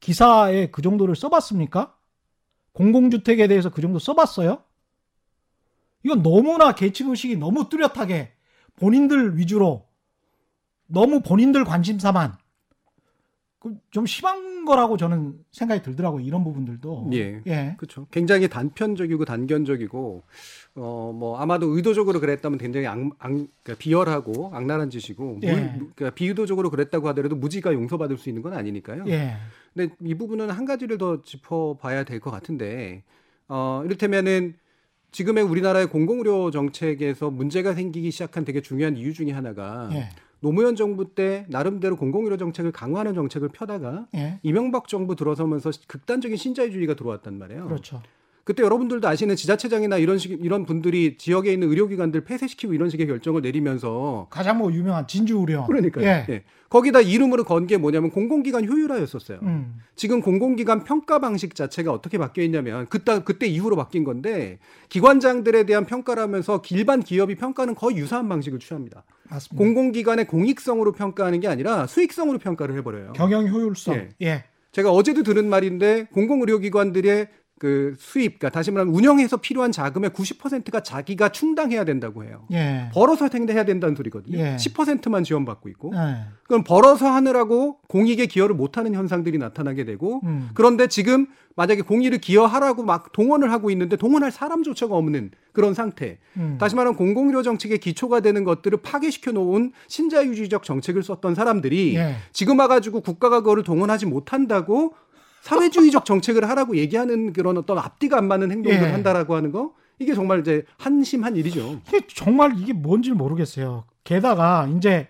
기사에 0.00 0.70
그 0.70 0.82
정도를 0.82 1.16
써봤습니까? 1.16 1.96
공공주택에 2.72 3.48
대해서 3.48 3.70
그 3.70 3.80
정도 3.82 3.98
써봤어요? 3.98 4.62
이건 6.02 6.22
너무나 6.22 6.72
계층의식이 6.74 7.36
너무 7.36 7.68
뚜렷하게 7.68 8.32
본인들 8.76 9.36
위주로 9.38 9.86
너무 10.86 11.20
본인들 11.20 11.64
관심사만 11.64 12.32
그 12.32 12.39
좀 13.90 14.06
심한 14.06 14.64
거라고 14.64 14.96
저는 14.96 15.34
생각이 15.52 15.82
들더라고요. 15.82 16.22
이런 16.24 16.42
부분들도. 16.44 17.10
예. 17.12 17.42
예. 17.46 17.74
그렇죠. 17.76 18.06
굉장히 18.10 18.48
단편적이고 18.48 19.24
단견적이고 19.24 20.22
어 20.76 21.12
뭐 21.12 21.36
아마도 21.38 21.66
의도적으로 21.76 22.20
그랬다면 22.20 22.58
굉장히 22.58 22.86
악, 22.86 22.96
악, 23.18 23.28
그러니까 23.28 23.74
비열하고 23.78 24.50
악랄한 24.54 24.88
짓이고 24.90 25.40
예. 25.42 25.52
물- 25.52 25.70
그러니까 25.94 26.10
비의도적으로 26.10 26.70
그랬다고 26.70 27.08
하더라도 27.08 27.36
무지가 27.36 27.72
용서받을 27.74 28.16
수 28.16 28.28
있는 28.30 28.40
건 28.42 28.54
아니니까요. 28.54 29.04
예. 29.08 29.34
근데 29.74 29.94
이 30.02 30.14
부분은 30.14 30.50
한 30.50 30.64
가지를 30.64 30.96
더 30.98 31.22
짚어 31.22 31.76
봐야 31.80 32.04
될 32.04 32.20
것 32.20 32.30
같은데 32.30 33.02
어 33.48 33.82
이를테면은 33.84 34.54
지금의 35.12 35.42
우리나라의 35.44 35.88
공공의료 35.90 36.50
정책에서 36.50 37.30
문제가 37.30 37.74
생기기 37.74 38.10
시작한 38.12 38.44
되게 38.44 38.60
중요한 38.62 38.96
이유 38.96 39.12
중에 39.12 39.32
하나가 39.32 39.90
예. 39.92 40.08
노무현 40.40 40.76
정부 40.76 41.14
때 41.14 41.44
나름대로 41.48 41.96
공공의료 41.96 42.36
정책을 42.36 42.72
강화하는 42.72 43.14
정책을 43.14 43.48
펴다가 43.50 44.06
예. 44.14 44.40
이명박 44.42 44.88
정부 44.88 45.14
들어서면서 45.14 45.70
극단적인 45.86 46.36
신자유주의가 46.36 46.94
들어왔단 46.94 47.38
말이에요. 47.38 47.66
그렇죠. 47.66 48.02
그때 48.50 48.64
여러분들도 48.64 49.06
아시는 49.06 49.36
지자체장이나 49.36 49.96
이런 49.98 50.18
식 50.18 50.32
이런 50.42 50.66
분들이 50.66 51.16
지역에 51.16 51.52
있는 51.52 51.68
의료기관들 51.68 52.22
폐쇄시키고 52.22 52.74
이런 52.74 52.90
식의 52.90 53.06
결정을 53.06 53.42
내리면서 53.42 54.26
가장 54.28 54.58
뭐 54.58 54.72
유명한 54.72 55.06
진주의료원. 55.06 55.68
그러니까요. 55.68 56.04
예. 56.04 56.26
예. 56.28 56.42
거기다 56.68 57.00
이름으로 57.00 57.44
건 57.44 57.68
게 57.68 57.76
뭐냐면 57.76 58.10
공공기관 58.10 58.66
효율화였었어요. 58.68 59.38
음. 59.42 59.76
지금 59.94 60.20
공공기관 60.20 60.82
평가 60.82 61.20
방식 61.20 61.54
자체가 61.54 61.92
어떻게 61.92 62.18
바뀌어 62.18 62.42
있냐면 62.42 62.86
그때 62.88 63.20
그때 63.24 63.46
이후로 63.46 63.76
바뀐 63.76 64.02
건데 64.02 64.58
기관장들에 64.88 65.62
대한 65.62 65.84
평가를 65.86 66.20
하면서 66.20 66.60
일반 66.72 67.04
기업이 67.04 67.36
평가는 67.36 67.76
거의 67.76 67.98
유사한 67.98 68.28
방식을 68.28 68.58
취합니다. 68.58 69.04
맞습니다. 69.28 69.64
공공기관의 69.64 70.26
공익성으로 70.26 70.90
평가하는 70.90 71.38
게 71.38 71.46
아니라 71.46 71.86
수익성으로 71.86 72.38
평가를 72.38 72.76
해버려요. 72.78 73.12
경영 73.12 73.46
효율성. 73.46 73.94
예. 73.94 74.08
예. 74.22 74.44
제가 74.72 74.90
어제도 74.92 75.22
들은 75.24 75.48
말인데 75.48 76.06
공공의료기관들의 76.12 77.28
그 77.60 77.94
수입, 77.98 78.38
그러니까 78.38 78.48
다시 78.48 78.70
말하면 78.70 78.94
운영해서 78.94 79.36
필요한 79.36 79.70
자금의 79.70 80.10
90%가 80.10 80.82
자기가 80.82 81.28
충당해야 81.28 81.84
된다고 81.84 82.24
해요. 82.24 82.46
예. 82.52 82.88
벌어서 82.94 83.28
해야 83.34 83.64
된다는 83.66 83.94
소리거든요. 83.94 84.38
예. 84.38 84.56
10%만 84.56 85.24
지원받고 85.24 85.68
있고. 85.68 85.92
예. 85.94 86.24
그럼 86.44 86.64
벌어서 86.64 87.10
하느라고 87.10 87.76
공익에 87.86 88.24
기여를 88.24 88.54
못하는 88.54 88.94
현상들이 88.94 89.36
나타나게 89.36 89.84
되고 89.84 90.22
음. 90.24 90.48
그런데 90.54 90.86
지금 90.86 91.26
만약에 91.54 91.82
공익을 91.82 92.16
기여하라고 92.18 92.82
막 92.82 93.12
동원을 93.12 93.52
하고 93.52 93.70
있는데 93.70 93.96
동원할 93.96 94.30
사람조차가 94.30 94.96
없는 94.96 95.30
그런 95.52 95.74
상태. 95.74 96.18
음. 96.38 96.56
다시 96.58 96.74
말하면 96.74 96.96
공공의료 96.96 97.42
정책의 97.42 97.76
기초가 97.76 98.20
되는 98.20 98.42
것들을 98.44 98.78
파괴시켜 98.80 99.32
놓은 99.32 99.72
신자유주의적 99.86 100.62
정책을 100.62 101.02
썼던 101.02 101.34
사람들이 101.34 101.96
예. 101.96 102.16
지금 102.32 102.58
와가지고 102.58 103.02
국가가 103.02 103.40
그거를 103.40 103.64
동원하지 103.64 104.06
못한다고 104.06 104.94
사회주의적 105.42 106.04
정책을 106.04 106.48
하라고 106.48 106.76
얘기하는 106.76 107.32
그런 107.32 107.56
어떤 107.56 107.78
앞뒤가 107.78 108.18
안 108.18 108.28
맞는 108.28 108.50
행동들을 108.50 108.88
예. 108.88 108.92
한다라고 108.92 109.34
하는 109.34 109.52
거 109.52 109.74
이게 109.98 110.14
정말 110.14 110.40
이제 110.40 110.64
한심한 110.78 111.36
일이죠. 111.36 111.80
이게 111.88 112.00
정말 112.08 112.58
이게 112.58 112.72
뭔지 112.72 113.12
모르겠어요. 113.12 113.84
게다가 114.04 114.68
이제 114.76 115.08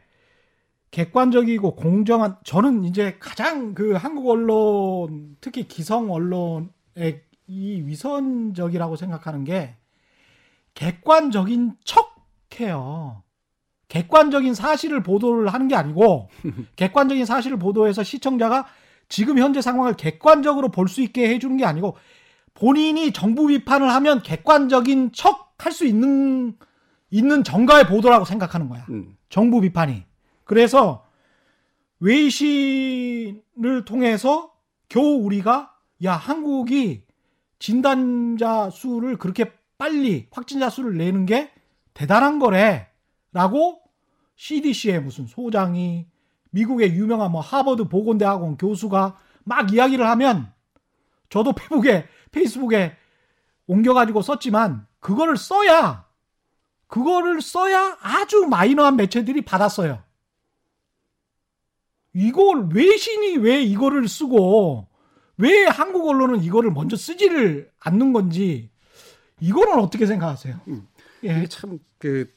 객관적이고 0.90 1.76
공정한 1.76 2.36
저는 2.44 2.84
이제 2.84 3.16
가장 3.20 3.74
그 3.74 3.92
한국 3.92 4.28
언론 4.28 5.36
특히 5.40 5.68
기성 5.68 6.10
언론의 6.10 7.22
이 7.46 7.82
위선적이라고 7.82 8.96
생각하는 8.96 9.44
게 9.44 9.76
객관적인 10.74 11.74
척해요. 11.84 13.22
객관적인 13.88 14.54
사실을 14.54 15.02
보도를 15.02 15.48
하는 15.48 15.68
게 15.68 15.74
아니고 15.74 16.28
객관적인 16.76 17.24
사실을 17.24 17.58
보도해서 17.58 18.02
시청자가 18.02 18.66
지금 19.10 19.38
현재 19.38 19.60
상황을 19.60 19.94
객관적으로 19.94 20.70
볼 20.70 20.88
수 20.88 21.02
있게 21.02 21.28
해주는 21.28 21.56
게 21.58 21.64
아니고 21.64 21.96
본인이 22.54 23.12
정부 23.12 23.46
비판을 23.46 23.90
하면 23.90 24.22
객관적인 24.22 25.12
척 25.12 25.50
할 25.58 25.72
수 25.72 25.84
있는 25.84 26.56
있는 27.10 27.44
정가의 27.44 27.86
보도라고 27.86 28.24
생각하는 28.24 28.68
거야. 28.70 28.86
음. 28.88 29.16
정부 29.28 29.60
비판이. 29.60 30.04
그래서 30.44 31.04
외신을 31.98 33.84
통해서 33.84 34.52
겨우 34.88 35.22
우리가 35.24 35.74
야 36.04 36.14
한국이 36.14 37.02
진단자 37.58 38.70
수를 38.70 39.18
그렇게 39.18 39.52
빨리 39.76 40.28
확진자 40.30 40.70
수를 40.70 40.96
내는 40.96 41.26
게 41.26 41.50
대단한 41.94 42.38
거래라고 42.38 43.80
CDC의 44.36 45.02
무슨 45.02 45.26
소장이 45.26 46.06
미국의 46.50 46.94
유명한 46.94 47.30
뭐 47.32 47.40
하버드 47.40 47.84
보건대 47.84 48.24
학원 48.24 48.56
교수가 48.56 49.18
막 49.44 49.72
이야기를 49.72 50.06
하면 50.06 50.52
저도 51.28 51.52
페북에 51.52 52.06
페이스북에 52.32 52.96
옮겨가지고 53.66 54.22
썼지만 54.22 54.86
그거를 54.98 55.36
써야 55.36 56.06
그거를 56.88 57.40
써야 57.40 57.96
아주 58.00 58.46
마이너한 58.46 58.96
매체들이 58.96 59.42
받았어요. 59.42 60.02
이걸 62.12 62.68
외신이 62.72 63.36
왜 63.38 63.62
이거를 63.62 64.08
쓰고 64.08 64.88
왜 65.38 65.64
한국 65.66 66.08
언론은 66.08 66.42
이거를 66.42 66.72
먼저 66.72 66.96
쓰지를 66.96 67.70
않는 67.78 68.12
건지 68.12 68.70
이거는 69.38 69.78
어떻게 69.78 70.06
생각하세요? 70.06 70.60
음. 70.68 70.88
예. 71.24 71.38
이게 71.38 71.46
참 71.46 71.78
그 72.00 72.32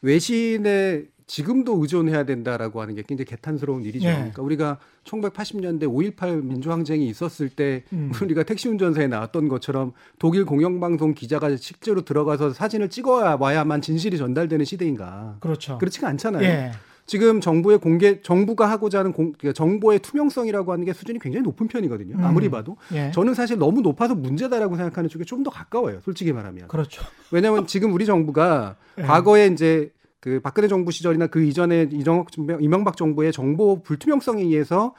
외신의 0.00 1.08
지금도 1.28 1.80
의존해야 1.80 2.24
된다라고 2.24 2.80
하는 2.80 2.94
게 2.94 3.02
굉장히 3.06 3.26
개탄스러운 3.26 3.84
일이죠. 3.84 4.08
예. 4.08 4.12
그러니까 4.14 4.42
우리가 4.42 4.78
1980년대 5.04 5.82
5.18 5.82 6.42
민주항쟁이 6.42 7.06
있었을 7.06 7.50
때 7.50 7.84
음. 7.92 8.10
우리가 8.20 8.42
택시 8.42 8.68
운전사에 8.68 9.06
나왔던 9.06 9.48
것처럼 9.48 9.92
독일 10.18 10.44
공영방송 10.46 11.14
기자가 11.14 11.54
실제로 11.56 12.00
들어가서 12.02 12.52
사진을 12.54 12.88
찍어야 12.88 13.36
와야만 13.38 13.82
진실이 13.82 14.16
전달되는 14.18 14.64
시대인가? 14.64 15.36
그렇죠. 15.40 15.78
그렇지가 15.78 16.08
않잖아요. 16.08 16.42
예. 16.44 16.72
지금 17.04 17.40
정부의 17.40 17.78
공개 17.78 18.20
정부가 18.20 18.68
하고자 18.70 18.98
하는 18.98 19.12
공, 19.12 19.32
그러니까 19.32 19.52
정보의 19.56 19.98
투명성이라고 20.00 20.72
하는 20.72 20.84
게 20.84 20.92
수준이 20.92 21.18
굉장히 21.18 21.42
높은 21.42 21.66
편이거든요. 21.68 22.16
음. 22.16 22.24
아무리 22.24 22.50
봐도 22.50 22.76
예. 22.92 23.10
저는 23.12 23.32
사실 23.34 23.56
너무 23.58 23.80
높아서 23.80 24.14
문제다라고 24.14 24.76
생각하는 24.76 25.08
쪽에 25.08 25.24
좀 25.24 25.42
더 25.42 25.50
가까워요. 25.50 26.00
솔직히 26.04 26.32
말하면. 26.32 26.68
그렇죠. 26.68 27.02
왜냐하면 27.30 27.66
지금 27.66 27.92
우리 27.92 28.04
정부가 28.06 28.76
예. 28.98 29.02
과거에 29.02 29.46
이제 29.46 29.90
그 30.20 30.40
박근혜 30.40 30.68
정부 30.68 30.90
시절이나 30.90 31.28
그 31.28 31.42
이전에 31.42 31.88
이정, 31.92 32.24
이명박 32.60 32.96
정부의 32.96 33.32
정보 33.32 33.82
불투명성에 33.82 34.42
의해서 34.42 34.94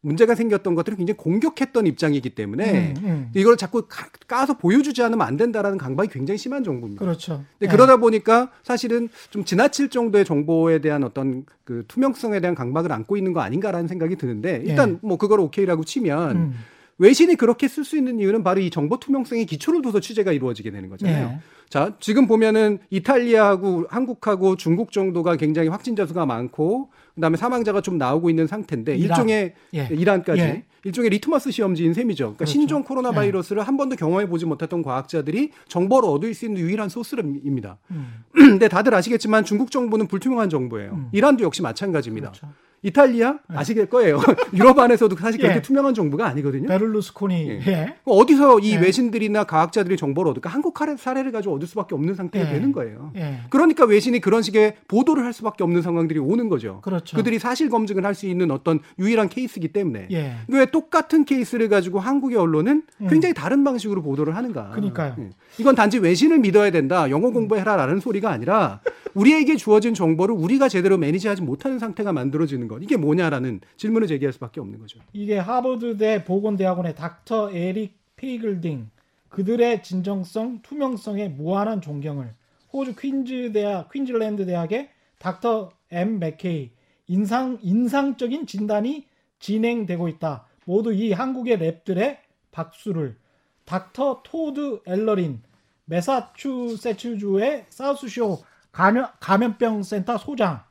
문제가 0.00 0.34
생겼던 0.34 0.74
것들을 0.74 0.98
굉장히 0.98 1.16
공격했던 1.16 1.86
입장이기 1.86 2.30
때문에 2.34 2.94
음, 2.98 3.04
음. 3.04 3.30
이걸 3.34 3.56
자꾸 3.56 3.86
가- 3.88 4.08
까서 4.26 4.58
보여주지 4.58 5.02
않으면 5.02 5.26
안 5.26 5.38
된다라는 5.38 5.78
강박이 5.78 6.10
굉장히 6.10 6.36
심한 6.36 6.62
정부입니다. 6.62 7.02
그렇죠. 7.02 7.42
근데 7.58 7.66
예. 7.72 7.74
그러다 7.74 7.96
보니까 7.96 8.50
사실은 8.62 9.08
좀 9.30 9.44
지나칠 9.44 9.88
정도의 9.88 10.26
정보에 10.26 10.80
대한 10.80 11.04
어떤 11.04 11.46
그 11.64 11.84
투명성에 11.88 12.40
대한 12.40 12.54
강박을 12.54 12.92
안고 12.92 13.16
있는 13.16 13.32
거 13.32 13.40
아닌가라는 13.40 13.88
생각이 13.88 14.16
드는데 14.16 14.62
일단 14.66 14.98
뭐 15.00 15.16
그걸 15.16 15.40
오케이라고 15.40 15.84
치면 15.84 16.30
예. 16.36 16.38
음. 16.38 16.54
외신이 16.98 17.36
그렇게 17.36 17.68
쓸 17.68 17.84
수 17.84 17.96
있는 17.96 18.20
이유는 18.20 18.42
바로 18.44 18.60
이 18.60 18.70
정보 18.70 18.98
투명성에 18.98 19.44
기초를 19.44 19.82
둬서 19.82 20.00
취재가 20.00 20.32
이루어지게 20.32 20.70
되는 20.70 20.88
거잖아요. 20.88 21.28
예. 21.34 21.38
자, 21.68 21.94
지금 21.98 22.26
보면은 22.26 22.78
이탈리아하고 22.90 23.86
한국하고 23.88 24.56
중국 24.56 24.92
정도가 24.92 25.36
굉장히 25.36 25.68
확진자 25.68 26.06
수가 26.06 26.24
많고 26.26 26.90
그다음에 27.14 27.36
사망자가 27.36 27.80
좀 27.80 27.98
나오고 27.98 28.30
있는 28.30 28.46
상태인데 28.46 28.96
이란. 28.96 29.10
일종의 29.10 29.54
예. 29.74 29.88
이란까지 29.90 30.40
예. 30.40 30.64
일종의 30.84 31.10
리트머스 31.10 31.50
시험지인 31.50 31.94
셈이죠. 31.94 32.24
그러니까 32.24 32.38
그렇죠. 32.38 32.52
신종 32.52 32.84
코로나 32.84 33.10
바이러스를 33.10 33.62
한 33.62 33.76
번도 33.76 33.96
경험해 33.96 34.28
보지 34.28 34.44
못했던 34.44 34.82
과학자들이 34.82 35.50
정보를 35.66 36.08
얻을 36.08 36.34
수 36.34 36.44
있는 36.44 36.60
유일한 36.60 36.88
소스입니다. 36.88 37.78
음. 37.90 38.24
근데 38.32 38.68
다들 38.68 38.94
아시겠지만 38.94 39.44
중국 39.44 39.70
정부는 39.70 40.06
불투명한 40.06 40.50
정보예요. 40.50 40.92
음. 40.92 41.08
이란도 41.12 41.42
역시 41.42 41.62
마찬가지입니다. 41.62 42.32
그렇죠. 42.32 42.48
이탈리아 42.84 43.38
아시겠 43.48 43.88
거예요. 43.88 44.20
유럽 44.52 44.78
안에서도 44.78 45.16
사실 45.16 45.40
그렇게 45.40 45.56
예. 45.56 45.62
투명한 45.62 45.94
정부가 45.94 46.26
아니거든요. 46.26 46.68
베를루스코니 46.68 47.48
예. 47.48 47.60
예. 47.66 47.94
어디서 48.04 48.60
이 48.60 48.72
예. 48.72 48.76
외신들이나 48.76 49.44
과학자들이 49.44 49.96
정보를 49.96 50.30
얻을까? 50.32 50.50
한국 50.50 50.74
사례- 50.78 50.96
사례를 50.96 51.32
가지고 51.32 51.54
얻을 51.54 51.66
수밖에 51.66 51.94
없는 51.94 52.14
상태가 52.14 52.46
예. 52.46 52.52
되는 52.52 52.72
거예요. 52.72 53.10
예. 53.16 53.40
그러니까 53.48 53.86
외신이 53.86 54.20
그런 54.20 54.42
식의 54.42 54.74
보도를 54.86 55.24
할 55.24 55.32
수밖에 55.32 55.64
없는 55.64 55.80
상황들이 55.80 56.18
오는 56.20 56.50
거죠. 56.50 56.80
그렇죠. 56.82 57.16
그들이 57.16 57.38
사실 57.38 57.68
검증을 57.70 58.04
할 58.04 58.14
수 58.14 58.26
있는 58.26 58.52
어떤 58.52 58.78
유일한 59.00 59.28
케이스이기 59.28 59.68
때문에. 59.68 60.06
예. 60.12 60.34
왜 60.46 60.66
똑같은 60.66 61.24
케이스를 61.24 61.68
가지고 61.68 61.98
한국의 61.98 62.38
언론은 62.38 62.82
음. 63.00 63.06
굉장히 63.08 63.34
다른 63.34 63.64
방식으로 63.64 64.02
보도를 64.02 64.36
하는가? 64.36 64.68
그러니까요. 64.70 65.16
예. 65.18 65.30
이건 65.58 65.74
단지 65.74 65.98
외신을 65.98 66.38
믿어야 66.38 66.70
된다, 66.70 67.10
영어 67.10 67.30
공부해라라는 67.30 67.98
소리가 67.98 68.30
아니라 68.30 68.80
우리에게 69.14 69.56
주어진 69.56 69.94
정보를 69.94 70.34
우리가 70.36 70.68
제대로 70.68 70.96
manage하지 70.98 71.42
못하는 71.42 71.78
상태가 71.80 72.12
만들어지는 72.12 72.68
것. 72.74 72.82
이게 72.82 72.96
뭐냐라는 72.96 73.60
질문을 73.76 74.06
제기할 74.08 74.32
수밖에 74.32 74.60
없는 74.60 74.78
거죠. 74.78 75.00
이게 75.12 75.38
하버드대 75.38 76.24
보건대학원의 76.24 76.94
닥터 76.94 77.50
에릭 77.50 77.98
페이글딩 78.16 78.90
그들의 79.28 79.82
진정성, 79.82 80.60
투명성에 80.62 81.28
무한한 81.28 81.80
존경을 81.80 82.34
호주 82.72 82.94
퀸즈 82.96 83.52
대학, 83.52 83.90
퀸즐랜드 83.90 84.46
대학의 84.46 84.90
닥터 85.18 85.70
M 85.90 86.18
맥케이 86.18 86.70
인상 87.06 87.58
인상적인 87.62 88.46
진단이 88.46 89.06
진행되고 89.38 90.08
있다. 90.08 90.46
모두 90.64 90.92
이 90.92 91.12
한국의 91.12 91.58
lab들의 91.58 92.18
박수를 92.50 93.16
닥터 93.64 94.22
토드 94.24 94.80
앨러린 94.86 95.42
매사추세츠주의 95.86 97.66
사우스쇼 97.68 98.42
감염, 98.72 99.06
감염병 99.20 99.82
센터 99.82 100.16
소장 100.18 100.62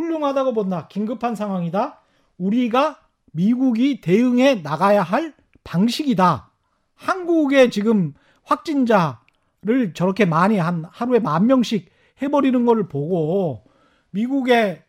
훌륭하다고 0.00 0.54
본다. 0.54 0.88
긴급한 0.88 1.34
상황이다. 1.34 2.00
우리가 2.38 3.00
미국이 3.32 4.00
대응해 4.00 4.56
나가야 4.56 5.02
할 5.02 5.34
방식이다. 5.62 6.50
한국의 6.94 7.70
지금 7.70 8.14
확진자를 8.42 9.92
저렇게 9.94 10.24
많이 10.24 10.58
한 10.58 10.84
하루에 10.90 11.18
만 11.18 11.46
명씩 11.46 11.90
해버리는 12.22 12.64
걸 12.66 12.88
보고 12.88 13.64
미국의 14.10 14.82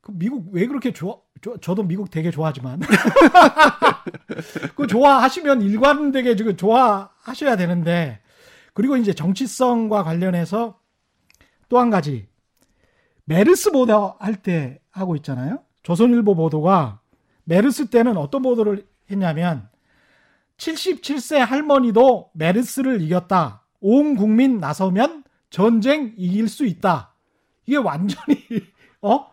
그 0.00 0.12
미국 0.14 0.48
왜 0.52 0.66
그렇게 0.66 0.92
좋아? 0.92 1.16
저, 1.40 1.56
저도 1.58 1.84
미국 1.84 2.10
되게 2.10 2.30
좋아하지만 2.30 2.80
그 4.74 4.86
좋아하시면 4.86 5.62
일관되게 5.62 6.34
지금 6.36 6.56
좋아하셔야 6.56 7.56
되는데 7.56 8.20
그리고 8.74 8.96
이제 8.96 9.12
정치성과 9.12 10.02
관련해서 10.02 10.78
또 11.68 11.78
한 11.78 11.90
가지 11.90 12.27
메르스 13.32 13.70
보도 13.72 14.14
할 14.18 14.36
때 14.36 14.80
하고 14.90 15.14
있잖아요. 15.16 15.58
조선일보 15.82 16.34
보도가 16.34 17.00
메르스 17.44 17.90
때는 17.90 18.16
어떤 18.16 18.40
보도를 18.42 18.86
했냐면 19.10 19.68
77세 20.56 21.36
할머니도 21.36 22.30
메르스를 22.32 23.02
이겼다. 23.02 23.64
온 23.80 24.16
국민 24.16 24.58
나서면 24.58 25.24
전쟁 25.50 26.14
이길 26.16 26.48
수 26.48 26.64
있다. 26.64 27.14
이게 27.66 27.76
완전히 27.76 28.38
어 29.02 29.30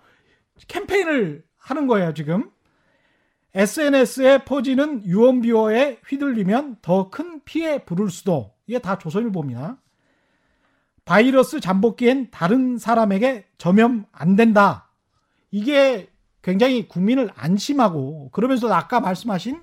캠페인을 0.68 1.44
하는 1.58 1.88
거예요 1.88 2.14
지금. 2.14 2.52
SNS에 3.54 4.44
퍼지는 4.44 5.06
유언비어에 5.06 6.00
휘둘리면 6.06 6.78
더 6.82 7.10
큰 7.10 7.42
피해 7.46 7.86
부를 7.86 8.10
수도. 8.10 8.54
이게 8.68 8.80
다 8.80 8.98
조선일보입니다. 8.98 9.78
바이러스 11.06 11.60
잠복기엔 11.60 12.32
다른 12.32 12.78
사람에게 12.78 13.46
전염 13.58 14.06
안 14.12 14.36
된다. 14.36 14.90
이게 15.52 16.10
굉장히 16.42 16.88
국민을 16.88 17.30
안심하고 17.36 18.30
그러면서 18.32 18.72
아까 18.74 19.00
말씀하신 19.00 19.62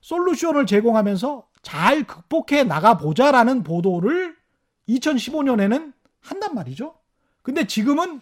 솔루션을 0.00 0.66
제공하면서 0.66 1.46
잘 1.62 2.04
극복해 2.04 2.64
나가 2.64 2.96
보자라는 2.96 3.62
보도를 3.62 4.36
2015년에는 4.88 5.92
한단 6.20 6.54
말이죠. 6.54 6.94
근데 7.42 7.66
지금은 7.66 8.20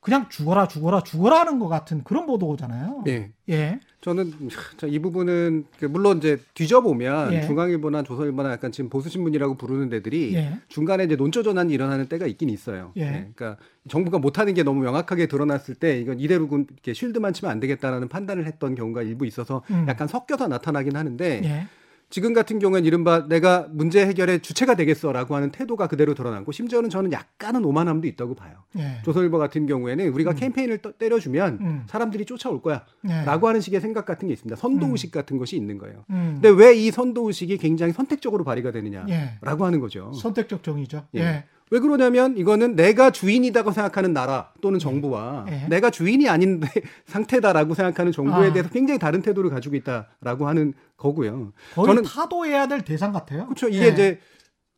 그냥 0.00 0.28
죽어라 0.30 0.66
죽어라 0.66 1.02
죽어라 1.02 1.40
하는 1.40 1.58
것 1.58 1.68
같은 1.68 2.02
그런 2.04 2.24
보도잖아요. 2.26 3.04
예. 3.06 3.32
예. 3.50 3.80
저는 4.00 4.32
자, 4.78 4.86
이 4.86 4.98
부분은 4.98 5.66
그 5.78 5.84
물론 5.84 6.16
이제 6.18 6.40
뒤져보면 6.54 7.34
예. 7.34 7.40
중앙일보나 7.42 8.02
조선일보나 8.02 8.50
약간 8.52 8.72
지금 8.72 8.88
보수신문이라고 8.88 9.56
부르는 9.58 9.90
데들이 9.90 10.34
예. 10.36 10.58
중간에 10.68 11.04
이제 11.04 11.16
논조 11.16 11.42
전환이 11.42 11.74
일어나는 11.74 12.06
때가 12.06 12.26
있긴 12.26 12.48
있어요. 12.48 12.92
예. 12.96 13.10
그러니까 13.10 13.58
정부가 13.88 14.18
못하는 14.18 14.54
게 14.54 14.62
너무 14.62 14.80
명확하게 14.82 15.26
드러났을 15.26 15.74
때 15.74 16.00
이건 16.00 16.18
이대로 16.18 16.48
군- 16.48 16.66
이렇게 16.72 16.94
쉴드만 16.94 17.34
치면 17.34 17.52
안 17.52 17.60
되겠다라는 17.60 18.08
판단을 18.08 18.46
했던 18.46 18.74
경우가 18.74 19.02
일부 19.02 19.26
있어서 19.26 19.62
음. 19.70 19.84
약간 19.86 20.08
섞여서 20.08 20.48
나타나긴 20.48 20.96
하는데 20.96 21.40
예. 21.44 21.66
지금 22.10 22.32
같은 22.34 22.58
경우는 22.58 22.84
이른바 22.84 23.28
내가 23.28 23.68
문제 23.70 24.04
해결의 24.04 24.40
주체가 24.40 24.74
되겠어라고 24.74 25.36
하는 25.36 25.52
태도가 25.52 25.86
그대로 25.86 26.12
드러났고 26.14 26.50
심지어는 26.50 26.90
저는 26.90 27.12
약간은 27.12 27.64
오만함도 27.64 28.08
있다고 28.08 28.34
봐요. 28.34 28.54
예. 28.78 28.98
조선일보 29.04 29.38
같은 29.38 29.66
경우에는 29.66 30.08
우리가 30.08 30.32
캠페인을 30.34 30.78
떠- 30.78 30.90
때려주면 30.92 31.58
음. 31.60 31.82
사람들이 31.86 32.24
쫓아올 32.26 32.60
거야. 32.62 32.84
예. 33.08 33.24
라고 33.24 33.46
하는 33.46 33.60
식의 33.60 33.80
생각 33.80 34.06
같은 34.06 34.26
게 34.26 34.34
있습니다. 34.34 34.56
선도 34.56 34.88
의식 34.88 35.12
같은 35.12 35.38
것이 35.38 35.56
있는 35.56 35.78
거예요. 35.78 36.04
음. 36.10 36.40
근데 36.42 36.48
왜 36.48 36.80
이 36.80 36.90
선도 36.90 37.28
의식이 37.28 37.58
굉장히 37.58 37.92
선택적으로 37.92 38.42
발휘가 38.42 38.72
되느냐? 38.72 39.06
예. 39.08 39.32
라고 39.40 39.64
하는 39.64 39.78
거죠. 39.80 40.12
선택적 40.14 40.62
정의죠. 40.64 41.04
예. 41.14 41.44
예. 41.72 41.76
왜 41.76 41.80
그러냐면 41.80 42.36
이거는 42.36 42.76
내가 42.76 43.10
주인이다고 43.10 43.72
생각하는 43.72 44.12
나라 44.12 44.52
또는 44.60 44.78
정부와 44.78 45.46
예. 45.48 45.66
내가 45.68 45.90
주인이 45.90 46.28
아닌 46.28 46.60
상태다라고 47.06 47.74
생각하는 47.74 48.12
정부에 48.12 48.48
아. 48.48 48.52
대해서 48.52 48.68
굉장히 48.70 48.98
다른 48.98 49.22
태도를 49.22 49.50
가지고 49.50 49.76
있다라고 49.76 50.48
하는 50.48 50.74
거고요. 50.96 51.52
거의 51.74 51.86
저는 51.86 52.02
타도해야 52.02 52.66
될 52.66 52.82
대상 52.82 53.12
같아요. 53.12 53.46
그렇죠. 53.46 53.68
이게 53.68 53.86
예. 53.86 53.88
이제 53.88 54.20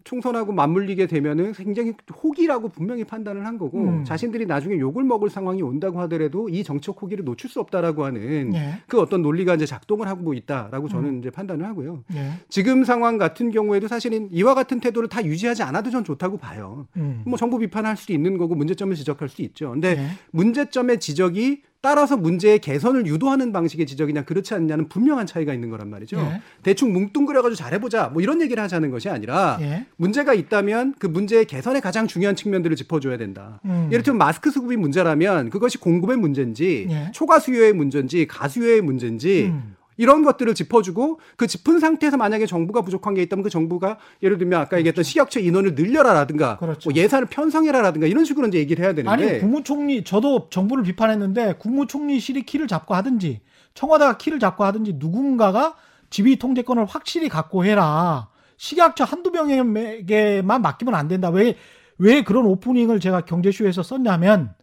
총선하고 0.04 0.52
맞물리게 0.52 1.06
되면은 1.06 1.52
굉장히 1.52 1.94
호기라고 2.22 2.68
분명히 2.68 3.04
판단을 3.04 3.46
한 3.46 3.58
거고 3.58 3.78
음. 3.78 4.04
자신들이 4.04 4.46
나중에 4.46 4.78
욕을 4.78 5.04
먹을 5.04 5.30
상황이 5.30 5.62
온다고 5.62 6.00
하더라도 6.00 6.48
이 6.48 6.64
정책 6.64 7.00
호기를 7.00 7.24
놓칠 7.24 7.48
수 7.48 7.60
없다라고 7.60 8.04
하는 8.04 8.54
예. 8.54 8.78
그 8.86 9.00
어떤 9.00 9.22
논리가 9.22 9.54
이제 9.54 9.66
작동을 9.66 10.08
하고 10.08 10.34
있다라고 10.34 10.88
저는 10.88 11.18
이제 11.20 11.30
판단을 11.30 11.66
하고요. 11.66 12.04
예. 12.14 12.32
지금 12.48 12.84
상황 12.84 13.18
같은 13.18 13.50
경우에도 13.50 13.88
사실은 13.88 14.28
이와 14.30 14.54
같은 14.54 14.80
태도를 14.80 15.08
다 15.08 15.24
유지하지 15.24 15.62
않아도 15.62 15.90
전 15.90 16.04
좋다고 16.04 16.38
봐요. 16.38 16.86
음. 16.96 17.22
뭐 17.26 17.36
정부 17.38 17.58
비판할 17.58 17.96
수도 17.96 18.12
있는 18.12 18.38
거고 18.38 18.54
문제점을 18.54 18.94
지적할 18.94 19.28
수 19.28 19.42
있죠. 19.42 19.70
근데 19.70 19.96
예. 19.98 20.06
문제점의 20.32 21.00
지적이 21.00 21.62
따라서 21.82 22.16
문제의 22.16 22.60
개선을 22.60 23.06
유도하는 23.06 23.52
방식의 23.52 23.86
지적이냐 23.86 24.22
그렇지 24.22 24.54
않냐는 24.54 24.88
분명한 24.88 25.26
차이가 25.26 25.52
있는 25.52 25.68
거란 25.68 25.90
말이죠. 25.90 26.16
예. 26.16 26.40
대충 26.62 26.92
뭉뚱그려가지고 26.92 27.56
잘해보자 27.56 28.06
뭐 28.08 28.22
이런 28.22 28.40
얘기를 28.40 28.62
하자는 28.62 28.92
것이 28.92 29.08
아니라 29.08 29.58
예. 29.60 29.86
문제가 29.96 30.32
있다면 30.32 30.94
그 31.00 31.08
문제의 31.08 31.44
개선의 31.44 31.82
가장 31.82 32.06
중요한 32.06 32.36
측면들을 32.36 32.76
짚어줘야 32.76 33.18
된다. 33.18 33.60
음. 33.64 33.88
예를 33.90 34.04
들면 34.04 34.16
마스크 34.16 34.52
수급이 34.52 34.76
문제라면 34.76 35.50
그것이 35.50 35.78
공급의 35.78 36.18
문제인지 36.18 36.86
예. 36.88 37.10
초과 37.12 37.40
수요의 37.40 37.72
문제인지 37.72 38.28
가수요의 38.28 38.80
문제인지 38.80 39.46
음. 39.46 39.74
이런 39.96 40.22
것들을 40.22 40.54
짚어주고 40.54 41.20
그 41.36 41.46
짚은 41.46 41.80
상태에서 41.80 42.16
만약에 42.16 42.46
정부가 42.46 42.82
부족한 42.82 43.14
게 43.14 43.22
있다면 43.22 43.42
그 43.42 43.50
정부가 43.50 43.98
예를 44.22 44.38
들면 44.38 44.60
아까 44.60 44.78
얘기했던 44.78 45.04
식약처 45.04 45.40
인원을 45.40 45.74
늘려라라든가 45.74 46.56
그렇죠. 46.58 46.90
뭐 46.90 46.96
예산을 46.96 47.26
편성해라라든가 47.26 48.06
이런 48.06 48.24
식으로 48.24 48.48
이제 48.48 48.58
얘기를 48.58 48.84
해야 48.84 48.94
되는데 48.94 49.10
아니 49.10 49.40
국무총리 49.40 50.04
저도 50.04 50.48
정부를 50.50 50.84
비판했는데 50.84 51.54
국무총리실이 51.58 52.42
키를 52.42 52.66
잡고 52.66 52.94
하든지 52.94 53.40
청와대가 53.74 54.18
키를 54.18 54.38
잡고 54.38 54.64
하든지 54.64 54.94
누군가가 54.98 55.74
지휘 56.10 56.36
통제권을 56.36 56.84
확실히 56.84 57.28
갖고 57.28 57.64
해라. 57.64 58.28
식약처 58.56 59.04
한두 59.04 59.30
명에게만 59.30 60.62
맡기면 60.62 60.94
안 60.94 61.08
된다. 61.08 61.30
왜, 61.30 61.56
왜 61.98 62.22
그런 62.22 62.46
오프닝을 62.46 63.00
제가 63.00 63.22
경제쇼에서 63.22 63.82
썼냐면 63.82 64.54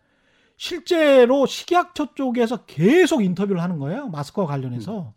실제로 0.55 1.45
식약처 1.45 2.13
쪽에서 2.15 2.65
계속 2.65 3.23
인터뷰를 3.23 3.61
하는 3.61 3.79
거예요. 3.79 4.07
마스크와 4.09 4.45
관련해서. 4.47 5.13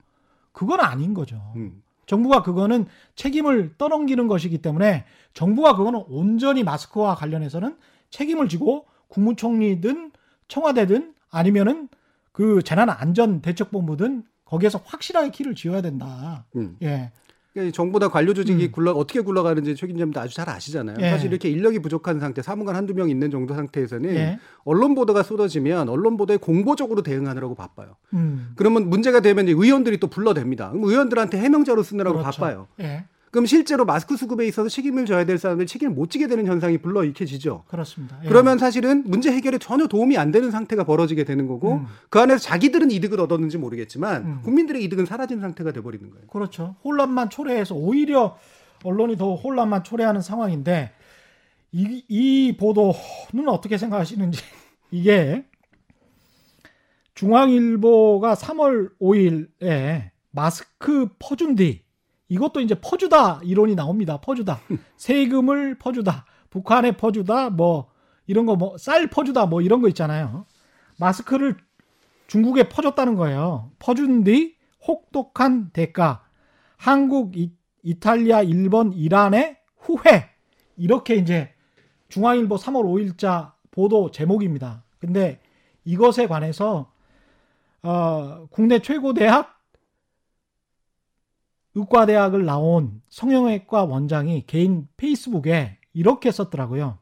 그건 0.52 0.80
아닌 0.80 1.14
거죠. 1.14 1.52
음. 1.56 1.82
정부가 2.06 2.42
그거는 2.42 2.86
책임을 3.14 3.74
떠넘기는 3.78 4.26
것이기 4.28 4.58
때문에 4.58 5.04
정부가 5.34 5.76
그거는 5.76 6.04
온전히 6.08 6.62
마스크와 6.62 7.14
관련해서는 7.14 7.76
책임을 8.10 8.48
지고 8.48 8.86
국무총리든 9.08 10.12
청와대든 10.48 11.14
아니면은 11.30 11.88
그 12.32 12.62
재난안전대책본부든 12.62 14.24
거기에서 14.44 14.80
확실하게 14.84 15.30
키를 15.30 15.54
지어야 15.54 15.80
된다. 15.80 16.44
음. 16.56 16.76
예. 16.82 17.12
그러니까 17.52 17.74
정보다 17.74 18.08
관료 18.08 18.32
조직이 18.32 18.66
음. 18.66 18.72
굴러 18.72 18.92
어떻게 18.92 19.20
굴러가는지 19.20 19.76
최 19.76 19.86
기자님도 19.86 20.18
아주 20.18 20.34
잘 20.34 20.48
아시잖아요. 20.48 20.96
예. 21.00 21.10
사실 21.10 21.30
이렇게 21.30 21.50
인력이 21.50 21.80
부족한 21.80 22.18
상태, 22.18 22.40
사무관 22.40 22.76
한두 22.76 22.94
명 22.94 23.10
있는 23.10 23.30
정도 23.30 23.54
상태에서는 23.54 24.10
예. 24.14 24.38
언론 24.64 24.94
보도가 24.94 25.22
쏟아지면 25.22 25.88
언론 25.90 26.16
보도에 26.16 26.38
공보적으로 26.38 27.02
대응하느라고 27.02 27.54
바빠요. 27.54 27.96
음. 28.14 28.52
그러면 28.56 28.88
문제가 28.88 29.20
되면 29.20 29.48
의원들이 29.48 29.98
또 29.98 30.08
불러댑니다. 30.08 30.70
그럼 30.70 30.84
의원들한테 30.84 31.38
해명자로 31.38 31.82
쓰느라고 31.82 32.18
그렇죠. 32.20 32.40
바빠요. 32.40 32.68
예. 32.80 33.04
그럼 33.32 33.46
실제로 33.46 33.86
마스크 33.86 34.14
수급에 34.14 34.46
있어서 34.46 34.68
책임을 34.68 35.06
져야 35.06 35.24
될 35.24 35.38
사람들이 35.38 35.66
책임을 35.66 35.94
못 35.94 36.10
지게 36.10 36.26
되는 36.26 36.46
현상이 36.46 36.76
불러 36.76 37.02
일으켜지죠. 37.02 37.64
그렇습니다. 37.66 38.20
예. 38.22 38.28
그러면 38.28 38.58
사실은 38.58 39.04
문제 39.06 39.32
해결에 39.32 39.56
전혀 39.56 39.86
도움이 39.86 40.18
안 40.18 40.30
되는 40.30 40.50
상태가 40.50 40.84
벌어지게 40.84 41.24
되는 41.24 41.46
거고 41.46 41.76
음. 41.76 41.86
그 42.10 42.20
안에서 42.20 42.38
자기들은 42.40 42.90
이득을 42.90 43.18
얻었는지 43.20 43.56
모르겠지만 43.56 44.22
음. 44.22 44.40
국민들의 44.42 44.84
이득은 44.84 45.06
사라진 45.06 45.40
상태가 45.40 45.72
돼버리는 45.72 46.10
거예요. 46.10 46.26
그렇죠. 46.26 46.76
혼란만 46.84 47.30
초래해서 47.30 47.74
오히려 47.74 48.36
언론이 48.84 49.16
더 49.16 49.34
혼란만 49.34 49.82
초래하는 49.82 50.20
상황인데 50.20 50.92
이, 51.72 52.04
이 52.08 52.56
보도는 52.58 53.48
어떻게 53.48 53.78
생각하시는지 53.78 54.42
이게 54.92 55.46
중앙일보가 57.14 58.34
3월 58.34 58.90
5일에 59.00 60.10
마스크 60.32 61.08
퍼준 61.18 61.56
뒤 61.56 61.81
이것도 62.32 62.60
이제 62.60 62.74
퍼주다 62.74 63.40
이론이 63.44 63.74
나옵니다. 63.74 64.16
퍼주다 64.18 64.60
세금을 64.96 65.76
퍼주다 65.78 66.24
북한에 66.50 66.92
퍼주다 66.92 67.50
뭐 67.50 67.90
이런 68.26 68.46
거 68.46 68.54
뭐 68.56 68.76
쌀 68.78 69.08
퍼주다 69.08 69.46
뭐 69.46 69.60
이런 69.60 69.82
거 69.82 69.88
있잖아요. 69.88 70.46
마스크를 70.98 71.56
중국에 72.28 72.68
퍼줬다는 72.70 73.16
거예요. 73.16 73.70
퍼준 73.78 74.24
뒤 74.24 74.54
혹독한 74.86 75.70
대가 75.72 76.24
한국, 76.76 77.36
이, 77.36 77.52
이탈리아, 77.82 78.42
일본, 78.42 78.92
이란의 78.92 79.58
후회 79.76 80.30
이렇게 80.76 81.16
이제 81.16 81.50
중앙일보 82.08 82.56
3월 82.56 82.84
5일자 82.84 83.52
보도 83.70 84.10
제목입니다. 84.10 84.82
근데 84.98 85.40
이것에 85.84 86.26
관해서 86.26 86.90
어, 87.82 88.46
국내 88.50 88.78
최고 88.80 89.12
대학 89.12 89.60
의과대학을 91.74 92.44
나온 92.44 93.00
성형외과 93.08 93.84
원장이 93.84 94.44
개인 94.46 94.88
페이스북에 94.96 95.78
이렇게 95.94 96.30
썼더라고요. 96.30 96.98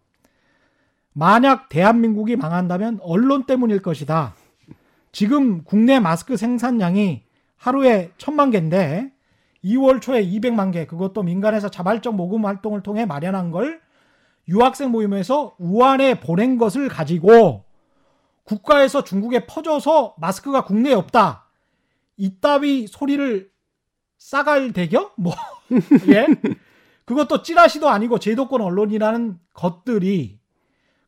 만약 1.13 1.69
대한민국이 1.69 2.37
망한다면 2.37 3.01
언론 3.03 3.45
때문일 3.45 3.83
것이다. 3.83 4.35
지금 5.13 5.65
국내 5.65 5.99
마스크 5.99 6.37
생산량이 6.37 7.23
하루에 7.57 8.13
천만 8.17 8.51
개인데 8.51 9.13
2월 9.65 10.01
초에 10.01 10.25
200만 10.25 10.73
개 10.73 10.87
그것도 10.87 11.23
민간에서 11.23 11.69
자발적 11.69 12.15
모금 12.15 12.47
활동을 12.47 12.83
통해 12.83 13.05
마련한 13.07 13.51
걸 13.51 13.81
유학생 14.49 14.91
모임에서 14.91 15.55
우한에 15.59 16.21
보낸 16.21 16.59
것을 16.59 16.89
가지고 16.89 17.65
국가에서 18.45 19.05
중국에 19.05 19.47
퍼져서 19.47 20.15
마스크가 20.19 20.65
국내에 20.65 20.95
없다. 20.95 21.47
이따위 22.17 22.87
소리를 22.87 23.51
싸갈 24.21 24.73
대겨? 24.73 25.13
뭐, 25.17 25.35
예? 26.13 26.27
그것도 27.07 27.43
찌라시도 27.43 27.89
아니고 27.89 28.19
제도권 28.19 28.61
언론이라는 28.61 29.41
것들이 29.55 30.39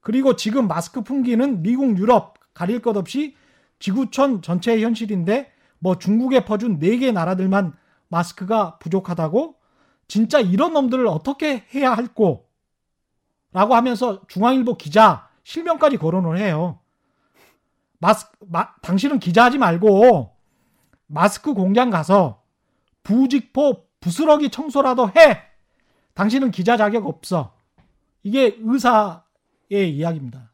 그리고 0.00 0.34
지금 0.34 0.66
마스크 0.66 1.02
풍기는 1.02 1.62
미국, 1.62 1.96
유럽 1.98 2.34
가릴 2.54 2.80
것 2.80 2.96
없이 2.96 3.36
지구촌 3.78 4.42
전체의 4.42 4.82
현실인데 4.82 5.52
뭐 5.78 5.98
중국에 5.98 6.44
퍼준 6.44 6.78
네개 6.78 7.12
나라들만 7.12 7.74
마스크가 8.08 8.78
부족하다고 8.78 9.56
진짜 10.08 10.40
이런 10.40 10.72
놈들을 10.72 11.06
어떻게 11.06 11.64
해야 11.74 11.92
할꼬 11.92 12.48
라고 13.52 13.74
하면서 13.74 14.22
중앙일보 14.26 14.76
기자 14.78 15.28
실명까지 15.44 15.98
거론을 15.98 16.38
해요. 16.38 16.80
마스 17.98 18.26
마, 18.40 18.74
당신은 18.80 19.18
기자하지 19.18 19.58
말고 19.58 20.34
마스크 21.06 21.52
공장 21.52 21.90
가서 21.90 22.41
부직포 23.02 23.86
부스러기 24.00 24.50
청소라도 24.50 25.08
해. 25.16 25.42
당신은 26.14 26.50
기자 26.50 26.76
자격 26.76 27.06
없어. 27.06 27.54
이게 28.22 28.56
의사의 28.60 29.90
이야기입니다. 29.94 30.50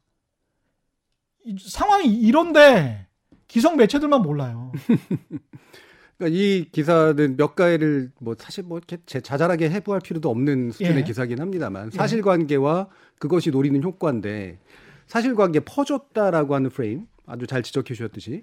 이, 1.45 1.57
상황이 1.59 2.07
이런데 2.15 3.07
기성 3.47 3.77
매체들만 3.77 4.23
몰라요. 4.23 4.73
그러니까 6.19 6.37
이 6.37 6.69
기사는 6.73 7.37
몇 7.37 7.55
가지를 7.55 8.11
뭐 8.21 8.35
사실 8.39 8.65
뭐 8.65 8.79
이렇게 8.79 8.99
제- 9.07 9.21
자잘하게 9.21 9.71
해부할 9.71 10.01
필요도 10.01 10.29
없는 10.29 10.73
수준의 10.73 10.99
예. 10.99 11.03
기사긴 11.05 11.41
합니다만 11.41 11.91
사실관계와 11.91 12.89
그것이 13.19 13.51
노리는 13.51 13.81
효과인데 13.83 14.59
사실관계 15.07 15.61
퍼줬다라고 15.61 16.55
하는 16.57 16.71
프레임 16.71 17.07
아주 17.25 17.47
잘 17.47 17.63
지적해 17.63 17.95
주셨듯이 17.95 18.43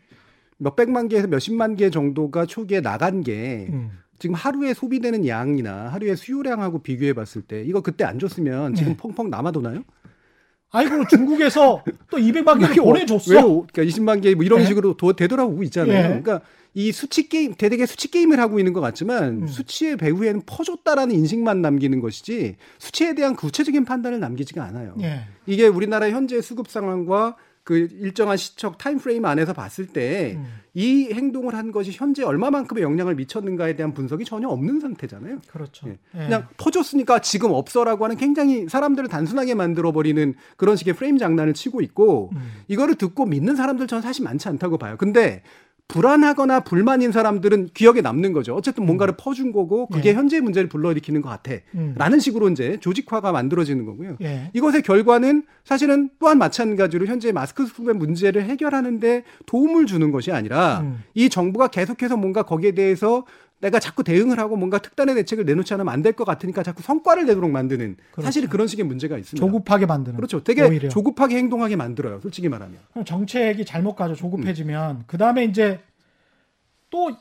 몇백만 0.57 1.07
개에서 1.07 1.27
몇십만 1.27 1.75
개 1.75 1.89
정도가 1.89 2.45
초기에 2.45 2.81
나간 2.81 3.21
게 3.21 3.67
음. 3.69 3.91
지금 4.19 4.33
하루에 4.35 4.73
소비되는 4.73 5.27
양이나 5.27 5.89
하루에 5.89 6.15
수요량하고 6.15 6.79
비교해 6.79 7.13
봤을 7.13 7.41
때 7.41 7.63
이거 7.63 7.81
그때 7.81 8.03
안 8.05 8.17
줬으면 8.19 8.73
지금 8.73 8.93
네. 8.93 8.97
펑펑 8.97 9.29
남아도나요? 9.29 9.83
아이고 10.71 11.05
중국에서 11.09 11.83
또 12.09 12.17
200만 12.17 12.59
개를 12.59 12.75
보내줬어. 12.83 13.33
왜, 13.33 13.41
오- 13.41 13.65
그러니까 13.71 13.83
20만 13.83 14.21
개 14.21 14.33
뭐 14.35 14.43
이런 14.43 14.61
예. 14.61 14.65
식으로 14.65 14.95
도, 14.97 15.13
되돌아오고 15.13 15.63
있잖아요. 15.63 15.97
예. 15.97 16.01
그러니까 16.07 16.41
이 16.73 16.91
수치 16.91 17.29
게임 17.29 17.53
대대게 17.53 17.85
수치 17.85 18.09
게임을 18.11 18.39
하고 18.39 18.59
있는 18.59 18.73
것 18.73 18.81
같지만 18.81 19.43
음. 19.43 19.47
수치의 19.47 19.95
배후에는 19.97 20.41
퍼줬다라는 20.45 21.15
인식만 21.15 21.61
남기는 21.61 21.99
것이지 22.01 22.55
수치에 22.79 23.15
대한 23.15 23.35
구체적인 23.35 23.85
판단을 23.85 24.19
남기지가 24.19 24.63
않아요. 24.63 24.95
예. 25.01 25.21
이게 25.45 25.67
우리나라 25.67 26.09
현재 26.09 26.41
수급 26.41 26.67
상황과 26.69 27.35
그 27.65 27.89
일정한 27.99 28.37
시적 28.37 28.77
time 28.77 28.99
frame 28.99 29.25
안에서 29.25 29.51
봤을 29.51 29.87
때이 29.87 30.35
음. 30.35 30.45
행동을 30.77 31.55
한 31.55 31.71
것이 31.71 31.91
현재 31.91 32.23
얼마만큼의 32.23 32.83
영향을 32.83 33.15
미쳤는가에 33.15 33.75
대한 33.75 33.91
분석이 33.91 34.23
전혀 34.23 34.47
없는 34.47 34.79
상태잖아요. 34.79 35.39
그렇죠. 35.47 35.87
예. 35.87 35.97
예. 36.13 36.17
그냥 36.25 36.47
퍼줬으니까 36.57 37.19
지금 37.19 37.51
없어라고 37.51 38.05
하는 38.05 38.17
굉장히 38.17 38.69
사람들을 38.69 39.09
단순하게 39.09 39.55
만들어 39.55 39.91
버리는 39.91 40.35
그런 40.57 40.75
식의 40.75 40.93
프레임 40.93 41.17
장난을 41.17 41.55
치고 41.55 41.81
있고 41.81 42.29
음. 42.35 42.51
이거를 42.67 42.95
듣고 42.95 43.25
믿는 43.25 43.55
사람들 43.55 43.87
저는 43.87 44.03
사실 44.03 44.23
많지 44.23 44.47
않다고 44.47 44.77
봐요. 44.77 44.95
근데 44.99 45.41
불안하거나 45.87 46.61
불만인 46.61 47.11
사람들은 47.11 47.69
기억에 47.73 48.01
남는 48.01 48.33
거죠. 48.33 48.55
어쨌든 48.55 48.85
뭔가를 48.85 49.15
퍼준 49.17 49.51
거고 49.51 49.87
그게 49.87 50.09
예. 50.09 50.13
현재의 50.13 50.41
문제를 50.41 50.67
불러일으키는 50.67 51.21
것 51.21 51.29
같아. 51.29 51.53
음. 51.75 51.93
라는 51.95 52.19
식으로 52.19 52.49
이제 52.49 52.77
조직화가 52.81 53.31
만들어지는 53.31 53.85
거고요. 53.85 54.17
예. 54.21 54.49
이것의 54.53 54.81
결과는 54.81 55.43
사실은 55.63 56.09
또한 56.19 56.37
마찬가지로 56.39 57.05
현재 57.05 57.31
마스크 57.31 57.65
수급의 57.65 57.95
문제를 57.95 58.43
해결하는데 58.45 59.23
도움을 59.45 59.85
주는 59.85 60.11
것이 60.11 60.31
아니라 60.31 60.79
음. 60.81 61.03
이 61.13 61.29
정부가 61.29 61.67
계속해서 61.67 62.17
뭔가 62.17 62.43
거기에 62.43 62.71
대해서 62.71 63.25
내가 63.59 63.79
자꾸 63.79 64.03
대응을 64.03 64.37
하고 64.37 64.57
뭔가 64.57 64.77
특단의 64.79 65.15
대책을 65.15 65.45
내놓지 65.45 65.73
않으면 65.73 65.91
안 65.93 66.01
될 66.01 66.13
것 66.13 66.23
같으니까 66.25 66.61
자꾸 66.61 66.83
성과를 66.83 67.25
내도록 67.25 67.49
만드는 67.49 67.97
사실 68.21 68.47
그런 68.47 68.67
식의 68.67 68.85
문제가 68.85 69.17
있습니다. 69.17 69.39
그렇죠. 69.43 69.51
조급하게 69.51 69.85
만드는. 69.85 70.17
그렇죠. 70.17 70.43
되게 70.43 70.61
오히려. 70.63 70.89
조급하게 70.89 71.37
행동하게 71.37 71.75
만들어요. 71.75 72.19
솔직히 72.21 72.49
말하면. 72.49 72.77
정책이 73.05 73.65
잘못 73.65 73.95
가죠. 73.95 74.13
조급해지면 74.15 75.03
그 75.07 75.17
다음에 75.17 75.45
이제 75.45 75.79
또 76.89 77.11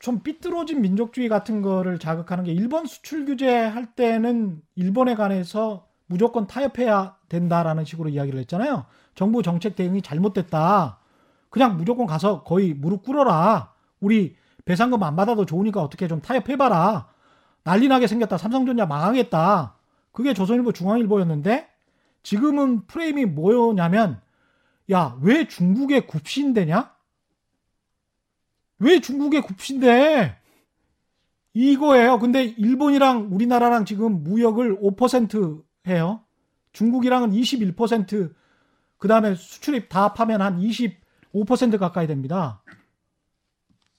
좀 0.00 0.20
삐뚤어진 0.20 0.82
민족주의 0.82 1.30
같은 1.30 1.62
거를 1.62 1.98
자극하는 1.98 2.44
게 2.44 2.52
일본 2.52 2.84
수출 2.84 3.24
규제 3.24 3.48
할 3.56 3.86
때는 3.86 4.60
일본에 4.74 5.14
관해서 5.14 5.86
무조건 6.04 6.46
타협해야 6.46 7.16
된다라는 7.30 7.86
식으로 7.86 8.10
이야기를 8.10 8.38
했잖아요. 8.40 8.84
정부 9.14 9.42
정책 9.42 9.76
대응이 9.76 10.02
잘못됐다. 10.02 10.98
그냥 11.48 11.78
무조건 11.78 12.04
가서 12.06 12.42
거의 12.42 12.74
무릎 12.74 13.02
꿇어라. 13.04 13.72
우리 14.00 14.36
배상금 14.64 15.02
안 15.02 15.16
받아도 15.16 15.44
좋으니까 15.44 15.82
어떻게 15.82 16.08
좀 16.08 16.20
타협해봐라. 16.20 17.08
난리 17.64 17.88
나게 17.88 18.06
생겼다. 18.06 18.38
삼성전자 18.38 18.86
망하겠다. 18.86 19.76
그게 20.12 20.34
조선일보 20.34 20.72
중앙일보였는데 20.72 21.68
지금은 22.22 22.86
프레임이 22.86 23.26
뭐였냐면 23.26 24.20
야, 24.90 25.16
왜 25.22 25.46
중국에 25.48 26.00
굽신대냐? 26.00 26.94
왜 28.80 29.00
중국에 29.00 29.40
굽신대? 29.40 30.36
이거예요. 31.54 32.18
근데 32.18 32.44
일본이랑 32.44 33.28
우리나라랑 33.30 33.84
지금 33.84 34.24
무역을 34.24 34.80
5% 34.80 35.62
해요. 35.86 36.20
중국이랑은 36.72 37.30
21%, 37.30 38.34
그 38.98 39.08
다음에 39.08 39.34
수출입 39.36 39.88
다 39.88 40.04
합하면 40.04 40.42
한 40.42 40.58
25% 40.58 41.78
가까이 41.78 42.06
됩니다. 42.06 42.62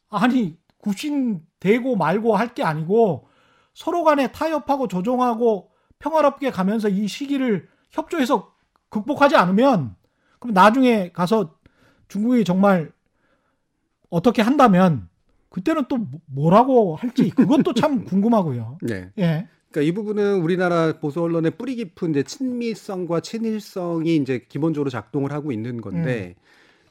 아니, 0.10 0.58
굽신대고 0.80 1.96
말고 1.96 2.36
할 2.36 2.54
게 2.54 2.64
아니고 2.64 3.28
서로 3.74 4.04
간에 4.04 4.32
타협하고 4.32 4.88
조정하고 4.88 5.72
평화롭게 6.00 6.52
가면서 6.52 6.90
이 6.90 7.08
시기를 7.08 7.68
협조해서 7.92 8.54
극복하지 8.90 9.36
않으면 9.36 9.96
그럼 10.40 10.54
나중에 10.54 11.12
가서 11.12 11.56
중국이 12.08 12.44
정말 12.46 12.92
어떻게 14.10 14.42
한다면 14.42 15.10
그때는 15.50 15.86
또 15.90 16.00
뭐라고 16.28 16.96
할지 16.96 17.30
그것도 17.32 17.74
참 17.74 18.04
궁금하고요. 18.06 18.78
네. 18.82 19.10
예. 19.18 19.48
그러니까 19.72 19.90
이 19.90 19.92
부분은 19.94 20.42
우리나라 20.42 20.94
보수 21.00 21.22
언론의 21.22 21.52
뿌리 21.58 21.76
깊은 21.76 22.12
이제 22.12 22.24
친미성과 22.24 23.20
친일성이 23.22 24.16
이제 24.18 24.46
기본적으로 24.48 24.90
작동을 24.90 25.32
하고 25.34 25.52
있는 25.52 25.82
건데 25.82 26.36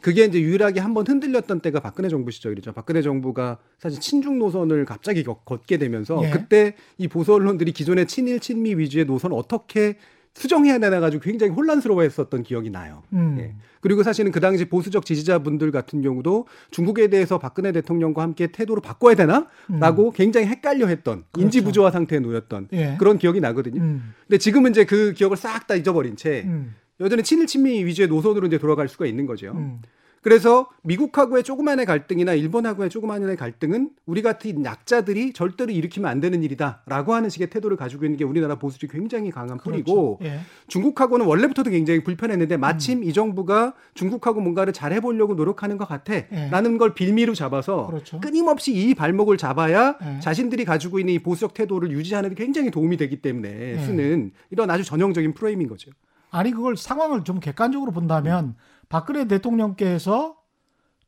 그게 0.04 0.24
이제 0.26 0.38
유일하게 0.38 0.80
한 0.80 0.92
번 0.92 1.06
흔들렸던 1.06 1.60
때가 1.60 1.80
박근혜 1.80 2.10
정부 2.10 2.30
시절이죠. 2.30 2.72
박근혜 2.74 3.00
정부가 3.00 3.56
사실 3.78 4.00
친중 4.00 4.38
노선을 4.38 4.84
갑자기 4.84 5.24
걷- 5.24 5.44
걷게 5.46 5.78
되면서 5.78 6.20
예. 6.24 6.30
그때 6.30 6.74
이 6.98 7.08
보수 7.08 7.32
언론들이 7.32 7.72
기존의 7.72 8.06
친일 8.06 8.38
친미 8.38 8.74
위주의 8.76 9.06
노선을 9.06 9.34
어떻게 9.34 9.96
수정해야 10.34 10.78
되나 10.78 11.00
가지고 11.00 11.22
굉장히 11.22 11.52
혼란스러워했었던 11.54 12.42
기억이 12.42 12.68
나요. 12.68 13.02
음. 13.14 13.36
예. 13.38 13.54
그리고 13.80 14.02
사실은 14.02 14.30
그 14.30 14.40
당시 14.40 14.66
보수적 14.66 15.06
지지자분들 15.06 15.70
같은 15.70 16.02
경우도 16.02 16.48
중국에 16.70 17.08
대해서 17.08 17.38
박근혜 17.38 17.72
대통령과 17.72 18.20
함께 18.22 18.48
태도를 18.48 18.82
바꿔야 18.82 19.14
되나?라고 19.14 20.10
굉장히 20.10 20.48
헷갈려했던 20.48 21.18
음. 21.18 21.24
그렇죠. 21.32 21.44
인지 21.46 21.62
부조화 21.64 21.90
상태에 21.90 22.18
놓였던 22.20 22.68
예. 22.74 22.96
그런 22.98 23.16
기억이 23.16 23.40
나거든요. 23.40 23.80
음. 23.80 24.12
근데 24.28 24.36
지금은 24.38 24.72
이제 24.72 24.84
그 24.84 25.12
기억을 25.14 25.36
싹 25.38 25.66
다 25.66 25.76
잊어버린 25.76 26.14
채 26.16 26.42
음. 26.44 26.74
여전히 27.00 27.22
친일 27.22 27.46
친미 27.46 27.84
위주의 27.84 28.06
노선으로 28.06 28.46
이제 28.48 28.58
돌아갈 28.58 28.86
수가 28.88 29.06
있는 29.06 29.26
거죠. 29.26 29.52
음. 29.54 29.80
그래서 30.24 30.68
미국하고의 30.84 31.42
조그만의 31.42 31.84
갈등이나 31.84 32.32
일본하고의 32.32 32.88
조그만의 32.88 33.36
갈등은 33.36 33.90
우리 34.06 34.22
같은 34.22 34.64
약자들이 34.64 35.34
절대로 35.34 35.70
일으키면 35.70 36.10
안 36.10 36.20
되는 36.20 36.42
일이다라고 36.42 37.12
하는 37.12 37.28
식의 37.28 37.50
태도를 37.50 37.76
가지고 37.76 38.06
있는 38.06 38.16
게 38.16 38.24
우리나라 38.24 38.54
보수들이 38.54 38.90
굉장히 38.90 39.30
강한 39.30 39.58
뿌리고 39.58 40.16
그렇죠. 40.16 40.34
예. 40.34 40.40
중국하고는 40.68 41.26
원래부터도 41.26 41.68
굉장히 41.68 42.02
불편했는데 42.02 42.56
마침 42.56 43.04
이 43.04 43.12
정부가 43.12 43.74
중국하고 43.92 44.40
뭔가를 44.40 44.72
잘 44.72 44.94
해보려고 44.94 45.34
노력하는 45.34 45.76
것 45.76 45.86
같아라는 45.86 46.78
걸 46.78 46.94
빌미로 46.94 47.34
잡아서 47.34 47.84
예. 47.88 47.92
그렇죠. 47.92 48.20
끊임없이 48.20 48.72
이 48.72 48.94
발목을 48.94 49.36
잡아야 49.36 49.98
예. 50.02 50.20
자신들이 50.20 50.64
가지고 50.64 51.00
있는 51.00 51.12
이 51.12 51.18
보수적 51.18 51.52
태도를 51.52 51.90
유지하는 51.90 52.30
데 52.30 52.34
굉장히 52.34 52.70
도움이 52.70 52.96
되기 52.96 53.20
때문에 53.20 53.74
예. 53.74 53.78
쓰는 53.78 54.32
이런 54.48 54.70
아주 54.70 54.84
전형적인 54.84 55.34
프레임인 55.34 55.68
거죠. 55.68 55.90
아니 56.30 56.50
그걸 56.50 56.78
상황을 56.78 57.24
좀 57.24 57.40
객관적으로 57.40 57.92
본다면 57.92 58.56
박근혜 58.88 59.26
대통령께서 59.26 60.36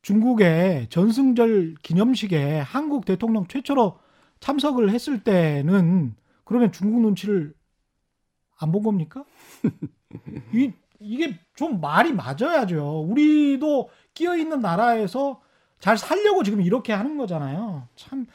중국의 0.03 0.89
전승절 0.91 1.77
기념식에 1.83 2.61
한국 2.61 3.05
대통령 3.05 3.47
최초로 3.49 3.99
참석을 4.41 4.91
했을 4.91 5.25
때는 5.25 6.15
그러면 6.45 6.73
중국 6.73 7.01
눈치를 7.03 7.55
안 8.59 8.73
본 8.73 8.83
겁니까? 8.83 9.25
이, 10.55 10.73
이게 11.01 11.39
좀 11.55 11.81
말이 11.81 12.13
맞아야죠. 12.13 13.03
우리도 13.09 13.91
끼어 14.15 14.37
있는 14.37 14.61
나라에서 14.61 15.41
잘 15.81 15.99
살려고 15.99 16.43
지금 16.43 16.61
이렇게 16.63 16.93
하는 16.93 17.17
거잖아요. 17.17 17.89
참 17.97 18.27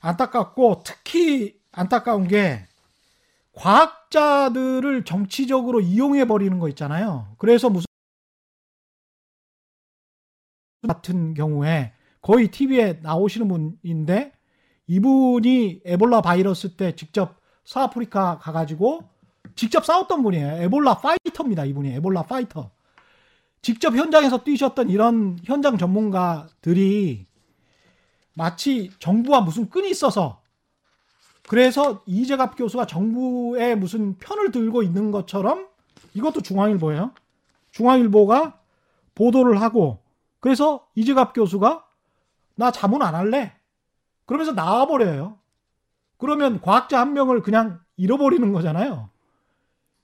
안타깝고 0.00 0.82
특히 0.84 1.58
안타까운 1.72 2.28
게 2.28 2.66
과학자들을 3.54 5.04
정치적으로 5.04 5.80
이용해 5.80 6.26
버리는 6.26 6.58
거 6.58 6.68
있잖아요. 6.70 7.28
그래서 7.38 7.70
무슨 7.70 7.86
같은 10.86 11.34
경우에 11.34 11.92
거의 12.20 12.48
TV에 12.48 13.00
나오시는 13.02 13.48
분인데 13.48 14.32
이분이 14.86 15.80
에볼라 15.84 16.20
바이러스 16.20 16.76
때 16.76 16.94
직접 16.94 17.36
서아프리카 17.64 18.38
가가지고 18.38 19.04
직접 19.56 19.84
싸웠던 19.84 20.22
분이에요. 20.22 20.62
에볼라 20.62 20.98
파이터입니다. 20.98 21.64
이분이 21.64 21.92
에볼라 21.94 22.22
파이터. 22.22 22.70
직접 23.62 23.94
현장에서 23.96 24.44
뛰셨던 24.44 24.90
이런 24.90 25.38
현장 25.44 25.78
전문가들이 25.78 27.26
마치 28.34 28.90
정부와 28.98 29.40
무슨 29.40 29.70
끈이 29.70 29.90
있어서 29.90 30.42
그래서 31.48 32.02
이재갑 32.06 32.56
교수가 32.56 32.86
정부의 32.86 33.76
무슨 33.76 34.18
편을 34.18 34.50
들고 34.50 34.82
있는 34.82 35.10
것처럼 35.10 35.68
이것도 36.14 36.42
중앙일보예요. 36.42 37.12
중앙일보가 37.70 38.58
보도를 39.14 39.60
하고 39.60 40.03
그래서 40.44 40.86
이재갑 40.94 41.32
교수가 41.32 41.86
나 42.56 42.70
자문 42.70 43.00
안 43.00 43.14
할래. 43.14 43.54
그러면서 44.26 44.52
나와버려요. 44.52 45.38
그러면 46.18 46.60
과학자 46.60 47.00
한 47.00 47.14
명을 47.14 47.40
그냥 47.40 47.80
잃어버리는 47.96 48.52
거잖아요. 48.52 49.08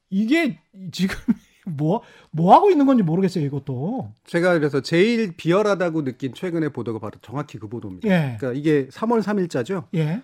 이게 0.09 0.59
지금 0.93 1.15
뭐, 1.69 2.01
뭐 2.31 2.55
하고 2.55 2.71
있는 2.71 2.87
건지 2.87 3.03
모르겠어요, 3.03 3.45
이것도. 3.45 4.15
제가 4.25 4.55
그래서 4.55 4.81
제일 4.81 5.37
비열하다고 5.37 6.05
느낀 6.05 6.33
최근의 6.33 6.73
보도가 6.73 7.01
바로 7.01 7.19
정확히 7.21 7.59
그 7.59 7.69
보도입니다. 7.69 8.09
예. 8.09 8.37
그러니까 8.39 8.59
이게 8.59 8.89
3월 8.89 9.23
3일자죠. 9.23 9.89
예. 9.97 10.23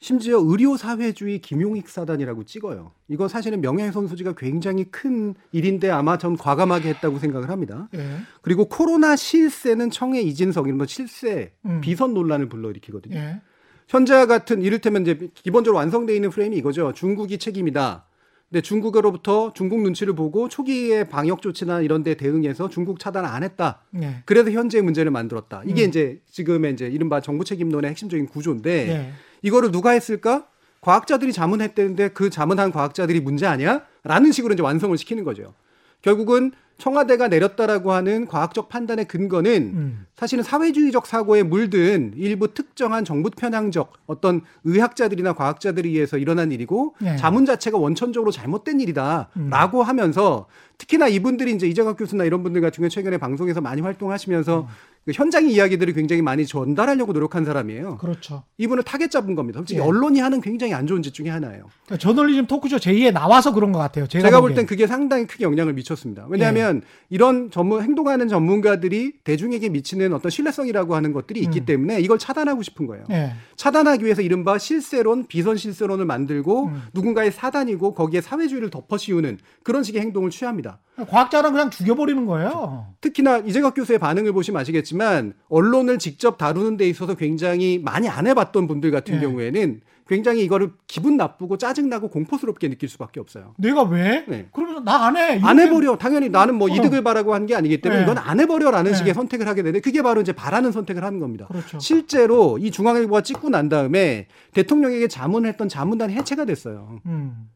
심지어 0.00 0.38
의료사회주의 0.40 1.40
김용익 1.40 1.88
사단이라고 1.88 2.44
찍어요. 2.44 2.92
이건 3.08 3.28
사실은 3.28 3.60
명예훼손 3.60 4.06
소지가 4.06 4.34
굉장히 4.36 4.84
큰 4.84 5.34
일인데 5.50 5.90
아마 5.90 6.18
전 6.18 6.36
과감하게 6.36 6.88
했다고 6.90 7.18
생각을 7.18 7.50
합니다. 7.50 7.88
예. 7.94 8.18
그리고 8.40 8.66
코로나 8.66 9.16
실세는 9.16 9.90
청해 9.90 10.22
이진석 10.22 10.68
이런 10.68 10.86
실세 10.86 11.52
음. 11.66 11.80
비선 11.80 12.14
논란을 12.14 12.48
불러일으키거든요. 12.48 13.16
예. 13.16 13.40
현재와 13.88 14.26
같은 14.26 14.62
이를테면 14.62 15.02
이제 15.02 15.30
기본적으로 15.34 15.78
완성되어 15.78 16.14
있는 16.14 16.30
프레임이 16.30 16.56
이거죠. 16.58 16.92
중국이 16.92 17.38
책임이다. 17.38 18.04
근데 18.50 18.62
중국으로부터 18.62 19.52
중국 19.52 19.82
눈치를 19.82 20.14
보고 20.14 20.48
초기의 20.48 21.08
방역 21.08 21.42
조치나 21.42 21.80
이런 21.80 22.02
데 22.02 22.14
대응해서 22.14 22.70
중국 22.70 22.98
차단을 22.98 23.28
안 23.28 23.42
했다. 23.42 23.82
예. 24.00 24.22
그래서 24.26 24.50
현재의 24.50 24.82
문제를 24.82 25.10
만들었다. 25.10 25.62
이게 25.66 25.84
음. 25.84 25.88
이제 25.88 26.22
지금의 26.30 26.74
이제 26.74 26.86
이른바 26.86 27.20
정부 27.20 27.44
책임론의 27.44 27.90
핵심적인 27.90 28.26
구조인데 28.26 28.88
예. 28.88 29.12
이거를 29.42 29.70
누가 29.70 29.90
했을까? 29.90 30.46
과학자들이 30.80 31.32
자문했대는데 31.32 32.10
그 32.10 32.30
자문한 32.30 32.72
과학자들이 32.72 33.20
문제 33.20 33.46
아니야? 33.46 33.82
라는 34.04 34.32
식으로 34.32 34.54
이제 34.54 34.62
완성을 34.62 34.96
시키는 34.96 35.24
거죠. 35.24 35.54
결국은 36.02 36.52
청와대가 36.78 37.26
내렸다라고 37.26 37.92
하는 37.92 38.26
과학적 38.26 38.68
판단의 38.68 39.06
근거는 39.06 39.52
음. 39.74 40.06
사실은 40.14 40.44
사회주의적 40.44 41.06
사고에 41.06 41.42
물든 41.42 42.12
일부 42.16 42.54
특정한 42.54 43.04
정부 43.04 43.30
편향적 43.30 43.92
어떤 44.06 44.42
의학자들이나 44.62 45.32
과학자들에 45.32 45.88
의해서 45.88 46.18
일어난 46.18 46.52
일이고 46.52 46.94
네. 47.00 47.16
자문 47.16 47.46
자체가 47.46 47.78
원천적으로 47.78 48.30
잘못된 48.30 48.80
일이다라고 48.80 49.82
하면서 49.82 50.46
특히나 50.78 51.08
이분들이 51.08 51.52
이제 51.52 51.66
이재갑 51.66 51.98
교수나 51.98 52.22
이런 52.22 52.44
분들 52.44 52.60
같은 52.60 52.80
경우 52.80 52.88
최근에 52.88 53.18
방송에서 53.18 53.60
많이 53.60 53.80
활동하시면서 53.82 54.68
그 54.68 54.72
현장의 55.14 55.52
이야기들을 55.52 55.92
굉장히 55.94 56.22
많이 56.22 56.46
전달하려고 56.46 57.12
노력한 57.12 57.44
사람이에요. 57.44 57.98
그렇죠. 57.98 58.44
이분을 58.58 58.82
타겟 58.82 59.08
잡은 59.08 59.34
겁니다. 59.34 59.58
솔직히 59.60 59.80
예. 59.80 59.84
언론이 59.84 60.20
하는 60.20 60.40
굉장히 60.40 60.74
안 60.74 60.86
좋은 60.86 61.02
짓 61.02 61.14
중에 61.14 61.28
하나예요. 61.28 61.64
그러니까 61.86 61.96
저널리즘 61.98 62.46
토크쇼 62.46 62.76
J에 62.76 63.12
나와서 63.12 63.52
그런 63.52 63.72
것 63.72 63.78
같아요. 63.78 64.06
제가, 64.06 64.24
제가 64.24 64.40
볼. 64.40 64.54
땐 64.54 64.66
그게 64.66 64.86
상당히 64.86 65.26
크게 65.26 65.44
영향을 65.44 65.72
미쳤습니다. 65.74 66.26
왜냐하면 66.28 66.82
이런 67.10 67.50
전문 67.50 67.82
행동하는 67.82 68.28
전문가들이 68.28 69.12
대중에게 69.24 69.68
미치는 69.68 70.12
어떤 70.12 70.30
신뢰성이라고 70.30 70.94
하는 70.94 71.12
것들이 71.12 71.40
있기 71.40 71.60
음. 71.60 71.64
때문에 71.66 72.00
이걸 72.00 72.18
차단하고 72.18 72.62
싶은 72.62 72.86
거예요. 72.86 73.04
예. 73.10 73.32
차단하기 73.56 74.04
위해서 74.04 74.22
이른바 74.22 74.58
실세론, 74.58 75.26
비선 75.26 75.56
실세론을 75.56 76.04
만들고 76.06 76.66
음. 76.66 76.82
누군가의 76.94 77.32
사단이고 77.32 77.94
거기에 77.94 78.20
사회주의를 78.20 78.70
덮어씌우는 78.70 79.38
그런 79.62 79.82
식의 79.82 80.00
행동을 80.00 80.30
취합니다. 80.30 80.80
과학자는 81.06 81.52
그냥 81.52 81.70
죽여버리는 81.70 82.26
거예요. 82.26 82.86
특히나 83.00 83.38
이재각 83.38 83.74
교수의 83.74 83.98
반응을 83.98 84.32
보시면 84.32 84.60
아시겠지만 84.60 85.34
언론을 85.48 85.98
직접 85.98 86.38
다루는 86.38 86.76
데 86.76 86.88
있어서 86.88 87.14
굉장히 87.14 87.80
많이 87.82 88.08
안 88.08 88.26
해봤던 88.26 88.66
분들 88.66 88.90
같은 88.90 89.16
예. 89.16 89.20
경우에는 89.20 89.80
굉장히 90.08 90.42
이거를 90.42 90.72
기분 90.86 91.18
나쁘고 91.18 91.58
짜증나고 91.58 92.08
공포스럽게 92.08 92.68
느낄 92.70 92.88
수밖에 92.88 93.20
없어요. 93.20 93.52
내가 93.58 93.82
왜? 93.82 94.24
네. 94.26 94.48
그러면서 94.54 94.80
나 94.82 95.04
안 95.06 95.16
해. 95.18 95.38
안 95.42 95.60
해버려. 95.60 95.96
당연히 95.98 96.30
나는 96.30 96.54
뭐 96.54 96.70
어. 96.70 96.74
이득을 96.74 97.04
바라고 97.04 97.34
한 97.34 97.44
게 97.46 97.54
아니기 97.54 97.80
때문에 97.82 98.00
네. 98.00 98.04
이건 98.04 98.16
안 98.18 98.40
해버려라는 98.40 98.92
네. 98.92 98.96
식의 98.96 99.12
선택을 99.12 99.46
하게 99.46 99.62
되는데 99.62 99.80
그게 99.80 100.00
바로 100.02 100.22
이제 100.22 100.32
바라는 100.32 100.72
선택을 100.72 101.04
하는 101.04 101.20
겁니다. 101.20 101.46
그렇죠. 101.48 101.78
실제로 101.78 102.56
이 102.58 102.70
중앙일보가 102.70 103.20
찍고 103.22 103.50
난 103.50 103.68
다음에 103.68 104.28
대통령에게 104.54 105.08
자문했던 105.08 105.68
자문단이 105.68 106.14
해체가 106.14 106.46
됐어요. 106.46 107.00
음. 107.04 107.50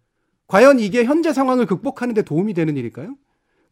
과연 0.46 0.78
이게 0.78 1.04
현재 1.04 1.32
상황을 1.32 1.64
극복하는 1.64 2.12
데 2.12 2.20
도움이 2.20 2.52
되는 2.52 2.76
일일까요? 2.76 3.14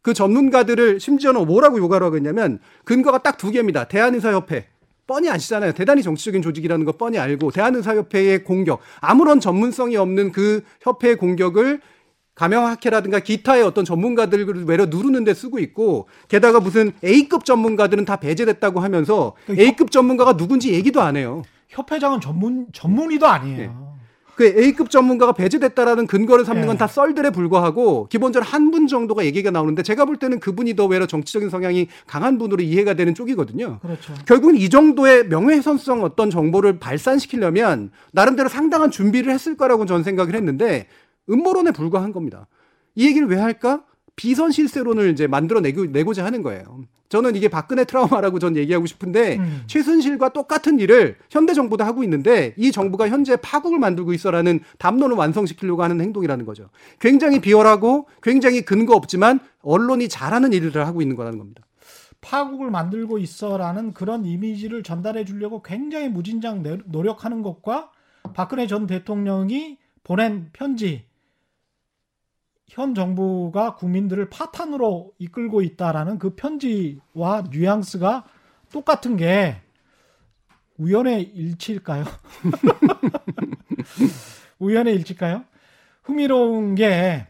그 0.01 0.13
전문가들을 0.13 0.99
심지어는 0.99 1.45
뭐라고 1.45 1.77
요구하라고 1.77 2.15
했냐면 2.15 2.59
근거가 2.85 3.19
딱 3.19 3.37
두 3.37 3.51
개입니다. 3.51 3.85
대한의사협회. 3.85 4.67
뻔히 5.07 5.29
아시잖아요. 5.29 5.73
대단히 5.73 6.03
정치적인 6.03 6.41
조직이라는 6.41 6.85
거 6.85 6.93
뻔히 6.93 7.17
알고 7.17 7.51
대한의사협회의 7.51 8.43
공격, 8.43 8.79
아무런 8.99 9.39
전문성이 9.39 9.97
없는 9.97 10.31
그 10.31 10.63
협회의 10.81 11.17
공격을 11.17 11.81
감염학회라든가 12.35 13.19
기타의 13.19 13.63
어떤 13.63 13.83
전문가들을 13.83 14.65
외려 14.65 14.85
누르는 14.85 15.25
데 15.25 15.33
쓰고 15.33 15.59
있고 15.59 16.07
게다가 16.29 16.59
무슨 16.59 16.93
A급 17.03 17.43
전문가들은 17.45 18.05
다 18.05 18.15
배제됐다고 18.15 18.79
하면서 18.79 19.33
그 19.45 19.59
A급 19.59 19.91
전문가가 19.91 20.37
누군지 20.37 20.73
얘기도 20.73 21.01
안 21.01 21.17
해요. 21.17 21.41
협회장은 21.69 22.21
전문 22.21 22.67
전문의도 22.71 23.27
아니에요. 23.27 23.90
그 24.35 24.45
A급 24.45 24.89
전문가가 24.89 25.33
배제됐다라는 25.33 26.07
근거를 26.07 26.45
삼는 26.45 26.63
예. 26.63 26.67
건다 26.67 26.87
썰들에 26.87 27.29
불과하고 27.31 28.07
기본적으로 28.09 28.49
한 28.49 28.71
분 28.71 28.87
정도가 28.87 29.25
얘기가 29.25 29.51
나오는데 29.51 29.83
제가 29.83 30.05
볼 30.05 30.15
때는 30.17 30.39
그분이 30.39 30.75
더 30.75 30.85
외려 30.85 31.05
정치적인 31.05 31.49
성향이 31.49 31.87
강한 32.07 32.37
분으로 32.37 32.63
이해가 32.63 32.93
되는 32.93 33.13
쪽이거든요. 33.13 33.79
그렇죠. 33.81 34.13
결국은 34.25 34.55
이 34.55 34.69
정도의 34.69 35.27
명예훼손성 35.27 36.03
어떤 36.03 36.29
정보를 36.29 36.79
발산시키려면 36.79 37.91
나름대로 38.13 38.47
상당한 38.47 38.91
준비를 38.91 39.33
했을 39.33 39.57
거라고 39.57 39.85
저는 39.85 40.03
생각을 40.03 40.35
했는데 40.35 40.87
음모론에 41.29 41.71
불과한 41.71 42.13
겁니다. 42.13 42.47
이 42.95 43.05
얘기를 43.05 43.27
왜 43.27 43.37
할까? 43.37 43.83
비선 44.15 44.51
실세론을 44.51 45.09
이제 45.11 45.27
만들어 45.27 45.59
내고 45.59 45.85
내고자 45.85 46.23
하는 46.23 46.41
거예요. 46.43 46.83
저는 47.11 47.35
이게 47.35 47.49
박근혜 47.49 47.83
트라우마라고 47.83 48.39
전 48.39 48.55
얘기하고 48.55 48.85
싶은데 48.85 49.35
음. 49.37 49.63
최순실과 49.67 50.29
똑같은 50.29 50.79
일을 50.79 51.17
현대 51.29 51.53
정부도 51.53 51.83
하고 51.83 52.03
있는데 52.05 52.53
이 52.57 52.71
정부가 52.71 53.09
현재 53.09 53.35
파국을 53.35 53.79
만들고 53.79 54.13
있어라는 54.13 54.61
담론을 54.77 55.17
완성시키려고 55.17 55.83
하는 55.83 55.99
행동이라는 55.99 56.45
거죠. 56.45 56.69
굉장히 57.01 57.41
비열하고 57.41 58.07
굉장히 58.23 58.61
근거 58.61 58.95
없지만 58.95 59.41
언론이 59.61 60.07
잘하는 60.07 60.53
일을 60.53 60.87
하고 60.87 61.01
있는 61.01 61.17
거라는 61.17 61.37
겁니다. 61.37 61.63
파국을 62.21 62.71
만들고 62.71 63.17
있어라는 63.17 63.93
그런 63.93 64.23
이미지를 64.25 64.81
전달해 64.81 65.25
주려고 65.25 65.61
굉장히 65.61 66.07
무진장 66.07 66.63
내- 66.63 66.77
노력하는 66.85 67.41
것과 67.41 67.89
박근혜 68.33 68.67
전 68.67 68.87
대통령이 68.87 69.77
보낸 70.05 70.49
편지 70.53 71.03
현 72.71 72.95
정부가 72.95 73.75
국민들을 73.75 74.29
파탄으로 74.29 75.11
이끌고 75.19 75.61
있다라는 75.61 76.19
그 76.19 76.35
편지와 76.35 77.43
뉘앙스가 77.51 78.23
똑같은 78.71 79.17
게 79.17 79.57
우연의 80.77 81.21
일치일까요? 81.21 82.05
우연의 84.59 84.95
일치일까요? 84.95 85.43
흥미로운 86.03 86.75
게 86.75 87.27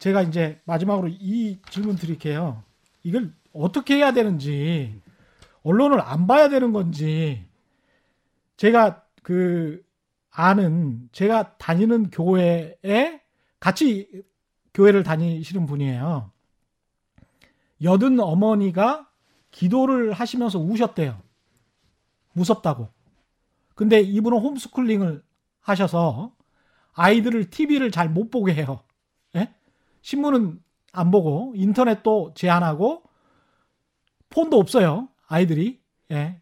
제가 0.00 0.22
이제 0.22 0.60
마지막으로 0.64 1.08
이 1.08 1.60
질문 1.70 1.94
드릴게요. 1.94 2.64
이걸 3.04 3.32
어떻게 3.52 3.94
해야 3.94 4.12
되는지 4.12 5.00
언론을 5.62 6.00
안 6.00 6.26
봐야 6.26 6.48
되는 6.48 6.72
건지 6.72 7.46
제가 8.56 9.04
그 9.22 9.84
아는 10.30 11.08
제가 11.12 11.58
다니는 11.58 12.10
교회에 12.10 13.20
같이 13.60 14.24
교회를 14.74 15.02
다니시는 15.02 15.66
분이에요. 15.66 16.30
여든 17.82 18.20
어머니가 18.20 19.08
기도를 19.50 20.12
하시면서 20.12 20.58
우셨대요. 20.58 21.20
무섭다고. 22.32 22.88
근데 23.74 24.00
이분은 24.00 24.38
홈스쿨링을 24.38 25.22
하셔서 25.60 26.32
아이들을 26.92 27.50
TV를 27.50 27.90
잘 27.90 28.08
못 28.08 28.30
보게 28.30 28.54
해요. 28.54 28.80
예? 29.36 29.54
신문은 30.02 30.62
안 30.92 31.10
보고 31.10 31.52
인터넷도 31.56 32.34
제한하고 32.34 33.02
폰도 34.30 34.58
없어요. 34.58 35.08
아이들이. 35.26 35.80
예. 36.10 36.40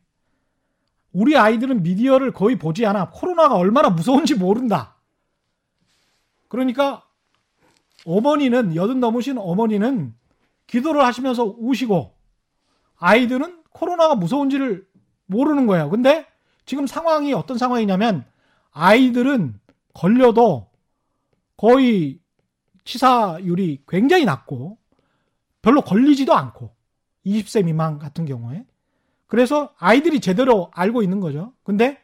우리 1.13 1.37
아이들은 1.37 1.83
미디어를 1.83 2.33
거의 2.33 2.59
보지 2.59 2.87
않아. 2.87 3.11
코로나가 3.11 3.57
얼마나 3.57 3.91
무서운지 3.91 4.35
모른다. 4.35 4.97
그러니까 6.49 7.07
어머니는 8.05 8.75
여든 8.75 9.01
넘으신 9.01 9.39
어머니는 9.39 10.15
기도를 10.67 11.05
하시면서 11.05 11.45
우시고 11.59 12.15
아이들은 12.97 13.63
코로나가 13.71 14.15
무서운지를 14.15 14.87
모르는 15.27 15.67
거예요. 15.67 15.91
근데 15.91 16.27
지금 16.65 16.87
상황이 16.87 17.33
어떤 17.33 17.59
상황이냐면 17.59 18.25
아이들은 18.71 19.59
걸려도 19.95 20.71
거의 21.57 22.21
치사율이 22.85 23.85
굉장히 23.87 24.25
낮고 24.25 24.79
별로 25.61 25.83
걸리지도 25.83 26.35
않고 26.35 26.75
20세 27.27 27.65
미만 27.65 27.99
같은 27.99 28.25
경우에 28.25 28.65
그래서 29.27 29.73
아이들이 29.79 30.21
제대로 30.21 30.71
알고 30.75 31.03
있는 31.03 31.21
거죠. 31.21 31.53
근데 31.63 31.99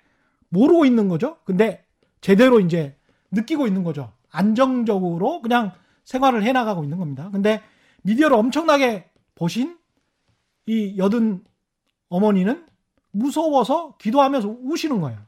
모르고 0.49 0.85
있는 0.85 1.09
거죠. 1.09 1.39
근데 1.45 1.85
제대로 2.21 2.61
이제 2.61 2.97
느끼고 3.31 3.67
있는 3.67 3.85
거죠. 3.85 4.13
안정적으로 4.31 5.43
그냥 5.43 5.73
생활을 6.09 6.43
해 6.43 6.53
나가고 6.53 6.85
있는 6.85 6.97
겁니다. 6.97 7.29
근데 7.31 7.63
미디어를 8.03 8.35
엄청나게 8.35 9.11
보신 9.35 9.77
이 10.65 10.97
여든 10.97 11.45
어머니는 12.09 12.65
무서워서 13.11 13.97
기도하면서 13.99 14.49
우시는 14.63 15.03
거예요. 15.03 15.19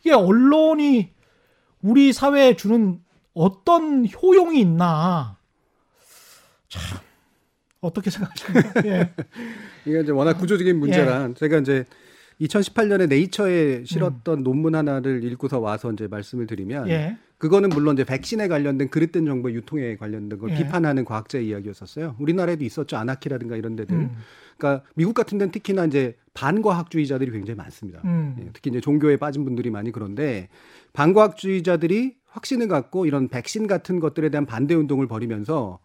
이게 0.00 0.12
언론이 0.12 1.14
우리 1.80 2.12
사회에 2.12 2.56
주는 2.56 3.00
어떤 3.32 4.06
효용이 4.06 4.60
있나. 4.60 5.38
참, 6.68 6.98
어떻게 7.80 8.10
생각하십니까? 8.10 8.82
예. 8.84 9.14
이게 9.86 10.00
이제 10.00 10.12
워낙 10.12 10.34
구조적인 10.34 10.78
문제라 10.78 11.32
제가 11.32 11.58
이제 11.58 11.86
2018년에 12.42 13.08
네이처에 13.08 13.84
실었던 13.84 14.42
논문 14.42 14.74
하나를 14.74 15.24
읽고서 15.24 15.58
와서 15.58 15.90
이제 15.90 16.06
말씀을 16.06 16.46
드리면 16.46 16.90
예. 16.90 17.16
그거는 17.38 17.68
물론 17.70 17.94
이제 17.94 18.04
백신에 18.04 18.48
관련된 18.48 18.88
그릇된 18.88 19.24
정보 19.24 19.50
유통에 19.52 19.96
관련된 19.96 20.38
걸 20.38 20.50
예. 20.50 20.56
비판하는 20.56 21.04
과학자의 21.04 21.46
이야기였었어요. 21.48 22.16
우리나라에도 22.18 22.64
있었죠. 22.64 22.96
아나키라든가 22.96 23.56
이런 23.56 23.76
데들. 23.76 23.94
음. 23.96 24.16
그러니까 24.56 24.84
미국 24.96 25.14
같은 25.14 25.38
데는 25.38 25.52
특히나 25.52 25.84
이제 25.86 26.16
반과학주의자들이 26.34 27.30
굉장히 27.30 27.56
많습니다. 27.56 28.00
음. 28.04 28.36
예, 28.40 28.50
특히 28.52 28.70
이제 28.70 28.80
종교에 28.80 29.16
빠진 29.18 29.44
분들이 29.44 29.70
많이 29.70 29.92
그런데 29.92 30.48
반과학주의자들이 30.94 32.16
확신을 32.26 32.68
갖고 32.68 33.06
이런 33.06 33.28
백신 33.28 33.66
같은 33.66 34.00
것들에 34.00 34.28
대한 34.30 34.44
반대 34.46 34.74
운동을 34.74 35.06
벌이면서 35.06 35.78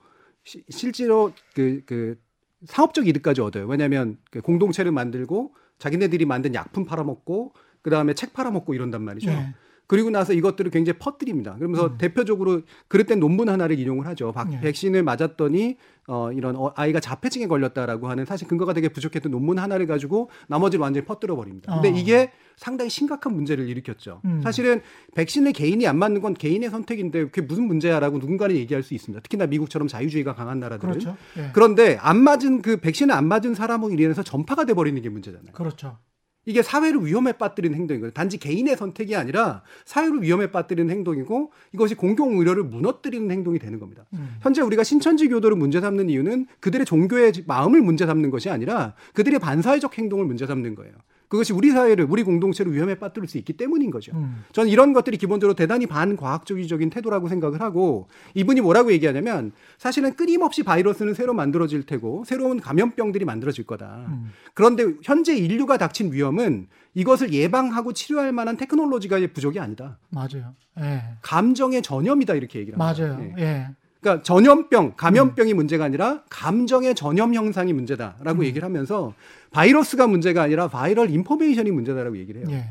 시- 0.44 0.64
실제로 0.70 1.32
그, 1.56 1.82
그 1.86 2.18
상업적 2.66 3.08
이득까지 3.08 3.42
얻어요. 3.42 3.68
왜냐하면 3.68 4.18
그 4.32 4.42
공동체를 4.42 4.92
만들고 4.92 5.54
자기네들이 5.80 6.26
만든 6.26 6.54
약품 6.54 6.86
팔아먹고 6.86 7.54
그 7.82 7.90
다음에 7.90 8.14
책 8.14 8.34
팔아먹고 8.34 8.74
이런단 8.74 9.04
말이죠. 9.04 9.30
예. 9.32 9.54
그리고 9.88 10.10
나서 10.10 10.34
이것들을 10.34 10.72
굉장히 10.72 10.98
퍼뜨립니다. 10.98 11.56
그러면서 11.56 11.88
음. 11.88 11.98
대표적으로 11.98 12.62
그랬던 12.88 13.20
논문 13.20 13.50
하나를 13.50 13.78
인용을 13.80 14.08
하죠. 14.08 14.32
박, 14.32 14.52
예. 14.54 14.60
백신을 14.62 15.04
맞았더니 15.04 15.78
어, 16.08 16.32
이런 16.32 16.56
어, 16.56 16.72
아이가 16.76 17.00
자폐증에 17.00 17.48
걸렸다라고 17.48 18.10
하는 18.10 18.26
사실 18.26 18.48
근거가 18.48 18.74
되게 18.74 18.90
부족했던 18.90 19.32
논문 19.32 19.60
하나를 19.60 19.88
가지고 19.88 20.30
나머지를 20.48 20.82
완전히 20.82 21.06
퍼뜨려 21.06 21.36
버립니다. 21.36 21.74
근데 21.74 21.90
어. 21.90 21.96
이게 21.96 22.32
상당히 22.56 22.90
심각한 22.90 23.34
문제를 23.34 23.68
일으켰죠. 23.68 24.22
음. 24.26 24.42
사실은 24.44 24.82
백신을 25.16 25.54
개인이 25.54 25.86
안 25.88 25.98
맞는 25.98 26.22
건 26.22 26.34
개인의 26.34 26.70
선택인데 26.70 27.26
그게 27.26 27.42
무슨 27.42 27.66
문제야라고 27.66 28.20
누군가는 28.20 28.56
얘기할 28.56 28.84
수 28.84 28.94
있습니다. 28.94 29.22
특히나 29.22 29.48
미국처럼 29.48 29.88
자유주의가 29.88 30.36
강한 30.36 30.60
나라들은. 30.60 30.94
그렇죠. 30.94 31.18
예. 31.38 31.50
그런데 31.54 31.98
안 32.02 32.18
맞은 32.18 32.62
그 32.62 32.78
백신을 32.78 33.14
안 33.14 33.28
맞은 33.28 33.54
사람으로 33.54 33.94
인해서 33.94 34.24
전파가 34.24 34.66
돼 34.66 34.74
버리는 34.74 35.02
게 35.02 35.10
문제잖아요. 35.10 35.54
그렇죠. 35.54 35.98
이게 36.46 36.62
사회를 36.62 37.06
위험에 37.06 37.34
빠뜨리는 37.34 37.78
행동이거든요. 37.78 38.12
단지 38.14 38.38
개인의 38.38 38.76
선택이 38.76 39.16
아니라 39.16 39.64
사회를 39.86 40.22
위험에 40.22 40.52
빠뜨리는 40.52 40.90
행동이고 40.90 41.52
이것이 41.74 41.96
공공 41.96 42.38
의료를 42.40 42.64
무너뜨리는 42.64 43.30
행동이 43.32 43.60
되는 43.60 43.80
겁니다. 43.80 44.06
음. 44.14 44.38
현재 44.42 44.62
우리가 44.62 44.84
신천지 44.84 45.28
교도를 45.30 45.56
문제 45.56 45.80
삼는 45.80 46.10
이유는 46.10 46.48
그들의 46.60 46.86
종교의 46.86 47.34
마음을 47.48 47.82
문제 47.82 48.06
삼는 48.06 48.30
것이 48.30 48.50
아니라 48.50 48.94
그들의 49.14 49.40
반사회적 49.40 49.98
행동을 49.98 50.26
문제 50.26 50.46
삼는 50.46 50.76
거예요. 50.76 50.94
그것이 51.34 51.52
우리 51.52 51.72
사회를 51.72 52.06
우리 52.08 52.22
공동체를 52.22 52.72
위험에 52.74 52.94
빠뜨릴 52.94 53.28
수 53.28 53.40
있기 53.40 53.54
때문인 53.54 53.90
거죠. 53.90 54.12
음. 54.14 54.44
저는 54.52 54.70
이런 54.70 54.94
것들이 54.94 55.18
기본적으로 55.18 55.56
대단히 55.56 55.88
반과학주의적인 55.88 56.92
태도라고 56.92 57.28
생각을 57.28 57.60
하고 57.60 58.08
이분이 58.36 58.62
뭐라고 58.62 58.92
얘기하냐면 58.92 59.52
사실은 59.80 60.16
끊임없이 60.16 60.62
바이러스는 60.62 61.16
새로 61.16 61.34
만들어질 61.34 61.88
테고 61.88 62.24
새로운 62.28 62.60
감염병들이 62.60 63.26
만들어질 63.26 63.66
거다. 63.66 64.06
음. 64.10 64.30
그런데 64.54 64.94
현재 65.02 65.36
인류가 65.36 65.78
닥친 65.78 66.14
위험은 66.14 66.68
이것을 66.94 67.34
예방하고 67.34 67.94
치료할 67.94 68.32
만한 68.32 68.56
테크놀로지가 68.56 69.18
부족이 69.34 69.60
아니다. 69.60 69.98
맞아요. 70.10 70.54
예. 70.82 71.02
감정의 71.24 71.82
전염이다 71.82 72.36
이렇게 72.36 72.60
얘기를 72.60 72.80
합니다. 72.80 73.08
맞아요. 73.08 73.34
예. 73.40 73.42
예. 73.42 73.68
그러니까 74.04 74.22
전염병, 74.22 74.94
감염병이 74.98 75.54
문제가 75.54 75.86
아니라 75.86 76.24
감정의 76.30 76.94
전염 76.94 77.34
형상이 77.34 77.72
문제다라고 77.72 78.42
음. 78.42 78.44
얘기를 78.44 78.66
하면서 78.66 79.14
바이러스가 79.52 80.08
문제가 80.08 80.44
아니라 80.44 80.68
viral 80.68 81.10
information이 81.10 81.72
문제다라고 81.72 82.18
얘기를 82.18 82.42
해요. 82.42 82.50
예. 82.52 82.66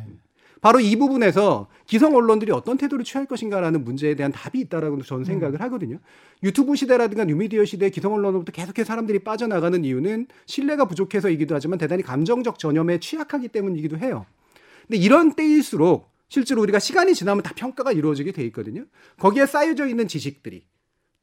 바로 0.61 0.78
이 0.78 0.95
부분에서 0.95 1.66
기성 1.87 2.14
언론들이 2.14 2.53
어떤 2.53 2.76
태도를 2.76 3.05
취할 3.05 3.26
것인가라는 3.26 3.83
문제에 3.83 4.14
대한 4.14 4.30
답이 4.30 4.61
있다라고 4.61 5.03
저는 5.03 5.24
생각을 5.24 5.59
음. 5.59 5.61
하거든요. 5.62 5.99
유튜브 6.43 6.76
시대라든가 6.76 7.24
뉴미디어 7.24 7.64
시대 7.64 7.89
기성 7.91 8.12
언론으로부터 8.12 8.53
계속해서 8.53 8.87
사람들이 8.87 9.20
빠져나가는 9.20 9.83
이유는 9.85 10.26
신뢰가 10.47 10.85
부족해서이기도 10.85 11.55
하지만 11.55 11.78
대단히 11.78 12.03
감정적 12.03 12.59
전염에 12.59 13.01
취약하기 13.01 13.49
때문이기도 13.49 13.99
해요. 13.99 14.26
근데 14.87 14.99
이런 14.99 15.35
때일수록 15.35 16.12
실제로 16.28 16.62
우리가 16.62 16.78
시간이 16.78 17.14
지나면 17.14 17.43
다 17.43 17.53
평가가 17.57 17.91
이루어지게 17.93 18.33
돼 18.33 18.45
있거든요. 18.47 18.85
거기에 19.18 19.47
쌓여져 19.47 19.87
있는 19.87 20.07
지식들이 20.07 20.62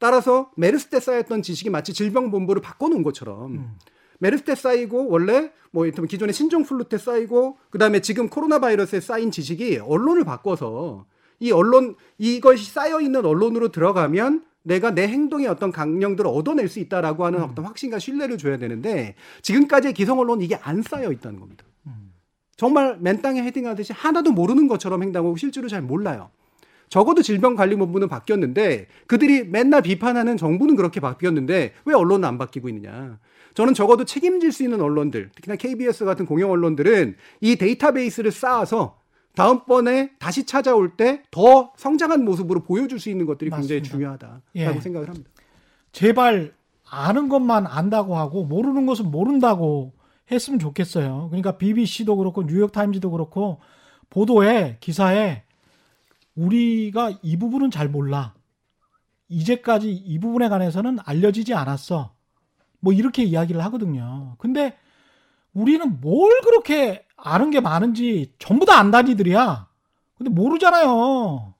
따라서 0.00 0.50
메르스 0.56 0.88
때 0.88 0.98
쌓였던 0.98 1.42
지식이 1.42 1.70
마치 1.70 1.92
질병본부를 1.92 2.60
바꿔놓은 2.62 3.02
것처럼 3.04 3.52
음. 3.52 3.78
메르스 4.18 4.42
때 4.44 4.54
쌓이고 4.54 5.08
원래 5.08 5.52
뭐 5.70 5.84
기존의 5.84 6.32
신종 6.32 6.64
플루 6.64 6.84
때 6.84 6.98
쌓이고 6.98 7.58
그다음에 7.70 8.00
지금 8.00 8.28
코로나 8.28 8.58
바이러스에 8.58 9.00
쌓인 9.00 9.30
지식이 9.30 9.78
언론을 9.78 10.24
바꿔서 10.24 11.06
이 11.38 11.52
언론 11.52 11.94
이것이 12.18 12.70
쌓여 12.70 13.00
있는 13.00 13.24
언론으로 13.24 13.68
들어가면 13.68 14.44
내가 14.62 14.90
내 14.90 15.06
행동의 15.06 15.46
어떤 15.46 15.70
강령들을 15.70 16.28
얻어낼 16.30 16.68
수 16.68 16.80
있다라고 16.80 17.24
하는 17.24 17.42
어떤 17.42 17.64
확신과 17.66 17.98
신뢰를 17.98 18.36
줘야 18.38 18.58
되는데 18.58 19.16
지금까지의 19.42 19.94
기성 19.94 20.18
언론은 20.18 20.42
이게 20.42 20.56
안 20.56 20.82
쌓여 20.82 21.12
있다는 21.12 21.40
겁니다. 21.40 21.64
정말 22.56 22.98
맨 23.00 23.22
땅에 23.22 23.42
헤딩하듯이 23.42 23.94
하나도 23.94 24.32
모르는 24.32 24.68
것처럼 24.68 25.02
행동하고 25.02 25.36
실제로 25.36 25.66
잘 25.68 25.80
몰라요. 25.80 26.30
적어도 26.90 27.22
질병관리본부는 27.22 28.08
바뀌었는데 28.08 28.88
그들이 29.06 29.44
맨날 29.44 29.80
비판하는 29.80 30.36
정부는 30.36 30.76
그렇게 30.76 31.00
바뀌었는데 31.00 31.72
왜 31.84 31.94
언론은 31.94 32.28
안 32.28 32.36
바뀌고 32.36 32.68
있느냐? 32.68 33.18
저는 33.54 33.74
적어도 33.74 34.04
책임질 34.04 34.52
수 34.52 34.62
있는 34.64 34.80
언론들, 34.80 35.30
특히나 35.34 35.56
KBS 35.56 36.04
같은 36.04 36.26
공영 36.26 36.50
언론들은 36.50 37.16
이 37.40 37.56
데이터베이스를 37.56 38.32
쌓아서 38.32 38.98
다음번에 39.36 40.10
다시 40.18 40.44
찾아올 40.44 40.96
때 40.96 41.22
더 41.30 41.72
성장한 41.76 42.24
모습으로 42.24 42.64
보여줄 42.64 42.98
수 42.98 43.08
있는 43.08 43.26
것들이 43.26 43.50
굉장히 43.50 43.80
맞습니다. 43.80 43.90
중요하다라고 43.96 44.42
예. 44.56 44.80
생각을 44.80 45.08
합니다. 45.08 45.30
제발 45.92 46.52
아는 46.90 47.28
것만 47.28 47.66
안다고 47.68 48.16
하고 48.16 48.44
모르는 48.44 48.86
것은 48.86 49.12
모른다고 49.12 49.92
했으면 50.30 50.58
좋겠어요. 50.58 51.28
그러니까 51.30 51.56
BBC도 51.56 52.16
그렇고 52.16 52.44
뉴욕 52.46 52.72
타임즈도 52.72 53.12
그렇고 53.12 53.60
보도에 54.10 54.78
기사에 54.80 55.44
우리가 56.34 57.12
이 57.22 57.36
부분은 57.36 57.70
잘 57.70 57.88
몰라. 57.88 58.34
이제까지 59.28 59.90
이 59.92 60.18
부분에 60.18 60.48
관해서는 60.48 60.98
알려지지 61.04 61.54
않았어. 61.54 62.14
뭐 62.80 62.92
이렇게 62.92 63.22
이야기를 63.22 63.62
하거든요. 63.64 64.34
근데 64.38 64.76
우리는 65.52 66.00
뭘 66.00 66.40
그렇게 66.42 67.06
아는 67.16 67.50
게 67.50 67.60
많은지 67.60 68.32
전부 68.38 68.66
다 68.66 68.78
안다니들이야. 68.78 69.68
근데 70.16 70.30
모르잖아요. 70.30 71.54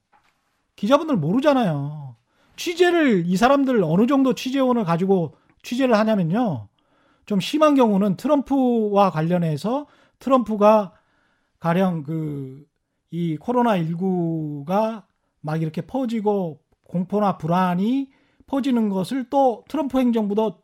기자분들 0.75 1.17
모르잖아요. 1.17 2.15
취재를 2.55 3.25
이 3.25 3.37
사람들 3.37 3.83
어느 3.83 4.07
정도 4.07 4.33
취재원을 4.33 4.83
가지고 4.83 5.35
취재를 5.63 5.95
하냐면요. 5.95 6.67
좀 7.25 7.39
심한 7.39 7.75
경우는 7.75 8.17
트럼프와 8.17 9.11
관련해서 9.11 9.87
트럼프가 10.19 10.93
가령 11.59 12.03
그 12.03 12.65
이 13.11 13.37
코로나 13.37 13.77
19가 13.77 15.03
막 15.41 15.61
이렇게 15.61 15.81
퍼지고 15.81 16.61
공포나 16.87 17.37
불안이 17.37 18.09
퍼지는 18.47 18.89
것을 18.89 19.29
또 19.29 19.63
트럼프 19.67 19.99
행정부도 19.99 20.61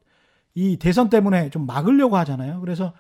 이 0.56 0.78
대선 0.78 1.10
때문에 1.10 1.50
좀 1.50 1.66
막으려고 1.66 2.18
하잖아요. 2.18 2.60
그래서 2.62 2.94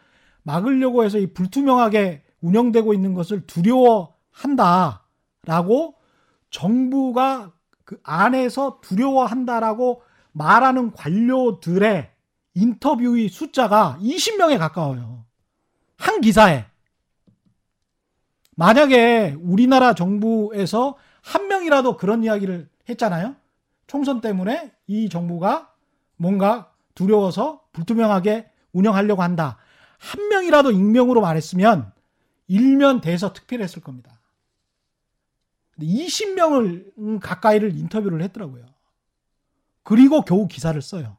막으려고 0.43 1.03
해서 1.03 1.17
이 1.17 1.33
불투명하게 1.33 2.23
운영되고 2.41 2.93
있는 2.93 3.13
것을 3.13 3.45
두려워한다라고 3.47 5.95
정부가 6.49 7.53
그 7.83 7.99
안에서 8.03 8.79
두려워한다라고 8.81 10.01
말하는 10.33 10.91
관료들의 10.91 12.11
인터뷰의 12.53 13.29
숫자가 13.29 13.97
20명에 14.01 14.57
가까워요. 14.57 15.25
한 15.97 16.21
기사에. 16.21 16.65
만약에 18.57 19.37
우리나라 19.39 19.93
정부에서 19.93 20.97
한 21.21 21.47
명이라도 21.47 21.95
그런 21.95 22.23
이야기를 22.23 22.67
했잖아요. 22.89 23.35
총선 23.85 24.19
때문에 24.19 24.71
이 24.87 25.09
정부가 25.09 25.71
뭔가 26.15 26.73
두려워서 26.95 27.61
불투명하게 27.71 28.49
운영하려고 28.73 29.21
한다. 29.21 29.57
한 29.99 30.27
명이라도 30.29 30.71
익명으로 30.71 31.21
말했으면 31.21 31.91
일면 32.47 33.01
대서 33.01 33.31
특필했을 33.31 33.83
겁니다. 33.83 34.19
20명을 35.79 37.19
가까이를 37.21 37.77
인터뷰를 37.77 38.23
했더라고요. 38.23 38.65
그리고 39.83 40.23
겨우 40.23 40.47
기사를 40.47 40.81
써요. 40.81 41.17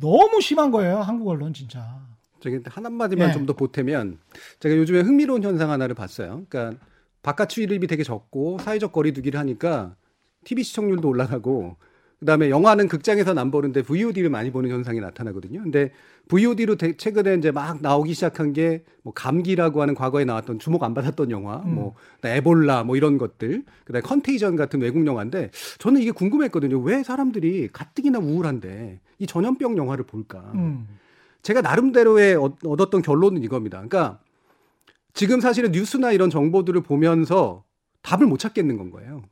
너무 0.00 0.40
심한 0.40 0.70
거예요, 0.70 1.00
한국 1.00 1.28
언론 1.28 1.52
진짜. 1.52 2.15
저기 2.40 2.60
한 2.64 2.84
한마디만 2.84 3.28
예. 3.28 3.32
좀더 3.32 3.54
보태면 3.54 4.18
제가 4.60 4.76
요즘에 4.76 5.00
흥미로운 5.00 5.42
현상 5.42 5.70
하나를 5.70 5.94
봤어요. 5.94 6.44
그러니까 6.48 6.78
바깥 7.22 7.48
출입이 7.48 7.86
되게 7.86 8.02
적고 8.02 8.58
사회적 8.58 8.92
거리두기를 8.92 9.38
하니까 9.40 9.96
TV 10.44 10.62
시청률도 10.62 11.08
올라가고 11.08 11.76
그다음에 12.20 12.48
영화는 12.48 12.88
극장에서는 12.88 13.40
안 13.40 13.50
보는데 13.50 13.82
VOD를 13.82 14.30
많이 14.30 14.50
보는 14.50 14.70
현상이 14.70 15.00
나타나거든요. 15.00 15.62
근데 15.62 15.92
VOD로 16.28 16.76
최근에 16.76 17.34
이제 17.34 17.50
막 17.50 17.82
나오기 17.82 18.14
시작한 18.14 18.52
게 18.52 18.84
뭐 19.06 19.12
감기라고 19.14 19.80
하는 19.80 19.94
과거에 19.94 20.24
나왔던 20.24 20.58
주목 20.58 20.82
안 20.82 20.92
받았던 20.92 21.30
영화, 21.30 21.62
음. 21.64 21.76
뭐 21.76 21.94
에볼라 22.24 22.82
뭐 22.82 22.96
이런 22.96 23.18
것들, 23.18 23.62
그다음에 23.84 24.02
컨테이전 24.02 24.56
같은 24.56 24.80
외국 24.80 25.06
영화인데 25.06 25.52
저는 25.78 26.00
이게 26.00 26.10
궁금했거든요. 26.10 26.80
왜 26.80 27.04
사람들이 27.04 27.68
가뜩이나 27.72 28.18
우울한데 28.18 28.98
이 29.20 29.26
전염병 29.28 29.76
영화를 29.76 30.04
볼까? 30.06 30.50
음. 30.56 30.88
제가 31.46 31.60
나름대로의 31.60 32.34
얻- 32.34 32.58
얻었던 32.66 33.02
결론은 33.02 33.44
이겁니다. 33.44 33.76
그러니까 33.76 34.18
지금 35.14 35.40
사실은 35.40 35.70
뉴스나 35.70 36.10
이런 36.10 36.28
정보들을 36.28 36.80
보면서 36.82 37.62
답을 38.02 38.26
못 38.26 38.38
찾겠는 38.40 38.76
건 38.76 38.90
거예요. 38.90 39.22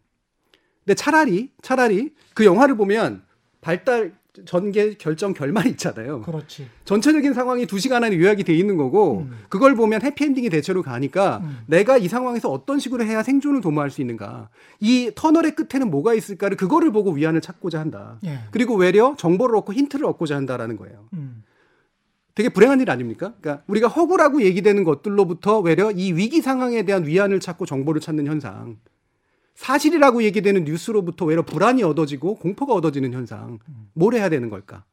근데 0.84 0.94
차라리 0.94 1.50
차라리 1.60 2.14
그 2.32 2.44
영화를 2.44 2.76
보면 2.76 3.24
발달 3.60 4.12
전개 4.44 4.94
결정 4.94 5.32
결말이 5.34 5.70
있잖아요. 5.70 6.22
그렇지. 6.22 6.68
전체적인 6.84 7.34
상황이 7.34 7.66
두 7.66 7.80
시간 7.80 8.04
안에 8.04 8.16
요약이 8.16 8.44
돼 8.44 8.54
있는 8.54 8.76
거고 8.76 9.22
음. 9.22 9.36
그걸 9.48 9.74
보면 9.74 10.02
해피엔딩이 10.02 10.50
대체로 10.50 10.82
가니까 10.82 11.38
음. 11.42 11.58
내가 11.66 11.96
이 11.96 12.06
상황에서 12.06 12.48
어떤 12.48 12.78
식으로 12.78 13.04
해야 13.04 13.24
생존을 13.24 13.60
도모할 13.60 13.90
수 13.90 14.00
있는가 14.00 14.50
이 14.78 15.10
터널의 15.16 15.56
끝에는 15.56 15.90
뭐가 15.90 16.14
있을까를 16.14 16.56
그거를 16.56 16.92
보고 16.92 17.10
위안을 17.10 17.40
찾고자 17.40 17.80
한다. 17.80 18.20
예. 18.24 18.38
그리고 18.52 18.76
외려 18.76 19.16
정보를 19.18 19.56
얻고 19.56 19.72
힌트를 19.72 20.06
얻고자 20.06 20.36
한다라는 20.36 20.76
거예요. 20.76 21.08
음. 21.14 21.42
되게 22.35 22.49
불행한 22.49 22.80
일 22.80 22.91
아닙니까? 22.91 23.35
그러니까 23.41 23.64
우리가 23.68 23.89
허구라고 23.89 24.43
얘기되는 24.43 24.82
것들로부터 24.85 25.61
외려 25.61 25.91
이 25.93 26.12
위기 26.12 26.41
상황에 26.41 26.82
대한 26.82 27.07
위안을 27.07 27.39
찾고 27.41 27.64
정보를 27.66 28.01
찾는 28.01 28.26
현상. 28.26 28.78
사실이라고 29.55 30.24
얘기되는 30.24 30.64
뉴스로부터 30.64 31.26
외려 31.26 31.43
불안이 31.43 31.85
얻어지고 31.85 32.37
공포가 32.37 32.74
얻어지는 32.74 33.12
현상. 33.12 33.61
뭘 33.93 34.14
해야 34.14 34.28
되는 34.28 34.51
걸까? 34.51 34.85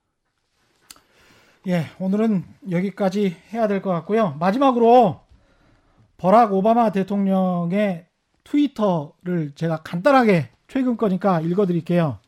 예, 1.67 1.87
오늘은 1.99 2.43
여기까지 2.69 3.35
해야 3.53 3.67
될 3.67 3.81
것 3.81 3.89
같고요. 3.91 4.35
마지막으로 4.39 5.21
버락 6.17 6.53
오바마 6.53 6.91
대통령의 6.91 8.05
트위터를 8.43 9.53
제가 9.55 9.77
간단하게 9.83 10.49
최근 10.67 10.95
거니까 10.95 11.41
읽어드릴게요. 11.41 12.19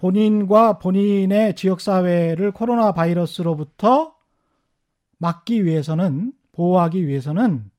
본인과 0.00 0.78
본인의 0.78 1.56
지역사회를 1.56 2.52
코로나 2.52 2.92
바이러스로부터 2.92 4.14
막기 5.18 5.66
위해서는, 5.66 6.32
보호하기 6.52 7.06
위해서는 7.06 7.70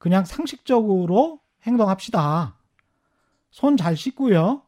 그냥 0.00 0.24
상식적으로 0.24 1.38
행동합시다. 1.62 2.56
손 3.52 3.76
잘 3.76 3.96
씻고요. 3.96 4.62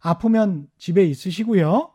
아프면 0.00 0.68
집에 0.76 1.06
있으시고요. 1.06 1.90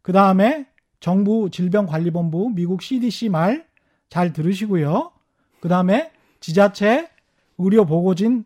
그 0.00 0.12
다음에 0.14 0.66
정부 0.98 1.50
질병관리본부 1.50 2.52
미국 2.54 2.80
CDC 2.80 3.28
말 3.28 3.68
잘 4.08 4.32
들으시고요. 4.32 5.12
그 5.60 5.68
다음에 5.68 6.10
지자체 6.40 7.10
의료보고진 7.58 8.44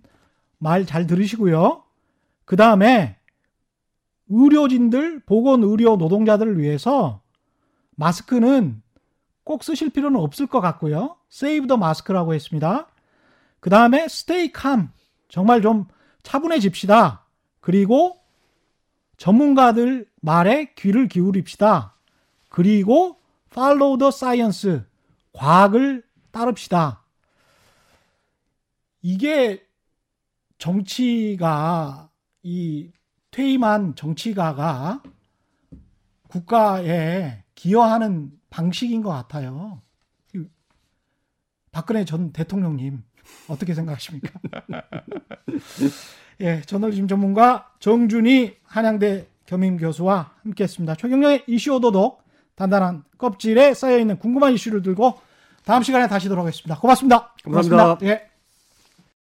말 0.58 0.84
잘 0.84 1.06
들으시고요. 1.06 1.84
그 2.44 2.56
다음에 2.56 3.17
의료진들, 4.28 5.20
보건 5.20 5.62
의료 5.62 5.96
노동자들을 5.96 6.58
위해서 6.58 7.22
마스크는 7.96 8.82
꼭 9.44 9.64
쓰실 9.64 9.90
필요는 9.90 10.20
없을 10.20 10.46
것 10.46 10.60
같고요. 10.60 11.16
세이브 11.30 11.66
더 11.66 11.76
마스크라고 11.76 12.34
했습니다. 12.34 12.88
그 13.60 13.70
다음에 13.70 14.06
스테이 14.08 14.52
캄. 14.52 14.92
정말 15.28 15.62
좀 15.62 15.86
차분해집시다. 16.22 17.24
그리고 17.60 18.18
전문가들 19.16 20.08
말에 20.20 20.74
귀를 20.74 21.08
기울입시다. 21.08 21.94
그리고 22.48 23.16
follow 23.50 23.98
the 23.98 24.08
science. 24.08 24.82
과학을 25.32 26.02
따릅시다. 26.30 27.02
이게 29.02 29.64
정치가 30.58 32.10
이 32.42 32.90
퇴임한 33.30 33.94
정치가가 33.94 35.02
국가에 36.28 37.44
기여하는 37.54 38.32
방식인 38.50 39.02
것 39.02 39.10
같아요. 39.10 39.80
박근혜 41.72 42.04
전 42.04 42.32
대통령님 42.32 43.02
어떻게 43.48 43.74
생각하십니까? 43.74 44.40
예, 46.40 46.60
저널리즘 46.62 47.08
전문가 47.08 47.72
정준희 47.80 48.56
한양대 48.62 49.26
겸임 49.46 49.76
교수와 49.76 50.32
함께했습니다. 50.42 50.94
최경영의 50.96 51.44
이슈 51.46 51.74
오도독 51.74 52.22
단단한 52.54 53.04
껍질에 53.18 53.74
쌓여 53.74 53.98
있는 53.98 54.18
궁금한 54.18 54.52
이슈를 54.52 54.82
들고 54.82 55.20
다음 55.64 55.82
시간에 55.82 56.08
다시 56.08 56.28
돌아오겠습니다. 56.28 56.78
고맙습니다. 56.78 57.34
감사합니다. 57.44 57.84
고맙습니다. 57.84 58.06
예. 58.06 58.37